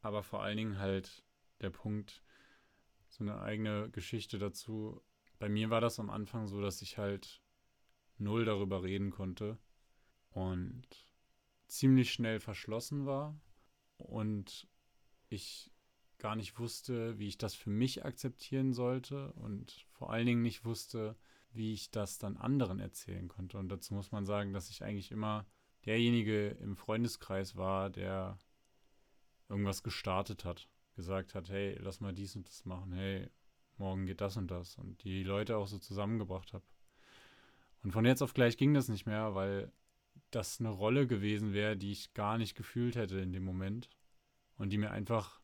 Aber 0.00 0.22
vor 0.22 0.42
allen 0.42 0.56
Dingen 0.56 0.78
halt 0.78 1.22
der 1.60 1.70
Punkt, 1.70 2.22
so 3.08 3.24
eine 3.24 3.40
eigene 3.40 3.90
Geschichte 3.90 4.38
dazu. 4.38 5.02
Bei 5.38 5.48
mir 5.48 5.70
war 5.70 5.80
das 5.80 5.98
am 5.98 6.10
Anfang 6.10 6.46
so, 6.46 6.60
dass 6.60 6.82
ich 6.82 6.98
halt 6.98 7.40
null 8.18 8.44
darüber 8.44 8.82
reden 8.82 9.10
konnte 9.10 9.58
und 10.30 11.07
ziemlich 11.68 12.12
schnell 12.12 12.40
verschlossen 12.40 13.06
war 13.06 13.38
und 13.96 14.68
ich 15.28 15.70
gar 16.18 16.34
nicht 16.34 16.58
wusste, 16.58 17.18
wie 17.18 17.28
ich 17.28 17.38
das 17.38 17.54
für 17.54 17.70
mich 17.70 18.04
akzeptieren 18.04 18.72
sollte 18.72 19.32
und 19.34 19.86
vor 19.92 20.10
allen 20.10 20.26
Dingen 20.26 20.42
nicht 20.42 20.64
wusste, 20.64 21.16
wie 21.52 21.72
ich 21.72 21.90
das 21.90 22.18
dann 22.18 22.36
anderen 22.36 22.80
erzählen 22.80 23.28
konnte. 23.28 23.58
Und 23.58 23.68
dazu 23.68 23.94
muss 23.94 24.12
man 24.12 24.26
sagen, 24.26 24.52
dass 24.52 24.70
ich 24.70 24.82
eigentlich 24.82 25.10
immer 25.12 25.46
derjenige 25.86 26.48
im 26.48 26.76
Freundeskreis 26.76 27.56
war, 27.56 27.88
der 27.90 28.38
irgendwas 29.48 29.82
gestartet 29.82 30.44
hat, 30.44 30.68
gesagt 30.96 31.34
hat, 31.34 31.48
hey, 31.48 31.78
lass 31.80 32.00
mal 32.00 32.12
dies 32.12 32.36
und 32.36 32.48
das 32.48 32.64
machen, 32.64 32.92
hey, 32.92 33.30
morgen 33.78 34.06
geht 34.06 34.20
das 34.20 34.36
und 34.36 34.50
das 34.50 34.76
und 34.76 35.02
die 35.04 35.22
Leute 35.22 35.56
auch 35.56 35.68
so 35.68 35.78
zusammengebracht 35.78 36.52
habe. 36.52 36.64
Und 37.84 37.92
von 37.92 38.04
jetzt 38.04 38.22
auf 38.22 38.34
gleich 38.34 38.56
ging 38.56 38.74
das 38.74 38.88
nicht 38.88 39.06
mehr, 39.06 39.34
weil 39.34 39.72
das 40.30 40.60
eine 40.60 40.70
Rolle 40.70 41.06
gewesen 41.06 41.52
wäre, 41.52 41.76
die 41.76 41.92
ich 41.92 42.14
gar 42.14 42.38
nicht 42.38 42.54
gefühlt 42.54 42.96
hätte 42.96 43.18
in 43.18 43.32
dem 43.32 43.44
Moment 43.44 43.88
und 44.56 44.70
die 44.70 44.78
mir 44.78 44.90
einfach 44.90 45.40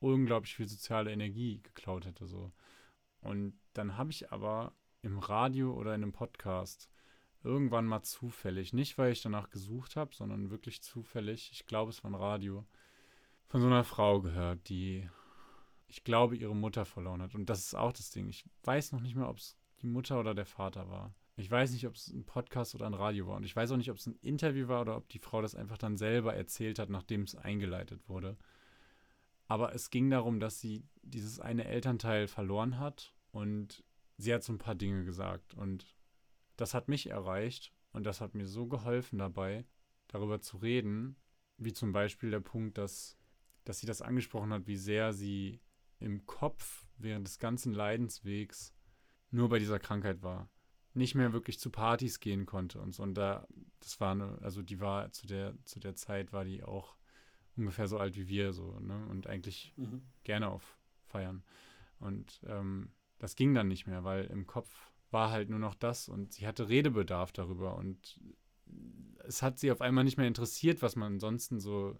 unglaublich 0.00 0.56
viel 0.56 0.68
soziale 0.68 1.12
Energie 1.12 1.60
geklaut 1.62 2.06
hätte 2.06 2.26
so. 2.26 2.52
Und 3.20 3.54
dann 3.72 3.96
habe 3.96 4.10
ich 4.10 4.32
aber 4.32 4.74
im 5.02 5.18
Radio 5.18 5.72
oder 5.74 5.94
in 5.94 6.02
einem 6.02 6.12
Podcast 6.12 6.88
irgendwann 7.44 7.86
mal 7.86 8.02
zufällig, 8.02 8.72
nicht 8.72 8.98
weil 8.98 9.12
ich 9.12 9.22
danach 9.22 9.50
gesucht 9.50 9.96
habe, 9.96 10.14
sondern 10.14 10.50
wirklich 10.50 10.82
zufällig, 10.82 11.50
ich 11.52 11.66
glaube 11.66 11.90
es 11.90 12.02
war 12.02 12.10
ein 12.10 12.14
Radio, 12.14 12.66
von 13.48 13.60
so 13.60 13.66
einer 13.66 13.84
Frau 13.84 14.20
gehört, 14.20 14.68
die, 14.68 15.08
ich 15.86 16.04
glaube, 16.04 16.36
ihre 16.36 16.56
Mutter 16.56 16.84
verloren 16.84 17.20
hat. 17.20 17.34
Und 17.34 17.50
das 17.50 17.58
ist 17.58 17.74
auch 17.74 17.92
das 17.92 18.10
Ding. 18.10 18.28
Ich 18.28 18.44
weiß 18.64 18.92
noch 18.92 19.00
nicht 19.00 19.14
mehr, 19.14 19.28
ob 19.28 19.36
es 19.36 19.58
die 19.82 19.86
Mutter 19.86 20.18
oder 20.18 20.34
der 20.34 20.46
Vater 20.46 20.88
war. 20.88 21.14
Ich 21.36 21.50
weiß 21.50 21.72
nicht, 21.72 21.86
ob 21.86 21.94
es 21.94 22.08
ein 22.08 22.24
Podcast 22.24 22.74
oder 22.74 22.86
ein 22.86 22.94
Radio 22.94 23.26
war. 23.26 23.36
Und 23.36 23.44
ich 23.44 23.56
weiß 23.56 23.70
auch 23.72 23.76
nicht, 23.76 23.90
ob 23.90 23.96
es 23.96 24.06
ein 24.06 24.18
Interview 24.20 24.68
war 24.68 24.82
oder 24.82 24.96
ob 24.96 25.08
die 25.08 25.18
Frau 25.18 25.40
das 25.40 25.54
einfach 25.54 25.78
dann 25.78 25.96
selber 25.96 26.34
erzählt 26.34 26.78
hat, 26.78 26.90
nachdem 26.90 27.22
es 27.22 27.34
eingeleitet 27.34 28.08
wurde. 28.08 28.36
Aber 29.48 29.74
es 29.74 29.90
ging 29.90 30.10
darum, 30.10 30.40
dass 30.40 30.60
sie 30.60 30.84
dieses 31.02 31.40
eine 31.40 31.64
Elternteil 31.64 32.28
verloren 32.28 32.78
hat 32.78 33.14
und 33.30 33.82
sie 34.18 34.32
hat 34.32 34.42
so 34.44 34.52
ein 34.52 34.58
paar 34.58 34.74
Dinge 34.74 35.04
gesagt. 35.04 35.54
Und 35.54 35.96
das 36.56 36.74
hat 36.74 36.88
mich 36.88 37.08
erreicht 37.10 37.72
und 37.92 38.04
das 38.04 38.20
hat 38.20 38.34
mir 38.34 38.46
so 38.46 38.66
geholfen 38.66 39.18
dabei, 39.18 39.64
darüber 40.08 40.40
zu 40.40 40.58
reden, 40.58 41.16
wie 41.56 41.72
zum 41.72 41.92
Beispiel 41.92 42.30
der 42.30 42.40
Punkt, 42.40 42.78
dass, 42.78 43.18
dass 43.64 43.78
sie 43.78 43.86
das 43.86 44.02
angesprochen 44.02 44.52
hat, 44.52 44.66
wie 44.66 44.76
sehr 44.76 45.12
sie 45.12 45.60
im 45.98 46.26
Kopf 46.26 46.86
während 46.98 47.26
des 47.26 47.38
ganzen 47.38 47.72
Leidenswegs 47.72 48.74
nur 49.30 49.48
bei 49.48 49.58
dieser 49.58 49.78
Krankheit 49.78 50.22
war. 50.22 50.50
Nicht 50.94 51.14
mehr 51.14 51.32
wirklich 51.32 51.58
zu 51.58 51.70
Partys 51.70 52.20
gehen 52.20 52.46
konnte 52.46 52.80
und 52.80 52.94
so. 52.94 53.02
Und 53.02 53.14
da, 53.14 53.46
das 53.80 54.00
war 54.00 54.12
eine, 54.12 54.38
also 54.42 54.62
die 54.62 54.80
war 54.80 55.10
zu 55.12 55.26
der, 55.26 55.54
zu 55.64 55.80
der 55.80 55.94
Zeit 55.94 56.32
war 56.32 56.44
die 56.44 56.62
auch 56.62 56.96
ungefähr 57.56 57.88
so 57.88 57.98
alt 57.98 58.16
wie 58.16 58.28
wir, 58.28 58.52
so, 58.52 58.78
ne? 58.80 59.06
Und 59.10 59.26
eigentlich 59.26 59.72
mhm. 59.76 60.02
gerne 60.24 60.48
auf 60.48 60.78
Feiern. 61.04 61.42
Und 61.98 62.40
ähm, 62.46 62.90
das 63.18 63.36
ging 63.36 63.54
dann 63.54 63.68
nicht 63.68 63.86
mehr, 63.86 64.04
weil 64.04 64.24
im 64.26 64.46
Kopf 64.46 64.90
war 65.10 65.30
halt 65.30 65.50
nur 65.50 65.58
noch 65.58 65.74
das 65.74 66.08
und 66.08 66.32
sie 66.32 66.46
hatte 66.46 66.68
Redebedarf 66.68 67.32
darüber 67.32 67.76
und 67.76 68.18
es 69.24 69.42
hat 69.42 69.58
sie 69.58 69.70
auf 69.70 69.80
einmal 69.80 70.04
nicht 70.04 70.16
mehr 70.16 70.26
interessiert, 70.26 70.82
was 70.82 70.96
man 70.96 71.14
ansonsten 71.14 71.60
so 71.60 71.98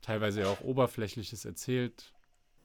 teilweise 0.00 0.48
auch 0.48 0.60
oberflächliches 0.62 1.44
erzählt. 1.44 2.12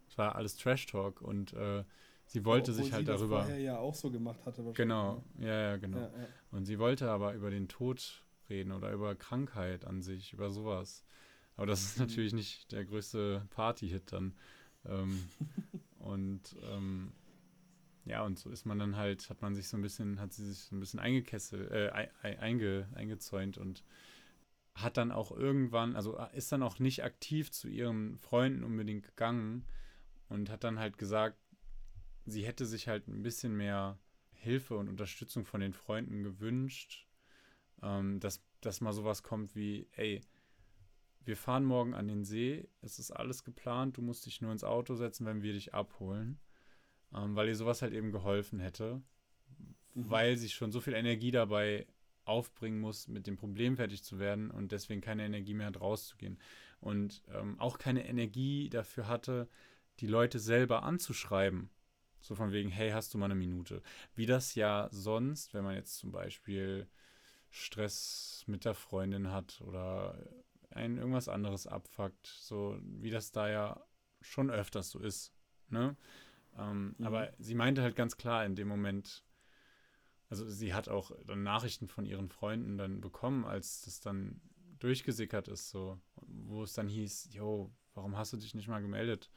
Es 0.07 0.17
war 0.17 0.35
alles 0.35 0.55
Trash 0.55 0.87
Talk 0.87 1.21
und 1.21 1.53
äh, 1.53 1.83
sie 2.29 2.45
wollte 2.45 2.71
Obwohl 2.71 2.83
sich 2.83 2.93
halt 2.93 3.07
sie 3.07 3.11
darüber. 3.11 3.37
Das 3.37 3.45
vorher 3.47 3.61
ja 3.61 3.77
auch 3.77 3.95
so 3.95 4.11
gemacht 4.11 4.45
hatte. 4.45 4.63
Genau, 4.73 5.23
ja, 5.39 5.71
ja, 5.71 5.77
genau. 5.77 5.97
Ja, 5.97 6.03
ja. 6.05 6.27
Und 6.51 6.65
sie 6.65 6.79
wollte 6.79 7.09
aber 7.09 7.33
über 7.33 7.49
den 7.49 7.67
Tod 7.67 8.23
reden 8.49 8.71
oder 8.71 8.91
über 8.93 9.15
Krankheit 9.15 9.85
an 9.85 10.01
sich, 10.01 10.33
über 10.33 10.49
sowas. 10.51 11.03
Aber 11.55 11.65
das 11.65 11.83
ist 11.83 11.97
mhm. 11.97 12.05
natürlich 12.05 12.33
nicht 12.33 12.71
der 12.71 12.85
größte 12.85 13.45
Party-Hit 13.49 14.11
dann. 14.11 14.35
Ähm, 14.85 15.27
und 15.99 16.55
ähm, 16.63 17.11
ja, 18.05 18.23
und 18.23 18.37
so 18.37 18.49
ist 18.49 18.65
man 18.65 18.79
dann 18.79 18.95
halt, 18.95 19.29
hat 19.29 19.41
man 19.41 19.55
sich 19.55 19.67
so 19.67 19.77
ein 19.77 19.81
bisschen, 19.81 20.19
hat 20.21 20.31
sie 20.33 20.45
sich 20.45 20.59
so 20.59 20.75
ein 20.75 20.79
bisschen 20.79 20.99
eingekesselt, 20.99 21.71
äh, 21.71 22.09
einge, 22.21 22.87
eingezäunt 22.93 23.57
und 23.57 23.83
hat 24.75 24.97
dann 24.97 25.11
auch 25.11 25.31
irgendwann, 25.31 25.95
also 25.95 26.17
äh, 26.17 26.27
ist 26.37 26.51
dann 26.51 26.63
auch 26.63 26.77
nicht 26.79 27.03
aktiv 27.03 27.51
zu 27.51 27.67
ihren 27.67 28.17
Freunden 28.17 28.63
unbedingt 28.63 29.03
gegangen 29.03 29.65
und 30.29 30.49
hat 30.49 30.63
dann 30.63 30.79
halt 30.79 30.97
gesagt, 30.97 31.37
sie 32.31 32.45
hätte 32.45 32.65
sich 32.65 32.87
halt 32.87 33.07
ein 33.07 33.23
bisschen 33.23 33.55
mehr 33.55 33.99
Hilfe 34.33 34.77
und 34.77 34.87
Unterstützung 34.87 35.45
von 35.45 35.61
den 35.61 35.73
Freunden 35.73 36.23
gewünscht, 36.23 37.07
ähm, 37.81 38.19
dass, 38.19 38.41
dass 38.61 38.81
mal 38.81 38.93
sowas 38.93 39.23
kommt 39.23 39.55
wie, 39.55 39.87
ey, 39.93 40.21
wir 41.25 41.37
fahren 41.37 41.65
morgen 41.65 41.93
an 41.93 42.07
den 42.07 42.23
See, 42.23 42.67
es 42.81 42.97
ist 42.97 43.11
alles 43.11 43.43
geplant, 43.43 43.97
du 43.97 44.01
musst 44.01 44.25
dich 44.25 44.41
nur 44.41 44.51
ins 44.51 44.63
Auto 44.63 44.95
setzen, 44.95 45.25
wenn 45.25 45.43
wir 45.43 45.53
dich 45.53 45.73
abholen 45.73 46.39
ähm, 47.13 47.35
weil 47.35 47.47
ihr 47.47 47.55
sowas 47.55 47.81
halt 47.81 47.93
eben 47.93 48.11
geholfen 48.11 48.59
hätte, 48.59 49.01
mhm. 49.93 50.09
weil 50.09 50.37
sie 50.37 50.49
schon 50.49 50.71
so 50.71 50.81
viel 50.81 50.93
Energie 50.93 51.31
dabei 51.31 51.87
aufbringen 52.25 52.79
muss, 52.79 53.07
mit 53.07 53.25
dem 53.25 53.37
Problem 53.37 53.77
fertig 53.77 54.03
zu 54.03 54.19
werden 54.19 54.51
und 54.51 54.71
deswegen 54.71 55.01
keine 55.01 55.25
Energie 55.25 55.53
mehr 55.53 55.67
hat, 55.67 55.81
rauszugehen. 55.81 56.37
Und 56.79 57.23
ähm, 57.33 57.59
auch 57.59 57.77
keine 57.77 58.07
Energie 58.07 58.69
dafür 58.69 59.07
hatte, 59.07 59.49
die 59.99 60.07
Leute 60.07 60.39
selber 60.39 60.83
anzuschreiben. 60.83 61.69
So 62.21 62.36
von 62.36 62.51
wegen, 62.51 62.69
hey, 62.69 62.91
hast 62.91 63.13
du 63.13 63.17
mal 63.17 63.25
eine 63.25 63.36
Minute? 63.36 63.82
Wie 64.15 64.25
das 64.25 64.55
ja 64.55 64.89
sonst, 64.91 65.53
wenn 65.53 65.63
man 65.63 65.75
jetzt 65.75 65.97
zum 65.97 66.12
Beispiel 66.12 66.88
Stress 67.49 68.43
mit 68.47 68.65
der 68.65 68.75
Freundin 68.75 69.32
hat 69.32 69.62
oder 69.62 70.17
ein 70.71 70.97
irgendwas 70.97 71.29
anderes 71.29 71.65
abfuckt, 71.65 72.27
so 72.27 72.77
wie 72.82 73.10
das 73.10 73.32
da 73.32 73.49
ja 73.49 73.82
schon 74.21 74.51
öfters 74.51 74.89
so 74.91 74.99
ist. 74.99 75.34
Ne? 75.69 75.95
Ähm, 76.58 76.95
mhm. 76.97 77.05
Aber 77.05 77.34
sie 77.39 77.55
meinte 77.55 77.82
halt 77.82 77.95
ganz 77.95 78.17
klar 78.17 78.45
in 78.45 78.55
dem 78.55 78.67
Moment, 78.67 79.23
also 80.29 80.47
sie 80.47 80.73
hat 80.73 80.89
auch 80.89 81.12
dann 81.25 81.43
Nachrichten 81.43 81.88
von 81.88 82.05
ihren 82.05 82.29
Freunden 82.29 82.77
dann 82.77 83.01
bekommen, 83.01 83.45
als 83.45 83.82
das 83.82 83.99
dann 83.99 84.41
durchgesickert 84.77 85.47
ist, 85.47 85.69
so, 85.69 85.99
wo 86.15 86.63
es 86.63 86.73
dann 86.73 86.88
hieß, 86.88 87.29
yo, 87.34 87.71
warum 87.95 88.17
hast 88.17 88.34
du 88.34 88.38
dich 88.38 88.53
nicht 88.53 88.67
mal 88.67 88.82
gemeldet? 88.82 89.29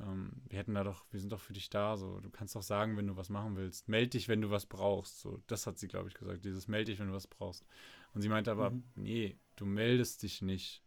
Ähm, 0.00 0.32
wir 0.48 0.58
hätten 0.58 0.74
da 0.74 0.84
doch, 0.84 1.04
wir 1.10 1.20
sind 1.20 1.30
doch 1.30 1.40
für 1.40 1.52
dich 1.52 1.70
da, 1.70 1.96
so, 1.96 2.20
du 2.20 2.30
kannst 2.30 2.56
doch 2.56 2.62
sagen, 2.62 2.96
wenn 2.96 3.06
du 3.06 3.16
was 3.16 3.28
machen 3.28 3.56
willst. 3.56 3.88
Meld 3.88 4.14
dich, 4.14 4.28
wenn 4.28 4.40
du 4.40 4.50
was 4.50 4.66
brauchst. 4.66 5.20
So, 5.20 5.42
das 5.46 5.66
hat 5.66 5.78
sie, 5.78 5.88
glaube 5.88 6.08
ich, 6.08 6.14
gesagt, 6.14 6.44
dieses 6.44 6.68
meld 6.68 6.88
dich, 6.88 6.98
wenn 6.98 7.08
du 7.08 7.14
was 7.14 7.26
brauchst. 7.26 7.64
Und 8.12 8.22
sie 8.22 8.28
meinte 8.28 8.50
aber, 8.50 8.70
mhm. 8.70 8.84
nee, 8.94 9.38
du 9.56 9.66
meldest 9.66 10.22
dich 10.22 10.42
nicht 10.42 10.82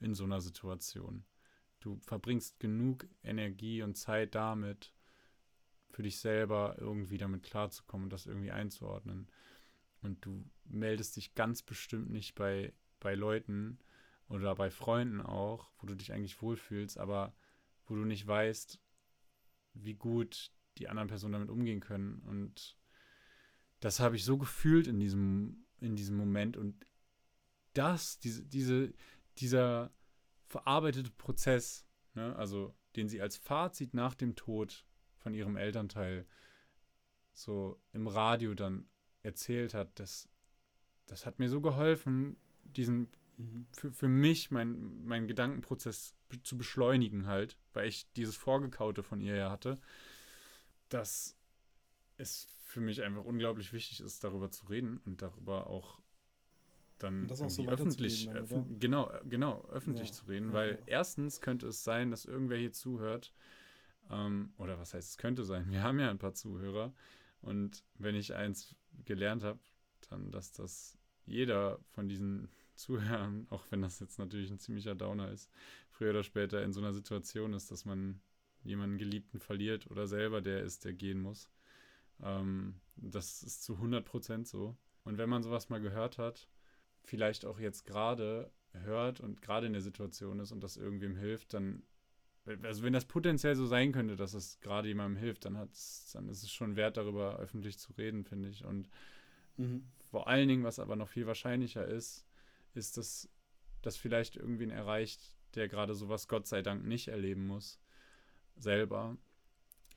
in 0.00 0.14
so 0.14 0.24
einer 0.24 0.40
Situation. 0.40 1.24
Du 1.80 1.98
verbringst 2.00 2.58
genug 2.60 3.06
Energie 3.22 3.82
und 3.82 3.96
Zeit 3.96 4.34
damit, 4.34 4.92
für 5.90 6.02
dich 6.02 6.18
selber 6.18 6.76
irgendwie 6.78 7.16
damit 7.16 7.42
klarzukommen 7.42 8.06
und 8.06 8.12
das 8.12 8.26
irgendwie 8.26 8.50
einzuordnen. 8.50 9.28
Und 10.02 10.24
du 10.24 10.44
meldest 10.64 11.16
dich 11.16 11.34
ganz 11.34 11.62
bestimmt 11.62 12.10
nicht 12.10 12.34
bei, 12.34 12.74
bei 13.00 13.14
Leuten 13.14 13.78
oder 14.28 14.54
bei 14.54 14.70
Freunden 14.70 15.20
auch, 15.22 15.70
wo 15.78 15.86
du 15.86 15.94
dich 15.94 16.12
eigentlich 16.12 16.42
wohlfühlst, 16.42 16.98
aber 16.98 17.34
wo 17.86 17.94
du 17.94 18.04
nicht 18.04 18.26
weißt, 18.26 18.80
wie 19.74 19.94
gut 19.94 20.50
die 20.78 20.88
anderen 20.88 21.08
Personen 21.08 21.34
damit 21.34 21.50
umgehen 21.50 21.80
können. 21.80 22.20
Und 22.20 22.76
das 23.80 24.00
habe 24.00 24.16
ich 24.16 24.24
so 24.24 24.38
gefühlt 24.38 24.86
in 24.86 24.98
diesem, 24.98 25.66
in 25.80 25.96
diesem 25.96 26.16
Moment. 26.16 26.56
Und 26.56 26.86
das, 27.74 28.18
diese, 28.18 28.44
diese, 28.44 28.92
dieser 29.38 29.92
verarbeitete 30.46 31.10
Prozess, 31.10 31.86
ne, 32.14 32.34
also 32.36 32.74
den 32.96 33.08
sie 33.08 33.20
als 33.20 33.36
Fazit 33.36 33.94
nach 33.94 34.14
dem 34.14 34.36
Tod 34.36 34.86
von 35.18 35.34
ihrem 35.34 35.56
Elternteil 35.56 36.26
so 37.32 37.80
im 37.92 38.06
Radio 38.06 38.54
dann 38.54 38.88
erzählt 39.22 39.74
hat, 39.74 39.98
das, 39.98 40.28
das 41.06 41.26
hat 41.26 41.38
mir 41.38 41.48
so 41.48 41.60
geholfen, 41.60 42.36
diesen. 42.64 43.08
Für, 43.72 43.92
für 43.92 44.08
mich 44.08 44.50
mein, 44.50 45.04
meinen 45.04 45.28
Gedankenprozess 45.28 46.14
zu 46.42 46.56
beschleunigen 46.56 47.26
halt, 47.26 47.56
weil 47.72 47.88
ich 47.88 48.10
dieses 48.14 48.36
Vorgekaute 48.36 49.02
von 49.02 49.20
ihr 49.20 49.36
ja 49.36 49.50
hatte, 49.50 49.78
dass 50.88 51.36
es 52.16 52.48
für 52.64 52.80
mich 52.80 53.02
einfach 53.02 53.24
unglaublich 53.24 53.72
wichtig 53.72 54.00
ist, 54.00 54.24
darüber 54.24 54.50
zu 54.50 54.66
reden 54.66 55.00
und 55.04 55.22
darüber 55.22 55.68
auch 55.68 56.00
dann 56.98 57.30
auch 57.30 57.50
so 57.50 57.68
öffentlich, 57.68 58.30
öff 58.30 58.54
genau, 58.78 59.12
genau, 59.24 59.66
öffentlich 59.68 60.08
ja. 60.08 60.14
zu 60.14 60.26
reden, 60.26 60.52
weil 60.54 60.72
ja. 60.72 60.78
erstens 60.86 61.42
könnte 61.42 61.66
es 61.66 61.84
sein, 61.84 62.10
dass 62.10 62.24
irgendwer 62.24 62.56
hier 62.56 62.72
zuhört, 62.72 63.34
ähm, 64.10 64.54
oder 64.56 64.78
was 64.78 64.94
heißt, 64.94 65.10
es 65.10 65.18
könnte 65.18 65.44
sein, 65.44 65.66
wir 65.70 65.82
haben 65.82 66.00
ja 66.00 66.10
ein 66.10 66.18
paar 66.18 66.32
Zuhörer 66.32 66.94
und 67.42 67.84
wenn 67.98 68.14
ich 68.14 68.34
eins 68.34 68.74
gelernt 69.04 69.44
habe, 69.44 69.58
dann, 70.08 70.30
dass 70.30 70.52
das 70.52 70.96
jeder 71.26 71.78
von 71.90 72.08
diesen 72.08 72.48
Zuhörern, 72.76 73.46
auch 73.50 73.64
wenn 73.70 73.82
das 73.82 74.00
jetzt 74.00 74.18
natürlich 74.18 74.50
ein 74.50 74.58
ziemlicher 74.58 74.94
Downer 74.94 75.30
ist, 75.30 75.50
früher 75.90 76.10
oder 76.10 76.22
später 76.22 76.62
in 76.62 76.72
so 76.72 76.80
einer 76.80 76.92
Situation 76.92 77.52
ist, 77.52 77.70
dass 77.70 77.84
man 77.84 78.20
jemanden 78.62 78.98
Geliebten 78.98 79.38
verliert 79.40 79.90
oder 79.90 80.06
selber 80.06 80.40
der 80.40 80.62
ist, 80.62 80.84
der 80.84 80.92
gehen 80.92 81.20
muss. 81.20 81.50
Ähm, 82.22 82.80
das 82.96 83.42
ist 83.42 83.62
zu 83.62 83.74
100% 83.74 84.46
so. 84.46 84.76
Und 85.04 85.18
wenn 85.18 85.28
man 85.28 85.42
sowas 85.42 85.68
mal 85.68 85.80
gehört 85.80 86.18
hat, 86.18 86.48
vielleicht 87.04 87.44
auch 87.44 87.58
jetzt 87.60 87.84
gerade 87.84 88.50
hört 88.72 89.20
und 89.20 89.40
gerade 89.40 89.66
in 89.66 89.72
der 89.72 89.82
Situation 89.82 90.40
ist 90.40 90.52
und 90.52 90.62
das 90.62 90.76
irgendwem 90.76 91.16
hilft, 91.16 91.54
dann, 91.54 91.82
also 92.62 92.82
wenn 92.82 92.92
das 92.92 93.04
potenziell 93.04 93.54
so 93.54 93.66
sein 93.66 93.92
könnte, 93.92 94.16
dass 94.16 94.34
es 94.34 94.60
gerade 94.60 94.88
jemandem 94.88 95.16
hilft, 95.16 95.44
dann, 95.44 95.56
hat's, 95.56 96.10
dann 96.12 96.28
ist 96.28 96.42
es 96.42 96.50
schon 96.50 96.76
wert, 96.76 96.96
darüber 96.96 97.38
öffentlich 97.38 97.78
zu 97.78 97.92
reden, 97.92 98.24
finde 98.24 98.48
ich. 98.48 98.64
Und 98.64 98.88
mhm. 99.56 99.86
vor 100.10 100.28
allen 100.28 100.48
Dingen, 100.48 100.64
was 100.64 100.78
aber 100.78 100.96
noch 100.96 101.08
viel 101.08 101.26
wahrscheinlicher 101.26 101.86
ist, 101.86 102.26
ist, 102.76 102.96
dass 102.96 103.28
das 103.82 103.96
vielleicht 103.96 104.36
irgendwen 104.36 104.70
erreicht, 104.70 105.34
der 105.54 105.68
gerade 105.68 105.94
sowas 105.94 106.28
Gott 106.28 106.46
sei 106.46 106.62
Dank 106.62 106.84
nicht 106.84 107.08
erleben 107.08 107.46
muss, 107.46 107.80
selber. 108.56 109.16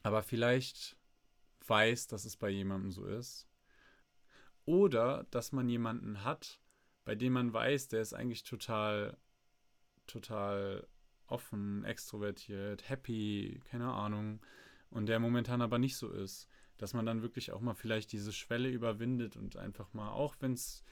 Aber 0.04 0.24
vielleicht 0.24 0.98
weiß, 1.68 2.08
dass 2.08 2.26
es 2.26 2.38
bei 2.38 2.50
jemandem 2.50 2.92
so 2.92 3.06
ist. 3.06 3.48
Oder 4.66 5.26
dass 5.32 5.52
man 5.52 5.68
jemanden 5.68 6.24
hat, 6.24 6.62
bei 7.04 7.16
dem 7.16 7.34
man 7.34 7.54
weiß, 7.54 7.88
der 7.88 8.02
ist 8.02 8.14
eigentlich 8.14 8.44
total, 8.44 9.18
total 10.06 10.88
offen, 11.28 11.84
extrovertiert, 11.84 12.88
happy, 12.88 13.62
keine 13.66 13.92
Ahnung, 13.92 14.42
und 14.90 15.08
der 15.08 15.20
momentan 15.20 15.62
aber 15.62 15.78
nicht 15.78 15.98
so 15.98 16.12
ist, 16.12 16.48
dass 16.78 16.94
man 16.94 17.06
dann 17.06 17.22
wirklich 17.22 17.52
auch 17.52 17.62
mal 17.62 17.74
vielleicht 17.74 18.12
diese 18.12 18.34
Schwelle 18.34 18.70
überwindet 18.70 19.38
und 19.38 19.58
einfach 19.58 19.94
mal, 19.94 20.10
auch 20.10 20.36
wenn 20.40 20.54
es 20.54 20.84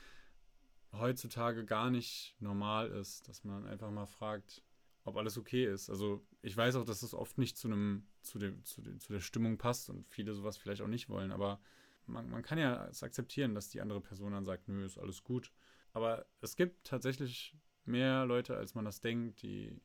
heutzutage 0.99 1.65
gar 1.65 1.89
nicht 1.89 2.35
normal 2.39 2.89
ist, 2.89 3.27
dass 3.27 3.43
man 3.43 3.65
einfach 3.65 3.91
mal 3.91 4.05
fragt, 4.05 4.63
ob 5.03 5.15
alles 5.17 5.37
okay 5.37 5.65
ist. 5.65 5.89
Also 5.89 6.25
ich 6.41 6.55
weiß 6.55 6.75
auch, 6.75 6.85
dass 6.85 7.01
es 7.01 7.13
oft 7.13 7.37
nicht 7.37 7.57
zu 7.57 7.67
einem, 7.67 8.07
zu 8.21 8.39
dem, 8.39 8.63
zu, 8.65 8.81
dem, 8.81 8.99
zu 8.99 9.13
der 9.13 9.21
Stimmung 9.21 9.57
passt 9.57 9.89
und 9.89 10.07
viele 10.09 10.33
sowas 10.33 10.57
vielleicht 10.57 10.81
auch 10.81 10.87
nicht 10.87 11.09
wollen, 11.09 11.31
aber 11.31 11.59
man, 12.05 12.29
man 12.29 12.41
kann 12.41 12.57
ja 12.57 12.85
es 12.87 13.03
akzeptieren, 13.03 13.53
dass 13.53 13.69
die 13.69 13.81
andere 13.81 14.01
Person 14.01 14.31
dann 14.31 14.45
sagt, 14.45 14.67
nö, 14.67 14.85
ist 14.85 14.97
alles 14.97 15.23
gut. 15.23 15.51
Aber 15.93 16.25
es 16.41 16.55
gibt 16.55 16.85
tatsächlich 16.85 17.55
mehr 17.85 18.25
Leute, 18.25 18.55
als 18.57 18.75
man 18.75 18.85
das 18.85 19.01
denkt, 19.01 19.41
die, 19.41 19.81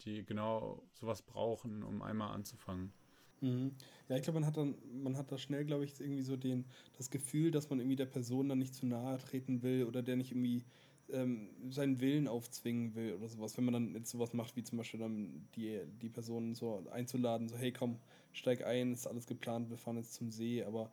die 0.00 0.24
genau 0.24 0.86
sowas 0.92 1.22
brauchen, 1.22 1.82
um 1.82 2.02
einmal 2.02 2.34
anzufangen. 2.34 2.92
Mhm. 3.40 3.72
Ja, 4.08 4.16
ich 4.16 4.22
glaube, 4.22 4.40
man 4.40 4.46
hat 4.46 4.56
dann, 4.56 4.76
man 5.02 5.16
hat 5.16 5.30
da 5.32 5.38
schnell, 5.38 5.64
glaube 5.64 5.84
ich, 5.84 6.00
irgendwie 6.00 6.22
so 6.22 6.36
den, 6.36 6.64
das 6.96 7.10
Gefühl, 7.10 7.50
dass 7.50 7.68
man 7.70 7.78
irgendwie 7.78 7.96
der 7.96 8.06
Person 8.06 8.48
dann 8.48 8.58
nicht 8.58 8.74
zu 8.74 8.86
nahe 8.86 9.18
treten 9.18 9.62
will 9.62 9.84
oder 9.84 10.02
der 10.02 10.16
nicht 10.16 10.30
irgendwie 10.32 10.64
ähm, 11.10 11.50
seinen 11.70 12.00
Willen 12.00 12.28
aufzwingen 12.28 12.94
will 12.94 13.14
oder 13.14 13.28
sowas. 13.28 13.56
Wenn 13.56 13.64
man 13.64 13.74
dann 13.74 13.94
jetzt 13.94 14.10
sowas 14.10 14.32
macht, 14.32 14.56
wie 14.56 14.62
zum 14.62 14.78
Beispiel 14.78 15.00
dann 15.00 15.48
die, 15.56 15.80
die 16.00 16.08
Person 16.08 16.54
so 16.54 16.86
einzuladen, 16.90 17.48
so, 17.48 17.56
hey 17.56 17.72
komm, 17.72 17.98
steig 18.32 18.64
ein, 18.64 18.92
ist 18.92 19.06
alles 19.06 19.26
geplant, 19.26 19.68
wir 19.70 19.76
fahren 19.78 19.96
jetzt 19.96 20.14
zum 20.14 20.30
See, 20.30 20.62
aber 20.64 20.90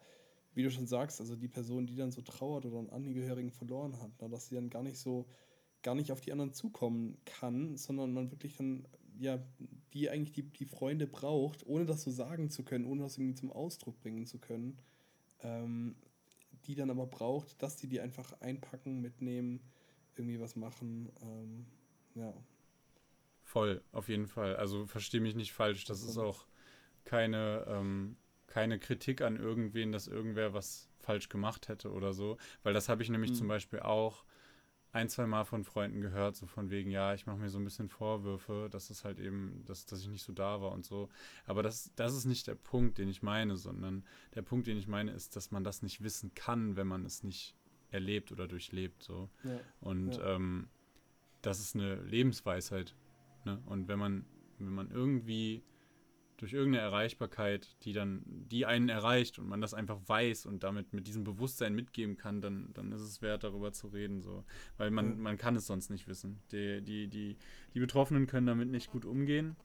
wie 0.54 0.64
du 0.64 0.72
schon 0.72 0.88
sagst, 0.88 1.22
also 1.22 1.36
die 1.36 1.48
Person, 1.48 1.88
die 1.88 1.96
dann 1.96 2.12
so 2.12 2.22
trauert 2.22 2.66
oder 2.66 2.80
einen 2.80 2.90
Angehörigen 2.90 3.52
verloren 3.52 4.02
hat, 4.02 4.12
na, 4.20 4.28
dass 4.28 4.48
sie 4.48 4.56
dann 4.56 4.70
gar 4.70 4.84
nicht 4.84 4.98
so, 4.98 5.28
gar 5.84 5.96
nicht 5.96 6.12
auf 6.12 6.22
die 6.22 6.32
anderen 6.32 6.54
zukommen 6.54 7.18
kann, 7.26 7.78
sondern 7.78 8.14
man 8.14 8.32
wirklich 8.32 8.58
dann, 8.58 8.86
ja, 9.22 9.40
die 9.94 10.10
eigentlich 10.10 10.32
die, 10.32 10.44
die 10.44 10.66
Freunde 10.66 11.08
braucht, 11.08 11.66
ohne 11.66 11.86
das 11.86 12.02
so 12.02 12.12
sagen 12.12 12.50
zu 12.50 12.64
können, 12.64 12.86
ohne 12.86 13.04
das 13.04 13.18
irgendwie 13.18 13.36
zum 13.36 13.52
Ausdruck 13.52 14.00
bringen 14.00 14.26
zu 14.26 14.40
können, 14.40 14.78
ähm, 15.42 15.96
die 16.66 16.76
dann 16.76 16.90
aber 16.90 17.06
braucht, 17.06 17.62
dass 17.62 17.78
die 17.78 17.88
die 17.88 18.02
einfach 18.02 18.34
einpacken, 18.42 19.02
mitnehmen, 19.02 19.62
irgendwie 20.16 20.40
was 20.40 20.56
machen, 20.56 21.12
ähm, 21.22 21.66
ja. 22.16 22.34
Voll, 23.44 23.84
auf 23.92 24.10
jeden 24.10 24.28
Fall. 24.28 24.56
Also 24.56 24.86
verstehe 24.86 25.22
mich 25.22 25.36
nicht 25.36 25.54
falsch, 25.54 25.86
das 25.86 26.04
ist 26.04 26.18
auch 26.18 26.48
keine 27.04 27.66
ähm, 27.68 28.18
keine 28.52 28.80
Kritik 28.80 29.22
an 29.22 29.38
irgendwen, 29.38 29.92
dass 29.92 30.08
irgendwer 30.08 30.54
was 30.54 30.90
falsch 31.00 31.30
gemacht 31.30 31.70
hätte 31.70 31.92
oder 31.92 32.14
so. 32.14 32.38
Weil 32.64 32.74
das 32.74 32.90
habe 32.90 33.02
ich 33.02 33.10
nämlich 33.10 33.32
mhm. 33.32 33.36
zum 33.36 33.48
Beispiel 33.48 33.80
auch 33.80 34.26
ein, 34.94 35.08
zwei 35.08 35.26
Mal 35.26 35.46
von 35.46 35.64
Freunden 35.64 36.02
gehört, 36.02 36.36
so 36.36 36.46
von 36.46 36.70
wegen, 36.70 36.92
ja, 36.92 37.14
ich 37.14 37.26
mache 37.26 37.38
mir 37.38 37.50
so 37.50 37.58
ein 37.58 37.64
bisschen 37.64 37.88
Vorwürfe, 37.88 38.68
dass 38.70 38.90
es 38.90 39.06
halt 39.06 39.20
eben, 39.20 39.64
dass, 39.66 39.86
dass 39.86 40.02
ich 40.02 40.10
nicht 40.10 40.24
so 40.24 40.34
da 40.34 40.62
war 40.62 40.72
und 40.72 40.86
so. 40.86 41.10
Aber 41.46 41.64
das, 41.64 41.92
das 41.96 42.14
ist 42.16 42.26
nicht 42.26 42.48
der 42.48 42.56
Punkt, 42.56 42.98
den 42.98 43.08
ich 43.08 43.24
meine, 43.24 43.56
sondern 43.56 44.04
der 44.36 44.42
Punkt, 44.42 44.68
den 44.68 44.78
ich 44.78 44.88
meine, 44.88 45.12
ist, 45.12 45.36
dass 45.36 45.52
man 45.52 45.64
das 45.64 45.82
nicht 45.82 46.04
wissen 46.04 46.34
kann, 46.36 46.76
wenn 46.76 46.88
man 46.88 47.06
es 47.06 47.24
nicht 47.24 47.56
erlebt 47.90 48.32
oder 48.32 48.48
durchlebt. 48.48 49.02
So. 49.04 49.30
Ja, 49.44 49.60
und 49.80 50.16
ja. 50.16 50.36
Ähm, 50.36 50.68
das 51.42 51.60
ist 51.60 51.76
eine 51.76 51.96
Lebensweisheit. 51.96 52.96
Ne? 53.46 53.62
Und 53.66 53.88
wenn 53.88 54.00
man, 54.00 54.26
wenn 54.60 54.74
man 54.74 54.92
irgendwie 54.92 55.64
durch 56.42 56.54
irgendeine 56.54 56.84
Erreichbarkeit, 56.84 57.68
die 57.84 57.94
dann, 57.94 58.24
die 58.26 58.66
einen 58.66 58.90
erreicht 58.90 59.38
und 59.38 59.48
man 59.48 59.62
das 59.62 59.76
einfach 59.76 60.00
weiß 60.08 60.48
und 60.48 60.64
damit 60.64 60.92
mit 60.92 61.06
diesem 61.06 61.24
Bewusstsein 61.24 61.76
mitgeben 61.76 62.18
kann, 62.18 62.42
dann, 62.42 62.72
dann 62.74 62.92
ist 62.92 63.02
es 63.02 63.22
wert, 63.22 63.44
darüber 63.44 63.72
zu 63.74 63.90
reden. 63.90 64.24
So. 64.24 64.44
Weil 64.78 64.90
man, 64.90 65.20
man 65.20 65.38
kann 65.38 65.56
es 65.56 65.68
sonst 65.68 65.92
nicht 65.92 66.08
wissen. 66.08 66.40
Die, 66.52 66.82
die, 66.82 67.08
die, 67.08 67.38
die 67.76 67.80
Betroffenen 67.80 68.26
können 68.26 68.48
damit 68.48 68.70
nicht 68.70 68.90
gut 68.90 69.06
umgehen. 69.06 69.56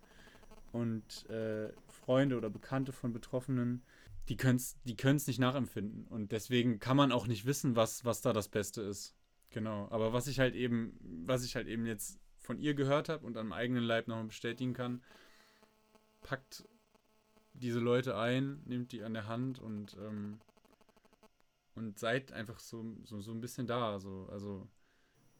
Und 0.70 1.24
äh, 1.30 1.72
Freunde 1.88 2.36
oder 2.36 2.50
Bekannte 2.50 2.92
von 2.92 3.14
Betroffenen, 3.14 3.82
die 4.28 4.36
können 4.36 4.56
es 4.56 4.76
die 4.84 4.96
nicht 5.02 5.38
nachempfinden. 5.38 6.06
Und 6.08 6.30
deswegen 6.30 6.78
kann 6.78 6.98
man 6.98 7.10
auch 7.10 7.26
nicht 7.26 7.46
wissen, 7.46 7.74
was, 7.74 8.04
was 8.04 8.20
da 8.20 8.34
das 8.34 8.48
Beste 8.48 8.82
ist. 8.82 9.16
Genau. 9.48 9.88
Aber 9.90 10.12
was 10.12 10.26
ich 10.26 10.40
halt 10.40 10.54
eben, 10.54 10.98
was 11.00 11.42
ich 11.42 11.56
halt 11.56 11.68
eben 11.68 11.86
jetzt 11.86 12.20
von 12.38 12.58
ihr 12.58 12.74
gehört 12.74 13.08
habe 13.08 13.24
und 13.24 13.38
am 13.38 13.54
eigenen 13.54 13.82
Leib 13.82 14.08
nochmal 14.08 14.26
bestätigen 14.26 14.74
kann, 14.74 15.00
packt 16.26 16.68
diese 17.54 17.78
Leute 17.78 18.16
ein, 18.18 18.60
nimmt 18.66 18.92
die 18.92 19.02
an 19.02 19.14
der 19.14 19.26
Hand 19.26 19.58
und, 19.58 19.96
ähm, 20.00 20.38
und 21.74 21.98
seid 21.98 22.32
einfach 22.32 22.58
so, 22.58 22.84
so, 23.04 23.20
so 23.20 23.32
ein 23.32 23.40
bisschen 23.40 23.66
da. 23.66 23.98
So. 23.98 24.28
Also 24.30 24.68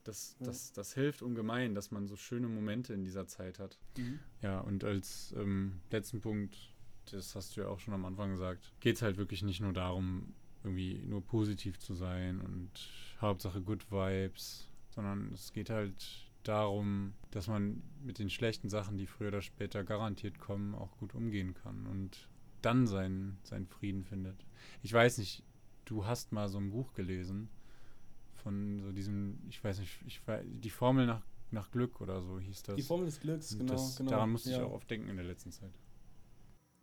das, 0.05 0.37
das, 0.41 0.73
das 0.73 0.95
hilft 0.95 1.23
ungemein, 1.23 1.75
dass 1.75 1.91
man 1.91 2.07
so 2.07 2.17
schöne 2.17 2.49
Momente 2.49 2.95
in 2.95 3.05
dieser 3.05 3.27
Zeit 3.27 3.59
hat. 3.59 3.79
Mhm. 3.99 4.21
Ja, 4.41 4.61
und 4.61 4.85
als 4.85 5.35
ähm, 5.37 5.81
letzten 5.91 6.21
Punkt, 6.21 6.57
das 7.11 7.35
hast 7.35 7.57
du 7.57 7.63
ja 7.63 7.69
auch 7.69 7.81
schon 7.81 7.95
am 7.95 8.05
Anfang 8.05 8.31
gesagt, 8.31 8.73
geht 8.81 8.97
es 8.97 9.03
halt 9.03 9.17
wirklich 9.17 9.43
nicht 9.43 9.61
nur 9.61 9.73
darum, 9.73 10.35
irgendwie 10.63 11.03
nur 11.07 11.25
positiv 11.25 11.79
zu 11.79 11.95
sein 11.95 12.41
und 12.41 12.71
Hauptsache 13.21 13.61
Good 13.61 13.91
Vibes, 13.91 14.69
sondern 14.91 15.33
es 15.33 15.53
geht 15.53 15.71
halt 15.71 16.26
darum, 16.49 17.15
dass 17.31 17.49
man 17.49 17.83
mit 18.03 18.19
den 18.19 18.31
schlechten 18.31 18.69
Sachen, 18.69 18.97
die 18.97 19.07
früher 19.07 19.29
oder 19.29 19.43
später 19.43 19.85
garantiert 19.85 20.39
kommen, 20.39 20.75
auch 20.75 20.97
gut 20.99 21.15
umgehen 21.15 21.55
kann 21.55 21.87
und 21.87 22.29
dann 22.63 22.87
seinen, 22.87 23.39
seinen 23.43 23.67
Frieden 23.67 24.05
findet. 24.05 24.45
Ich 24.83 24.93
weiß 24.93 25.19
nicht, 25.19 25.43
du 25.85 26.07
hast 26.07 26.33
mal 26.33 26.49
so 26.49 26.59
ein 26.59 26.71
Buch 26.71 26.93
gelesen 26.95 27.49
von 28.35 28.81
so 28.81 28.93
diesem, 28.93 29.39
ich 29.49 29.63
weiß 29.63 29.81
nicht, 29.81 30.01
ich 30.07 30.27
weiß, 30.27 30.45
die 30.47 30.71
Formel 30.71 31.07
nach, 31.07 31.23
nach 31.51 31.71
Glück 31.71 32.01
oder 32.01 32.23
so 32.23 32.39
hieß 32.39 32.63
das. 32.65 32.77
Die 32.77 32.83
Formel 32.83 33.07
des 33.07 33.21
Glücks, 33.21 33.57
genau, 33.57 33.73
das, 33.73 33.97
genau. 33.97 34.11
Daran 34.11 34.31
musste 34.31 34.51
ja. 34.51 34.59
ich 34.59 34.63
auch 34.63 34.73
oft 34.73 34.91
denken 34.91 35.09
in 35.09 35.17
der 35.17 35.27
letzten 35.27 35.53
Zeit. 35.53 35.73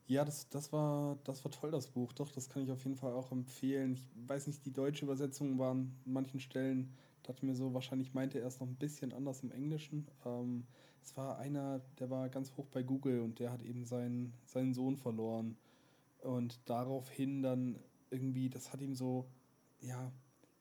Ja, 0.06 0.26
das, 0.26 0.50
das, 0.50 0.74
war, 0.74 1.18
das 1.24 1.44
war 1.46 1.52
toll, 1.52 1.72
das 1.72 1.88
Buch. 1.88 2.12
Doch, 2.12 2.30
das 2.32 2.50
kann 2.50 2.64
ich 2.64 2.72
auf 2.72 2.84
jeden 2.84 2.98
Fall 2.98 3.14
auch 3.14 3.32
empfehlen. 3.32 3.94
Ich 3.94 4.10
weiß 4.28 4.48
nicht, 4.48 4.66
die 4.66 4.74
deutsche 4.74 5.06
Übersetzung 5.06 5.58
war 5.58 5.72
an 5.72 5.96
manchen 6.06 6.42
Stellen 6.42 6.94
dachte 7.24 7.46
mir 7.46 7.56
so, 7.56 7.74
wahrscheinlich 7.74 8.14
meinte 8.14 8.40
er 8.40 8.48
es 8.48 8.60
noch 8.60 8.68
ein 8.68 8.76
bisschen 8.76 9.14
anders 9.14 9.44
im 9.44 9.52
Englischen. 9.52 10.08
Ähm, 10.26 10.66
es 11.02 11.16
war 11.18 11.38
einer, 11.38 11.82
der 12.00 12.10
war 12.10 12.30
ganz 12.30 12.56
hoch 12.56 12.68
bei 12.68 12.84
Google 12.84 13.22
und 13.22 13.40
der 13.40 13.52
hat 13.52 13.62
eben 13.64 13.86
seinen, 13.86 14.34
seinen 14.46 14.74
Sohn 14.74 14.98
verloren. 14.98 15.58
Und 16.22 16.60
daraufhin 16.66 17.42
dann 17.42 17.80
irgendwie, 18.10 18.50
das 18.50 18.72
hat 18.72 18.82
ihm 18.82 18.96
so, 18.96 19.26
ja, 19.82 20.12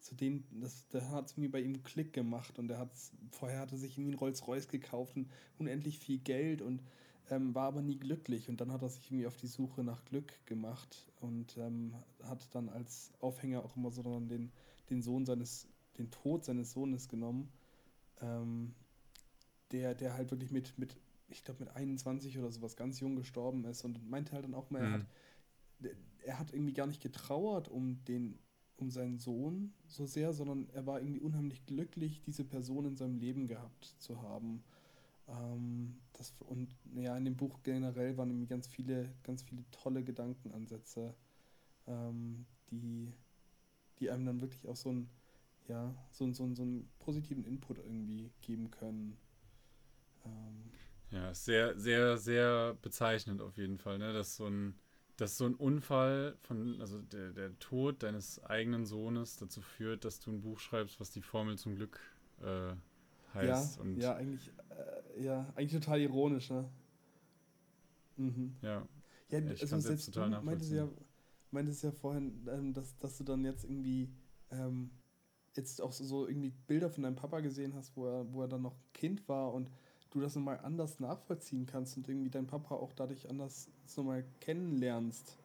zu 0.00 0.16
dem, 0.16 0.44
das, 0.60 0.88
da 0.88 1.00
hat 1.10 1.26
es 1.26 1.32
irgendwie 1.32 1.48
bei 1.48 1.60
ihm 1.60 1.82
Klick 1.84 2.12
gemacht 2.12 2.58
und 2.58 2.70
er 2.70 2.78
hat 2.78 2.90
vorher 3.30 3.60
hatte 3.60 3.76
sich 3.76 3.96
irgendwie 3.96 4.14
ein 4.14 4.18
Rolls-Royce 4.18 4.66
gekauft 4.66 5.16
und 5.16 5.30
unendlich 5.58 6.00
viel 6.00 6.18
Geld 6.18 6.60
und 6.60 6.82
ähm, 7.30 7.54
war 7.54 7.68
aber 7.68 7.82
nie 7.82 7.98
glücklich 7.98 8.48
und 8.48 8.60
dann 8.60 8.72
hat 8.72 8.82
er 8.82 8.88
sich 8.88 9.06
irgendwie 9.06 9.28
auf 9.28 9.36
die 9.36 9.46
Suche 9.46 9.84
nach 9.84 10.04
Glück 10.04 10.44
gemacht 10.46 11.08
und 11.20 11.56
ähm, 11.56 11.94
hat 12.24 12.52
dann 12.52 12.68
als 12.68 13.12
Aufhänger 13.20 13.64
auch 13.64 13.76
immer 13.76 13.92
so 13.92 14.02
dann 14.02 14.28
den, 14.28 14.50
den 14.90 15.02
Sohn 15.02 15.24
seines 15.24 15.68
den 15.98 16.10
Tod 16.10 16.44
seines 16.44 16.72
Sohnes 16.72 17.08
genommen 17.08 17.52
ähm, 18.22 18.74
der, 19.72 19.94
der 19.94 20.14
halt 20.14 20.30
wirklich 20.30 20.50
mit, 20.50 20.78
mit 20.78 20.96
ich 21.28 21.44
glaube, 21.44 21.64
mit 21.64 21.74
21 21.74 22.38
oder 22.38 22.50
sowas 22.50 22.76
ganz 22.76 23.00
jung 23.00 23.16
gestorben 23.16 23.64
ist 23.64 23.84
und 23.84 24.08
meinte 24.08 24.32
halt 24.32 24.44
dann 24.44 24.54
auch 24.54 24.70
mal, 24.70 24.82
mhm. 24.82 25.06
er, 25.80 25.90
hat, 25.90 25.96
er 26.24 26.38
hat 26.38 26.52
irgendwie 26.52 26.74
gar 26.74 26.86
nicht 26.86 27.02
getrauert 27.02 27.68
um 27.68 28.04
den, 28.04 28.38
um 28.76 28.90
seinen 28.90 29.18
Sohn 29.18 29.72
so 29.86 30.06
sehr, 30.06 30.32
sondern 30.32 30.68
er 30.70 30.86
war 30.86 31.00
irgendwie 31.00 31.20
unheimlich 31.20 31.64
glücklich, 31.64 32.22
diese 32.22 32.44
Person 32.44 32.84
in 32.84 32.96
seinem 32.96 33.16
Leben 33.16 33.48
gehabt 33.48 33.94
zu 33.98 34.20
haben. 34.20 34.62
Ähm, 35.26 35.96
das, 36.12 36.34
und 36.40 36.76
ja, 36.94 37.16
in 37.16 37.24
dem 37.24 37.36
Buch 37.36 37.60
generell 37.62 38.16
waren 38.18 38.28
irgendwie 38.28 38.48
ganz 38.48 38.66
viele, 38.66 39.10
ganz 39.22 39.42
viele 39.42 39.64
tolle 39.70 40.04
Gedankenansätze, 40.04 41.14
ähm, 41.86 42.44
die, 42.70 43.10
die 43.98 44.10
einem 44.10 44.26
dann 44.26 44.40
wirklich 44.42 44.66
auch 44.68 44.76
so 44.76 44.90
ein 44.90 45.08
ja, 45.68 45.94
so, 46.10 46.30
so, 46.32 46.54
so 46.54 46.62
einen 46.62 46.88
positiven 46.98 47.44
Input 47.44 47.78
irgendwie 47.78 48.30
geben 48.40 48.70
können. 48.70 49.16
Ähm. 50.24 50.70
Ja, 51.10 51.34
sehr, 51.34 51.78
sehr, 51.78 52.16
sehr 52.16 52.74
bezeichnend 52.80 53.42
auf 53.42 53.56
jeden 53.56 53.78
Fall, 53.78 53.98
ne? 53.98 54.12
Dass 54.12 54.36
so 54.36 54.46
ein, 54.46 54.74
dass 55.16 55.36
so 55.36 55.44
ein 55.44 55.54
Unfall 55.54 56.36
von, 56.42 56.80
also 56.80 57.00
der, 57.02 57.32
der 57.32 57.58
Tod 57.58 58.02
deines 58.02 58.42
eigenen 58.44 58.86
Sohnes 58.86 59.36
dazu 59.36 59.60
führt, 59.60 60.04
dass 60.04 60.20
du 60.20 60.30
ein 60.32 60.40
Buch 60.40 60.58
schreibst, 60.58 61.00
was 61.00 61.10
die 61.10 61.22
Formel 61.22 61.58
zum 61.58 61.76
Glück 61.76 62.00
äh, 62.40 62.74
heißt. 63.34 63.76
Ja, 63.76 63.82
und 63.82 63.96
ja, 63.98 64.14
eigentlich, 64.14 64.50
äh, 64.70 65.22
ja, 65.22 65.52
eigentlich 65.54 65.72
total 65.72 66.00
ironisch, 66.00 66.50
ne? 66.50 66.68
Mhm. 68.16 68.56
Ja. 68.62 68.86
Ja, 69.28 69.38
ja 69.38 69.50
also 69.50 69.80
selbst 69.80 70.06
total 70.12 70.30
du 70.30 70.40
meintest 70.42 70.72
ja, 70.72 70.88
meintest 71.50 71.82
ja 71.82 71.92
vorhin, 71.92 72.46
ähm, 72.50 72.72
dass, 72.72 72.96
dass 72.98 73.18
du 73.18 73.24
dann 73.24 73.44
jetzt 73.44 73.64
irgendwie 73.64 74.10
ähm, 74.50 74.90
jetzt 75.56 75.80
auch 75.80 75.92
so 75.92 76.26
irgendwie 76.26 76.52
Bilder 76.66 76.90
von 76.90 77.02
deinem 77.02 77.16
Papa 77.16 77.40
gesehen 77.40 77.74
hast, 77.74 77.96
wo 77.96 78.06
er, 78.06 78.32
wo 78.32 78.42
er 78.42 78.48
dann 78.48 78.62
noch 78.62 78.76
Kind 78.92 79.28
war 79.28 79.52
und 79.52 79.70
du 80.10 80.20
das 80.20 80.34
nochmal 80.34 80.60
anders 80.62 81.00
nachvollziehen 81.00 81.66
kannst 81.66 81.96
und 81.96 82.08
irgendwie 82.08 82.30
deinen 82.30 82.46
Papa 82.46 82.74
auch 82.74 82.92
dadurch 82.92 83.28
anders 83.28 83.68
nochmal 83.96 84.24
kennenlernst, 84.40 85.36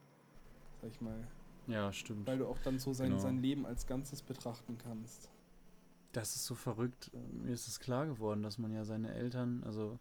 sag 0.82 0.92
ich 0.92 1.02
mal. 1.02 1.28
Ja, 1.68 1.92
stimmt. 1.92 2.28
Weil 2.28 2.38
du 2.38 2.48
auch 2.48 2.60
dann 2.64 2.80
so 2.80 2.94
sein, 2.94 3.10
genau. 3.10 3.22
sein 3.22 3.42
Leben 3.42 3.66
als 3.66 3.88
Ganzes 3.88 4.22
betrachten 4.22 4.78
kannst. 4.78 5.30
Das 6.14 6.36
ist 6.36 6.46
so 6.46 6.56
verrückt. 6.56 7.12
Mir 7.32 7.54
ist 7.54 7.68
es 7.68 7.80
klar 7.80 8.08
geworden, 8.08 8.42
dass 8.42 8.58
man 8.58 8.74
ja 8.74 8.86
seine 8.86 9.14
Eltern, 9.14 9.64
also 9.66 10.00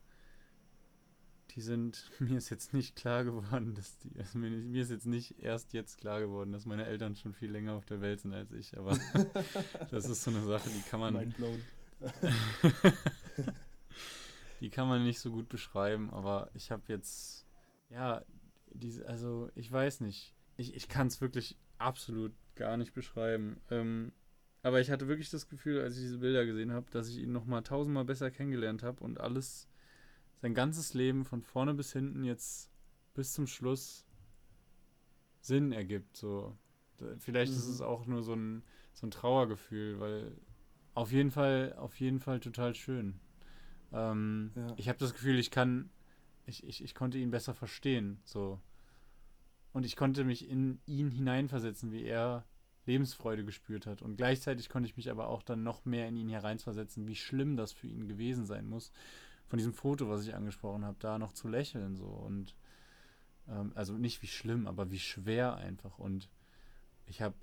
die 1.57 1.63
sind, 1.63 2.11
mir 2.21 2.39
ist 2.39 2.51
jetzt 2.51 2.73
nicht 2.75 2.95
klar 2.95 3.25
geworden, 3.25 3.75
dass 3.75 3.99
die, 3.99 4.13
also 4.19 4.39
mir, 4.39 4.51
mir, 4.51 4.83
ist 4.83 4.91
jetzt 4.91 5.07
nicht 5.07 5.43
erst 5.43 5.73
jetzt 5.73 5.99
klar 5.99 6.21
geworden, 6.21 6.53
dass 6.53 6.67
meine 6.67 6.87
Eltern 6.87 7.17
schon 7.17 7.33
viel 7.33 7.51
länger 7.51 7.73
auf 7.73 7.87
der 7.87 8.01
Welt 8.01 8.21
sind 8.21 8.35
als 8.35 8.53
ich, 8.53 8.79
aber 8.79 8.97
das 9.91 10.09
ist 10.09 10.23
so 10.23 10.31
eine 10.31 10.45
Sache, 10.45 10.69
die 10.69 10.83
kann 10.89 11.01
man. 11.01 11.35
die 14.61 14.71
kann 14.71 14.87
man 14.87 15.03
nicht 15.03 15.19
so 15.19 15.33
gut 15.33 15.49
beschreiben, 15.49 16.11
aber 16.11 16.51
ich 16.55 16.71
habe 16.71 16.83
jetzt, 16.89 17.47
ja, 17.89 18.23
diese, 18.71 19.09
also 19.09 19.51
ich 19.55 19.73
weiß 19.73 20.01
nicht. 20.01 20.35
Ich, 20.59 20.75
ich 20.75 20.89
kann 20.89 21.07
es 21.07 21.21
wirklich 21.21 21.57
absolut 21.79 22.33
gar 22.55 22.77
nicht 22.77 22.95
beschreiben. 22.95 23.61
Ähm, 23.71 24.13
aber 24.63 24.81
ich 24.81 24.91
hatte 24.91 25.09
wirklich 25.09 25.31
das 25.31 25.49
Gefühl, 25.49 25.81
als 25.81 25.97
ich 25.97 26.03
diese 26.03 26.19
Bilder 26.19 26.45
gesehen 26.45 26.73
habe, 26.73 26.91
dass 26.91 27.09
ich 27.09 27.19
ihn 27.19 27.33
nochmal 27.33 27.63
tausendmal 27.63 28.05
besser 28.05 28.31
kennengelernt 28.31 28.83
habe 28.83 29.05
und 29.05 29.21
alles 29.21 29.69
sein 30.47 30.55
ganzes 30.55 30.95
Leben 30.95 31.25
von 31.25 31.43
vorne 31.43 31.75
bis 31.75 31.93
hinten 31.93 32.23
jetzt 32.23 32.71
bis 33.15 33.33
zum 33.33 33.49
Schluss 33.49 34.07
Sinn 35.41 35.73
ergibt. 35.73 36.17
So. 36.17 36.57
Vielleicht 37.19 37.51
mhm. 37.51 37.59
ist 37.59 37.67
es 37.67 37.81
auch 37.81 38.07
nur 38.07 38.23
so 38.23 38.35
ein, 38.35 38.63
so 38.95 39.09
ein 39.09 39.11
Trauergefühl, 39.11 39.99
weil 39.99 40.37
auf 40.95 41.11
jeden 41.11 41.33
Fall, 41.33 41.75
auf 41.79 41.99
jeden 41.99 42.21
Fall 42.21 42.39
total 42.39 42.77
schön. 42.77 43.19
Ähm, 43.93 44.53
ja. 44.55 44.75
Ich 44.77 44.89
habe 44.89 45.01
das 45.01 45.15
Gefühl, 45.15 45.37
ich 45.41 45.51
kann, 45.51 45.91
ich, 46.45 46.65
ich, 46.65 46.85
ich 46.85 46.95
konnte 46.95 47.19
ihn 47.19 47.33
besser 47.33 47.55
verstehen. 47.55 48.21
So. 48.25 48.61
Und 49.73 49.85
ich 49.85 49.97
konnte 49.97 50.23
mich 50.23 50.49
in 50.49 50.79
ihn 50.87 51.11
hineinversetzen, 51.11 51.91
wie 51.91 52.05
er 52.05 52.45
Lebensfreude 52.87 53.45
gespürt 53.45 53.87
hat. 53.87 54.01
Und 54.01 54.17
gleichzeitig 54.17 54.69
konnte 54.69 54.89
ich 54.89 54.97
mich 54.97 55.11
aber 55.11 55.27
auch 55.27 55.43
dann 55.43 55.65
noch 55.65 55.85
mehr 55.85 56.07
in 56.07 56.17
ihn 56.17 56.29
hereinversetzen, 56.29 57.09
wie 57.09 57.17
schlimm 57.17 57.57
das 57.57 57.73
für 57.73 57.89
ihn 57.89 58.07
gewesen 58.07 58.47
sein 58.47 58.69
muss 58.69 58.93
von 59.47 59.59
diesem 59.59 59.73
Foto, 59.73 60.09
was 60.09 60.27
ich 60.27 60.35
angesprochen 60.35 60.85
habe, 60.85 60.97
da 60.99 61.19
noch 61.19 61.33
zu 61.33 61.49
lächeln 61.49 61.97
so 61.97 62.07
und 62.07 62.57
ähm, 63.49 63.73
also 63.75 63.95
nicht 63.95 64.23
wie 64.23 64.27
schlimm, 64.27 64.67
aber 64.67 64.91
wie 64.91 64.99
schwer 64.99 65.57
einfach 65.57 65.99
und 65.99 66.29
ich 67.07 67.23
habe 67.23 67.35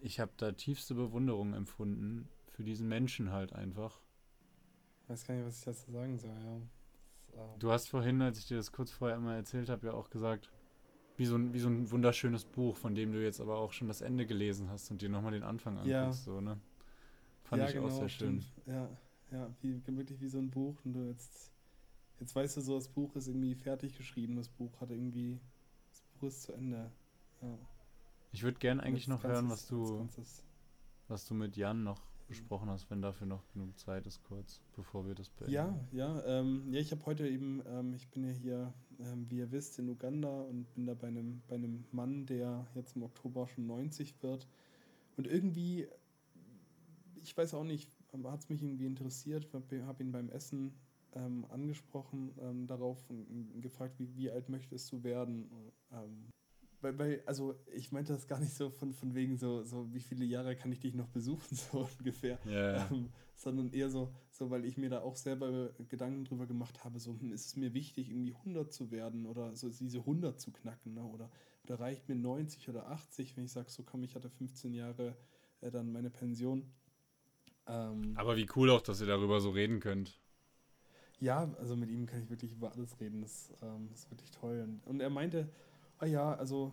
ich 0.00 0.20
habe 0.20 0.32
da 0.36 0.52
tiefste 0.52 0.94
Bewunderung 0.94 1.54
empfunden 1.54 2.28
für 2.50 2.62
diesen 2.62 2.88
Menschen 2.88 3.32
halt 3.32 3.52
einfach. 3.52 4.00
Ich 5.02 5.08
weiß 5.08 5.26
gar 5.26 5.34
nicht, 5.34 5.46
was 5.46 5.58
ich 5.58 5.64
dazu 5.64 5.90
sagen 5.90 6.18
soll, 6.18 6.30
ja. 6.30 6.60
Das, 7.32 7.36
ähm 7.36 7.58
du 7.58 7.72
hast 7.72 7.88
vorhin, 7.88 8.20
als 8.22 8.38
ich 8.38 8.46
dir 8.46 8.56
das 8.56 8.72
kurz 8.72 8.90
vorher 8.90 9.16
immer 9.16 9.34
erzählt 9.34 9.68
habe, 9.68 9.86
ja 9.86 9.92
auch 9.94 10.10
gesagt, 10.10 10.50
wie 11.16 11.26
so, 11.26 11.36
ein, 11.36 11.54
wie 11.54 11.60
so 11.60 11.68
ein 11.68 11.90
wunderschönes 11.90 12.44
Buch, 12.44 12.76
von 12.76 12.94
dem 12.94 13.12
du 13.12 13.22
jetzt 13.22 13.40
aber 13.40 13.56
auch 13.56 13.72
schon 13.72 13.88
das 13.88 14.00
Ende 14.00 14.26
gelesen 14.26 14.68
hast 14.68 14.90
und 14.90 15.00
dir 15.00 15.08
nochmal 15.08 15.32
den 15.32 15.44
Anfang 15.44 15.78
anguckst, 15.78 15.90
ja. 15.90 16.12
so, 16.12 16.40
ne? 16.40 16.60
Fand 17.44 17.62
ja, 17.62 17.68
ich 17.68 17.74
genau, 17.74 17.86
auch 17.86 17.90
sehr 17.90 18.08
schön. 18.08 18.40
Stimmt. 18.40 18.66
Ja, 18.66 18.88
ja, 19.34 19.50
wie, 19.60 19.80
wirklich 19.86 20.20
wie 20.20 20.28
so 20.28 20.38
ein 20.38 20.50
Buch. 20.50 20.76
Und 20.84 20.94
du 20.94 21.08
jetzt, 21.08 21.50
jetzt 22.20 22.34
weißt 22.34 22.56
du 22.56 22.60
so, 22.60 22.76
das 22.76 22.88
Buch 22.88 23.14
ist 23.16 23.26
irgendwie 23.26 23.54
fertig 23.54 23.96
geschrieben. 23.96 24.36
Das 24.36 24.48
Buch 24.48 24.80
hat 24.80 24.90
irgendwie, 24.90 25.40
das 25.90 26.00
Buch 26.02 26.28
ist 26.28 26.42
zu 26.42 26.52
Ende. 26.52 26.90
Ja. 27.42 27.58
Ich 28.32 28.42
würde 28.42 28.58
gern 28.58 28.80
eigentlich 28.80 29.08
noch 29.08 29.24
hören, 29.24 29.50
was 29.50 29.66
du, 29.66 30.08
was 31.08 31.26
du 31.26 31.34
mit 31.34 31.56
Jan 31.56 31.82
noch 31.82 32.00
besprochen 32.28 32.70
hast, 32.70 32.90
wenn 32.90 33.02
dafür 33.02 33.26
noch 33.26 33.46
genug 33.52 33.78
Zeit 33.78 34.06
ist, 34.06 34.22
kurz, 34.24 34.60
bevor 34.76 35.06
wir 35.06 35.14
das 35.14 35.28
beenden. 35.28 35.52
Ja, 35.52 35.78
ja, 35.92 36.24
ähm, 36.24 36.72
ja, 36.72 36.80
ich 36.80 36.90
habe 36.90 37.04
heute 37.04 37.28
eben, 37.28 37.62
ähm, 37.66 37.92
ich 37.94 38.08
bin 38.08 38.24
ja 38.24 38.30
hier, 38.30 38.74
ähm, 38.98 39.26
wie 39.28 39.38
ihr 39.38 39.52
wisst, 39.52 39.78
in 39.78 39.90
Uganda 39.90 40.40
und 40.42 40.72
bin 40.74 40.86
da 40.86 40.94
bei 40.94 41.08
einem, 41.08 41.42
bei 41.48 41.56
einem 41.56 41.84
Mann, 41.92 42.24
der 42.24 42.66
jetzt 42.74 42.96
im 42.96 43.02
Oktober 43.02 43.46
schon 43.48 43.66
90 43.66 44.22
wird. 44.22 44.48
Und 45.16 45.26
irgendwie, 45.26 45.86
ich 47.22 47.36
weiß 47.36 47.54
auch 47.54 47.64
nicht, 47.64 47.90
hat 48.24 48.40
es 48.40 48.48
mich 48.48 48.62
irgendwie 48.62 48.86
interessiert, 48.86 49.48
habe 49.52 50.02
ihn 50.02 50.12
beim 50.12 50.28
Essen 50.28 50.72
ähm, 51.14 51.46
angesprochen 51.50 52.32
ähm, 52.40 52.66
darauf 52.66 53.04
gefragt, 53.60 53.98
wie, 53.98 54.16
wie 54.16 54.30
alt 54.30 54.48
möchtest 54.48 54.90
du 54.92 55.02
werden? 55.02 55.48
Ähm, 55.92 56.28
weil, 56.84 56.98
weil, 56.98 57.22
also 57.24 57.54
ich 57.72 57.92
meinte 57.92 58.12
das 58.12 58.26
gar 58.28 58.38
nicht 58.38 58.52
so 58.52 58.68
von, 58.68 58.92
von 58.92 59.14
wegen 59.14 59.38
so, 59.38 59.64
so, 59.64 59.92
wie 59.92 60.00
viele 60.00 60.24
Jahre 60.24 60.54
kann 60.54 60.70
ich 60.70 60.80
dich 60.80 60.94
noch 60.94 61.08
besuchen, 61.08 61.56
so 61.56 61.88
ungefähr. 61.98 62.38
Yeah. 62.46 62.88
Ähm, 62.90 63.08
sondern 63.36 63.72
eher 63.72 63.90
so, 63.90 64.12
so, 64.30 64.50
weil 64.50 64.64
ich 64.64 64.76
mir 64.76 64.90
da 64.90 65.00
auch 65.00 65.16
selber 65.16 65.70
Gedanken 65.88 66.24
drüber 66.24 66.46
gemacht 66.46 66.84
habe, 66.84 66.98
so, 67.00 67.18
hm, 67.18 67.32
ist 67.32 67.46
es 67.46 67.56
mir 67.56 67.74
wichtig, 67.74 68.10
irgendwie 68.10 68.34
100 68.34 68.72
zu 68.72 68.90
werden 68.90 69.26
oder 69.26 69.56
so 69.56 69.70
diese 69.70 69.98
100 69.98 70.38
zu 70.38 70.52
knacken, 70.52 70.94
ne? 70.94 71.02
oder, 71.02 71.30
oder 71.64 71.80
reicht 71.80 72.08
mir 72.08 72.16
90 72.16 72.68
oder 72.68 72.88
80, 72.90 73.36
wenn 73.36 73.44
ich 73.44 73.52
sage, 73.52 73.70
so 73.70 73.82
komm, 73.82 74.04
ich 74.04 74.14
hatte 74.14 74.28
15 74.28 74.74
Jahre 74.74 75.16
äh, 75.62 75.70
dann 75.70 75.90
meine 75.90 76.10
Pension 76.10 76.70
ähm, 77.66 78.12
Aber 78.16 78.36
wie 78.36 78.46
cool 78.56 78.70
auch, 78.70 78.82
dass 78.82 79.00
ihr 79.00 79.06
darüber 79.06 79.40
so 79.40 79.50
reden 79.50 79.80
könnt. 79.80 80.18
Ja, 81.20 81.52
also 81.58 81.76
mit 81.76 81.90
ihm 81.90 82.06
kann 82.06 82.22
ich 82.22 82.30
wirklich 82.30 82.52
über 82.52 82.72
alles 82.72 83.00
reden. 83.00 83.22
Das 83.22 83.52
ähm, 83.62 83.88
ist 83.92 84.10
wirklich 84.10 84.30
toll. 84.30 84.60
Und, 84.60 84.86
und 84.86 85.00
er 85.00 85.10
meinte, 85.10 85.48
ah 85.98 86.06
ja, 86.06 86.34
also 86.34 86.72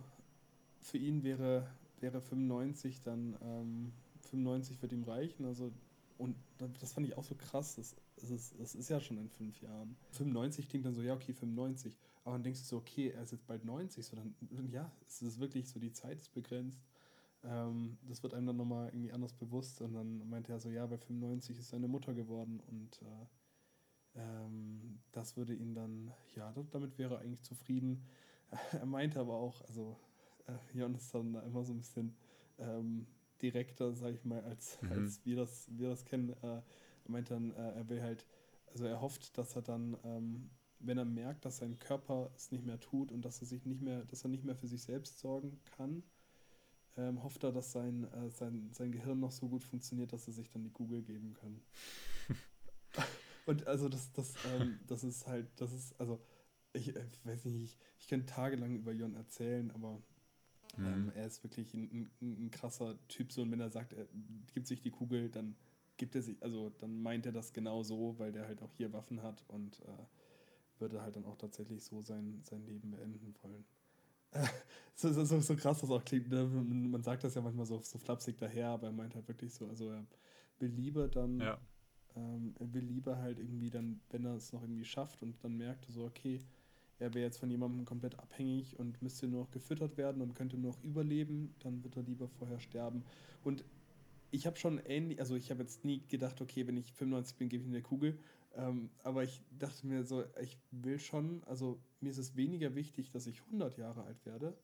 für 0.80 0.98
ihn 0.98 1.22
wäre, 1.22 1.66
wäre 2.00 2.20
95 2.20 3.02
dann, 3.02 3.36
ähm, 3.42 3.92
95 4.30 4.82
wird 4.82 4.92
ihm 4.92 5.04
reichen. 5.04 5.46
Also, 5.46 5.72
und 6.18 6.36
das 6.58 6.92
fand 6.92 7.06
ich 7.06 7.16
auch 7.16 7.24
so 7.24 7.34
krass. 7.34 7.76
Das, 7.76 7.96
das, 8.16 8.30
ist, 8.30 8.60
das 8.60 8.74
ist 8.74 8.90
ja 8.90 9.00
schon 9.00 9.18
in 9.18 9.28
fünf 9.28 9.60
Jahren. 9.60 9.96
95 10.12 10.68
klingt 10.68 10.84
dann 10.84 10.94
so, 10.94 11.02
ja, 11.02 11.14
okay, 11.14 11.32
95. 11.32 11.96
Aber 12.24 12.34
dann 12.34 12.42
denkst 12.42 12.60
du 12.60 12.66
so, 12.66 12.76
okay, 12.76 13.08
er 13.10 13.22
ist 13.22 13.32
jetzt 13.32 13.46
bald 13.46 13.64
90. 13.64 14.04
So 14.04 14.16
dann, 14.16 14.34
ja, 14.70 14.90
es 15.06 15.22
ist 15.22 15.40
wirklich 15.40 15.68
so, 15.68 15.80
die 15.80 15.92
Zeit 15.92 16.20
ist 16.20 16.32
begrenzt. 16.34 16.80
Ähm, 17.44 17.98
das 18.08 18.22
wird 18.22 18.34
einem 18.34 18.46
dann 18.46 18.56
nochmal 18.56 18.88
irgendwie 18.88 19.12
anders 19.12 19.32
bewusst. 19.32 19.80
Und 19.80 19.94
dann 19.94 20.28
meinte 20.28 20.52
er 20.52 20.60
so, 20.60 20.70
ja, 20.70 20.86
bei 20.86 20.98
95 20.98 21.58
ist 21.58 21.70
seine 21.70 21.88
Mutter 21.88 22.14
geworden 22.14 22.60
und 22.66 23.00
äh, 23.02 24.20
ähm, 24.20 25.00
das 25.12 25.36
würde 25.36 25.54
ihn 25.54 25.74
dann, 25.74 26.12
ja, 26.36 26.52
damit 26.70 26.98
wäre 26.98 27.14
er 27.14 27.20
eigentlich 27.20 27.42
zufrieden. 27.42 28.04
er 28.72 28.86
meinte 28.86 29.20
aber 29.20 29.34
auch, 29.34 29.62
also 29.62 29.96
äh, 30.46 30.78
Jon 30.78 30.94
ist 30.94 31.14
dann 31.14 31.34
immer 31.34 31.64
so 31.64 31.72
ein 31.72 31.78
bisschen 31.78 32.14
ähm, 32.58 33.06
direkter, 33.40 33.94
sag 33.94 34.14
ich 34.14 34.24
mal, 34.24 34.42
als, 34.44 34.80
mhm. 34.82 34.92
als 34.92 35.24
wir, 35.24 35.36
das, 35.36 35.68
wir 35.76 35.88
das 35.88 36.04
kennen. 36.04 36.30
Äh, 36.42 36.62
er 37.04 37.10
meinte 37.10 37.34
dann, 37.34 37.52
äh, 37.52 37.72
er 37.72 37.88
will 37.88 38.02
halt, 38.02 38.26
also 38.66 38.84
er 38.86 39.00
hofft, 39.00 39.36
dass 39.36 39.56
er 39.56 39.62
dann 39.62 39.96
ähm, 40.04 40.50
wenn 40.84 40.98
er 40.98 41.04
merkt, 41.04 41.44
dass 41.44 41.58
sein 41.58 41.78
Körper 41.78 42.30
es 42.36 42.50
nicht 42.50 42.64
mehr 42.64 42.80
tut 42.80 43.12
und 43.12 43.24
dass 43.24 43.40
er 43.40 43.46
sich 43.46 43.64
nicht 43.64 43.80
mehr, 43.80 44.04
dass 44.04 44.24
er 44.24 44.30
nicht 44.30 44.44
mehr 44.44 44.56
für 44.56 44.66
sich 44.66 44.82
selbst 44.82 45.18
sorgen 45.18 45.60
kann, 45.76 46.02
ähm, 46.96 47.22
hofft 47.22 47.42
er, 47.44 47.52
dass 47.52 47.72
sein, 47.72 48.04
äh, 48.12 48.30
sein, 48.30 48.70
sein 48.72 48.92
Gehirn 48.92 49.20
noch 49.20 49.32
so 49.32 49.48
gut 49.48 49.64
funktioniert, 49.64 50.12
dass 50.12 50.26
er 50.26 50.34
sich 50.34 50.50
dann 50.50 50.62
die 50.62 50.70
Kugel 50.70 51.02
geben 51.02 51.34
kann. 51.34 51.60
Und 53.46 53.66
also 53.66 53.88
das, 53.88 54.12
das, 54.12 54.34
ähm, 54.52 54.78
das 54.86 55.02
ist 55.04 55.26
halt, 55.26 55.48
das 55.56 55.72
ist, 55.72 55.98
also 56.00 56.20
ich 56.72 56.94
äh, 56.94 57.04
weiß 57.24 57.44
nicht, 57.46 57.62
ich, 57.62 57.78
ich 57.98 58.08
könnte 58.08 58.26
tagelang 58.26 58.76
über 58.76 58.92
Jon 58.92 59.14
erzählen, 59.14 59.70
aber 59.72 60.02
ähm, 60.78 61.04
mhm. 61.04 61.12
er 61.14 61.26
ist 61.26 61.42
wirklich 61.42 61.74
ein, 61.74 62.10
ein, 62.20 62.44
ein, 62.44 62.50
krasser 62.50 62.96
Typ. 63.08 63.32
So, 63.32 63.42
und 63.42 63.50
wenn 63.50 63.60
er 63.60 63.70
sagt, 63.70 63.92
er 63.92 64.06
gibt 64.54 64.66
sich 64.66 64.80
die 64.80 64.90
Kugel, 64.90 65.28
dann 65.28 65.56
gibt 65.96 66.14
er 66.14 66.22
sich, 66.22 66.42
also 66.42 66.70
dann 66.78 67.02
meint 67.02 67.26
er 67.26 67.32
das 67.32 67.52
genau 67.52 67.82
so, 67.82 68.18
weil 68.18 68.32
der 68.32 68.46
halt 68.46 68.62
auch 68.62 68.72
hier 68.72 68.92
Waffen 68.92 69.22
hat 69.22 69.44
und 69.48 69.80
äh, 69.80 70.78
würde 70.78 71.02
halt 71.02 71.16
dann 71.16 71.26
auch 71.26 71.36
tatsächlich 71.36 71.84
so 71.84 72.02
sein, 72.02 72.40
sein 72.44 72.64
Leben 72.64 72.90
beenden 72.90 73.34
wollen. 73.42 73.64
so, 74.94 75.12
so, 75.12 75.40
so, 75.40 75.56
krass 75.56 75.80
das 75.80 75.90
auch 75.90 76.04
klingt. 76.04 76.30
Ne? 76.30 76.44
Man 76.44 77.02
sagt 77.02 77.24
das 77.24 77.34
ja 77.34 77.42
manchmal 77.42 77.66
so, 77.66 77.80
so 77.82 77.98
flapsig 77.98 78.38
daher, 78.38 78.68
aber 78.68 78.88
er 78.88 78.92
meint 78.92 79.14
halt 79.14 79.28
wirklich 79.28 79.52
so, 79.52 79.68
also 79.68 79.90
er 79.90 80.04
will 80.58 80.70
lieber 80.70 81.08
dann, 81.08 81.40
ja. 81.40 81.58
ähm, 82.16 82.54
er 82.58 82.72
will 82.72 82.84
lieber 82.84 83.18
halt 83.18 83.38
irgendwie 83.38 83.70
dann, 83.70 84.00
wenn 84.10 84.24
er 84.24 84.34
es 84.34 84.52
noch 84.52 84.62
irgendwie 84.62 84.84
schafft 84.84 85.22
und 85.22 85.42
dann 85.42 85.56
merkt 85.56 85.86
so, 85.90 86.04
okay, 86.04 86.40
er 86.98 87.12
wäre 87.14 87.24
jetzt 87.24 87.38
von 87.38 87.50
jemandem 87.50 87.84
komplett 87.84 88.18
abhängig 88.18 88.78
und 88.78 89.02
müsste 89.02 89.26
nur 89.26 89.42
noch 89.42 89.50
gefüttert 89.50 89.96
werden 89.96 90.22
und 90.22 90.34
könnte 90.34 90.56
nur 90.56 90.72
noch 90.72 90.84
überleben, 90.84 91.54
dann 91.60 91.82
wird 91.82 91.96
er 91.96 92.04
lieber 92.04 92.28
vorher 92.28 92.60
sterben. 92.60 93.04
Und 93.42 93.64
ich 94.30 94.46
habe 94.46 94.56
schon 94.56 94.78
ähnlich, 94.86 95.18
also 95.18 95.34
ich 95.34 95.50
habe 95.50 95.62
jetzt 95.62 95.84
nie 95.84 96.02
gedacht, 96.08 96.40
okay, 96.40 96.66
wenn 96.66 96.76
ich 96.76 96.92
95 96.92 97.36
bin, 97.36 97.48
gebe 97.48 97.62
ich 97.62 97.68
ihm 97.68 97.74
eine 97.74 97.82
Kugel. 97.82 98.18
Ähm, 98.54 98.90
aber 99.02 99.24
ich 99.24 99.42
dachte 99.58 99.86
mir 99.86 100.04
so, 100.04 100.24
ich 100.40 100.58
will 100.70 100.98
schon, 100.98 101.42
also 101.44 101.80
mir 102.00 102.10
ist 102.10 102.18
es 102.18 102.36
weniger 102.36 102.74
wichtig, 102.74 103.10
dass 103.10 103.26
ich 103.26 103.42
100 103.42 103.78
Jahre 103.78 104.04
alt 104.04 104.24
werde, 104.26 104.56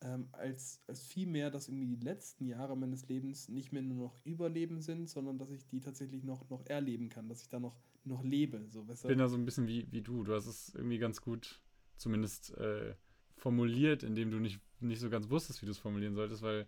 ähm, 0.00 0.28
als, 0.32 0.80
als 0.86 1.02
vielmehr, 1.02 1.50
dass 1.50 1.68
irgendwie 1.68 1.96
die 1.96 2.04
letzten 2.04 2.46
Jahre 2.46 2.76
meines 2.76 3.08
Lebens 3.08 3.48
nicht 3.48 3.72
mehr 3.72 3.82
nur 3.82 4.06
noch 4.06 4.24
Überleben 4.24 4.80
sind, 4.80 5.08
sondern 5.08 5.38
dass 5.38 5.50
ich 5.50 5.66
die 5.66 5.80
tatsächlich 5.80 6.24
noch, 6.24 6.48
noch 6.50 6.64
erleben 6.66 7.08
kann, 7.08 7.28
dass 7.28 7.42
ich 7.42 7.48
da 7.48 7.58
noch, 7.58 7.76
noch 8.04 8.22
lebe. 8.22 8.66
So, 8.68 8.86
ich 8.88 9.02
bin 9.02 9.18
da 9.18 9.28
so 9.28 9.36
ein 9.36 9.44
bisschen 9.44 9.66
wie, 9.66 9.90
wie 9.90 10.02
du. 10.02 10.24
Du 10.24 10.34
hast 10.34 10.46
es 10.46 10.74
irgendwie 10.74 10.98
ganz 10.98 11.20
gut 11.20 11.60
zumindest 11.96 12.56
äh, 12.58 12.94
formuliert, 13.36 14.02
indem 14.02 14.30
du 14.30 14.38
nicht, 14.38 14.60
nicht 14.80 15.00
so 15.00 15.10
ganz 15.10 15.30
wusstest, 15.30 15.62
wie 15.62 15.66
du 15.66 15.72
es 15.72 15.78
formulieren 15.78 16.14
solltest, 16.14 16.42
weil 16.42 16.66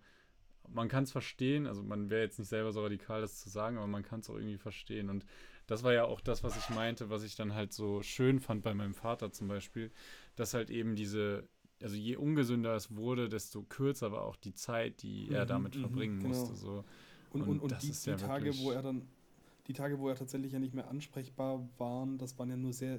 man 0.73 0.89
kann 0.89 1.05
es 1.05 1.13
verstehen, 1.13 1.67
also 1.67 1.83
man 1.83 2.11
wäre 2.11 2.23
jetzt 2.23 2.39
nicht 2.39 2.49
selber 2.49 2.73
so 2.73 2.83
radikal, 2.83 3.21
das 3.21 3.41
zu 3.41 3.49
sagen, 3.49 3.77
aber 3.77 3.87
man 3.87 4.03
kann 4.03 4.21
es 4.21 4.31
auch 4.31 4.37
irgendwie 4.37 4.59
verstehen. 4.59 5.11
Und 5.11 5.25
das 5.67 5.83
war 5.83 5.93
ja 5.93 6.05
auch 6.05 6.21
das, 6.21 6.43
was 6.43 6.57
ich 6.57 6.75
meinte, 6.75 7.11
was 7.11 7.23
ich 7.23 7.37
dann 7.37 7.55
halt 7.55 7.73
so 7.73 8.03
schön 8.03 8.41
fand 8.41 8.63
bei 8.63 8.75
meinem 8.75 8.95
Vater 8.95 9.33
zum 9.33 9.49
Beispiel, 9.49 9.91
dass 10.37 10.55
halt 10.55 10.71
eben 10.71 10.97
diese, 10.97 11.49
also 11.83 11.97
je 11.97 12.17
ungesünder 12.17 12.75
es 12.75 12.95
wurde, 12.95 13.29
desto 13.29 13.63
kürzer 13.63 14.13
war 14.13 14.23
auch 14.23 14.37
die 14.37 14.55
Zeit, 14.55 15.03
die 15.03 15.29
er 15.31 15.45
mhm, 15.45 15.49
damit 15.49 15.77
mhm, 15.77 15.81
verbringen 15.81 16.21
genau. 16.21 16.29
musste. 16.29 16.55
So. 16.55 16.85
Und, 17.31 17.43
und, 17.43 17.49
und, 17.49 17.61
und 17.61 17.83
die, 17.83 17.93
die 17.93 18.11
ja 18.11 18.17
Tage, 18.17 18.57
wo 18.59 18.71
er 18.73 18.83
dann 18.83 19.07
die 19.67 19.73
Tage, 19.73 19.99
wo 20.01 20.09
er 20.09 20.17
tatsächlich 20.17 20.53
ja 20.53 20.59
nicht 20.59 20.75
mehr 20.75 20.89
ansprechbar 20.89 21.69
waren, 21.79 22.19
das 22.19 22.37
waren 22.39 22.51
ja 22.51 22.57
nur 22.57 22.73
sehr, 22.73 22.99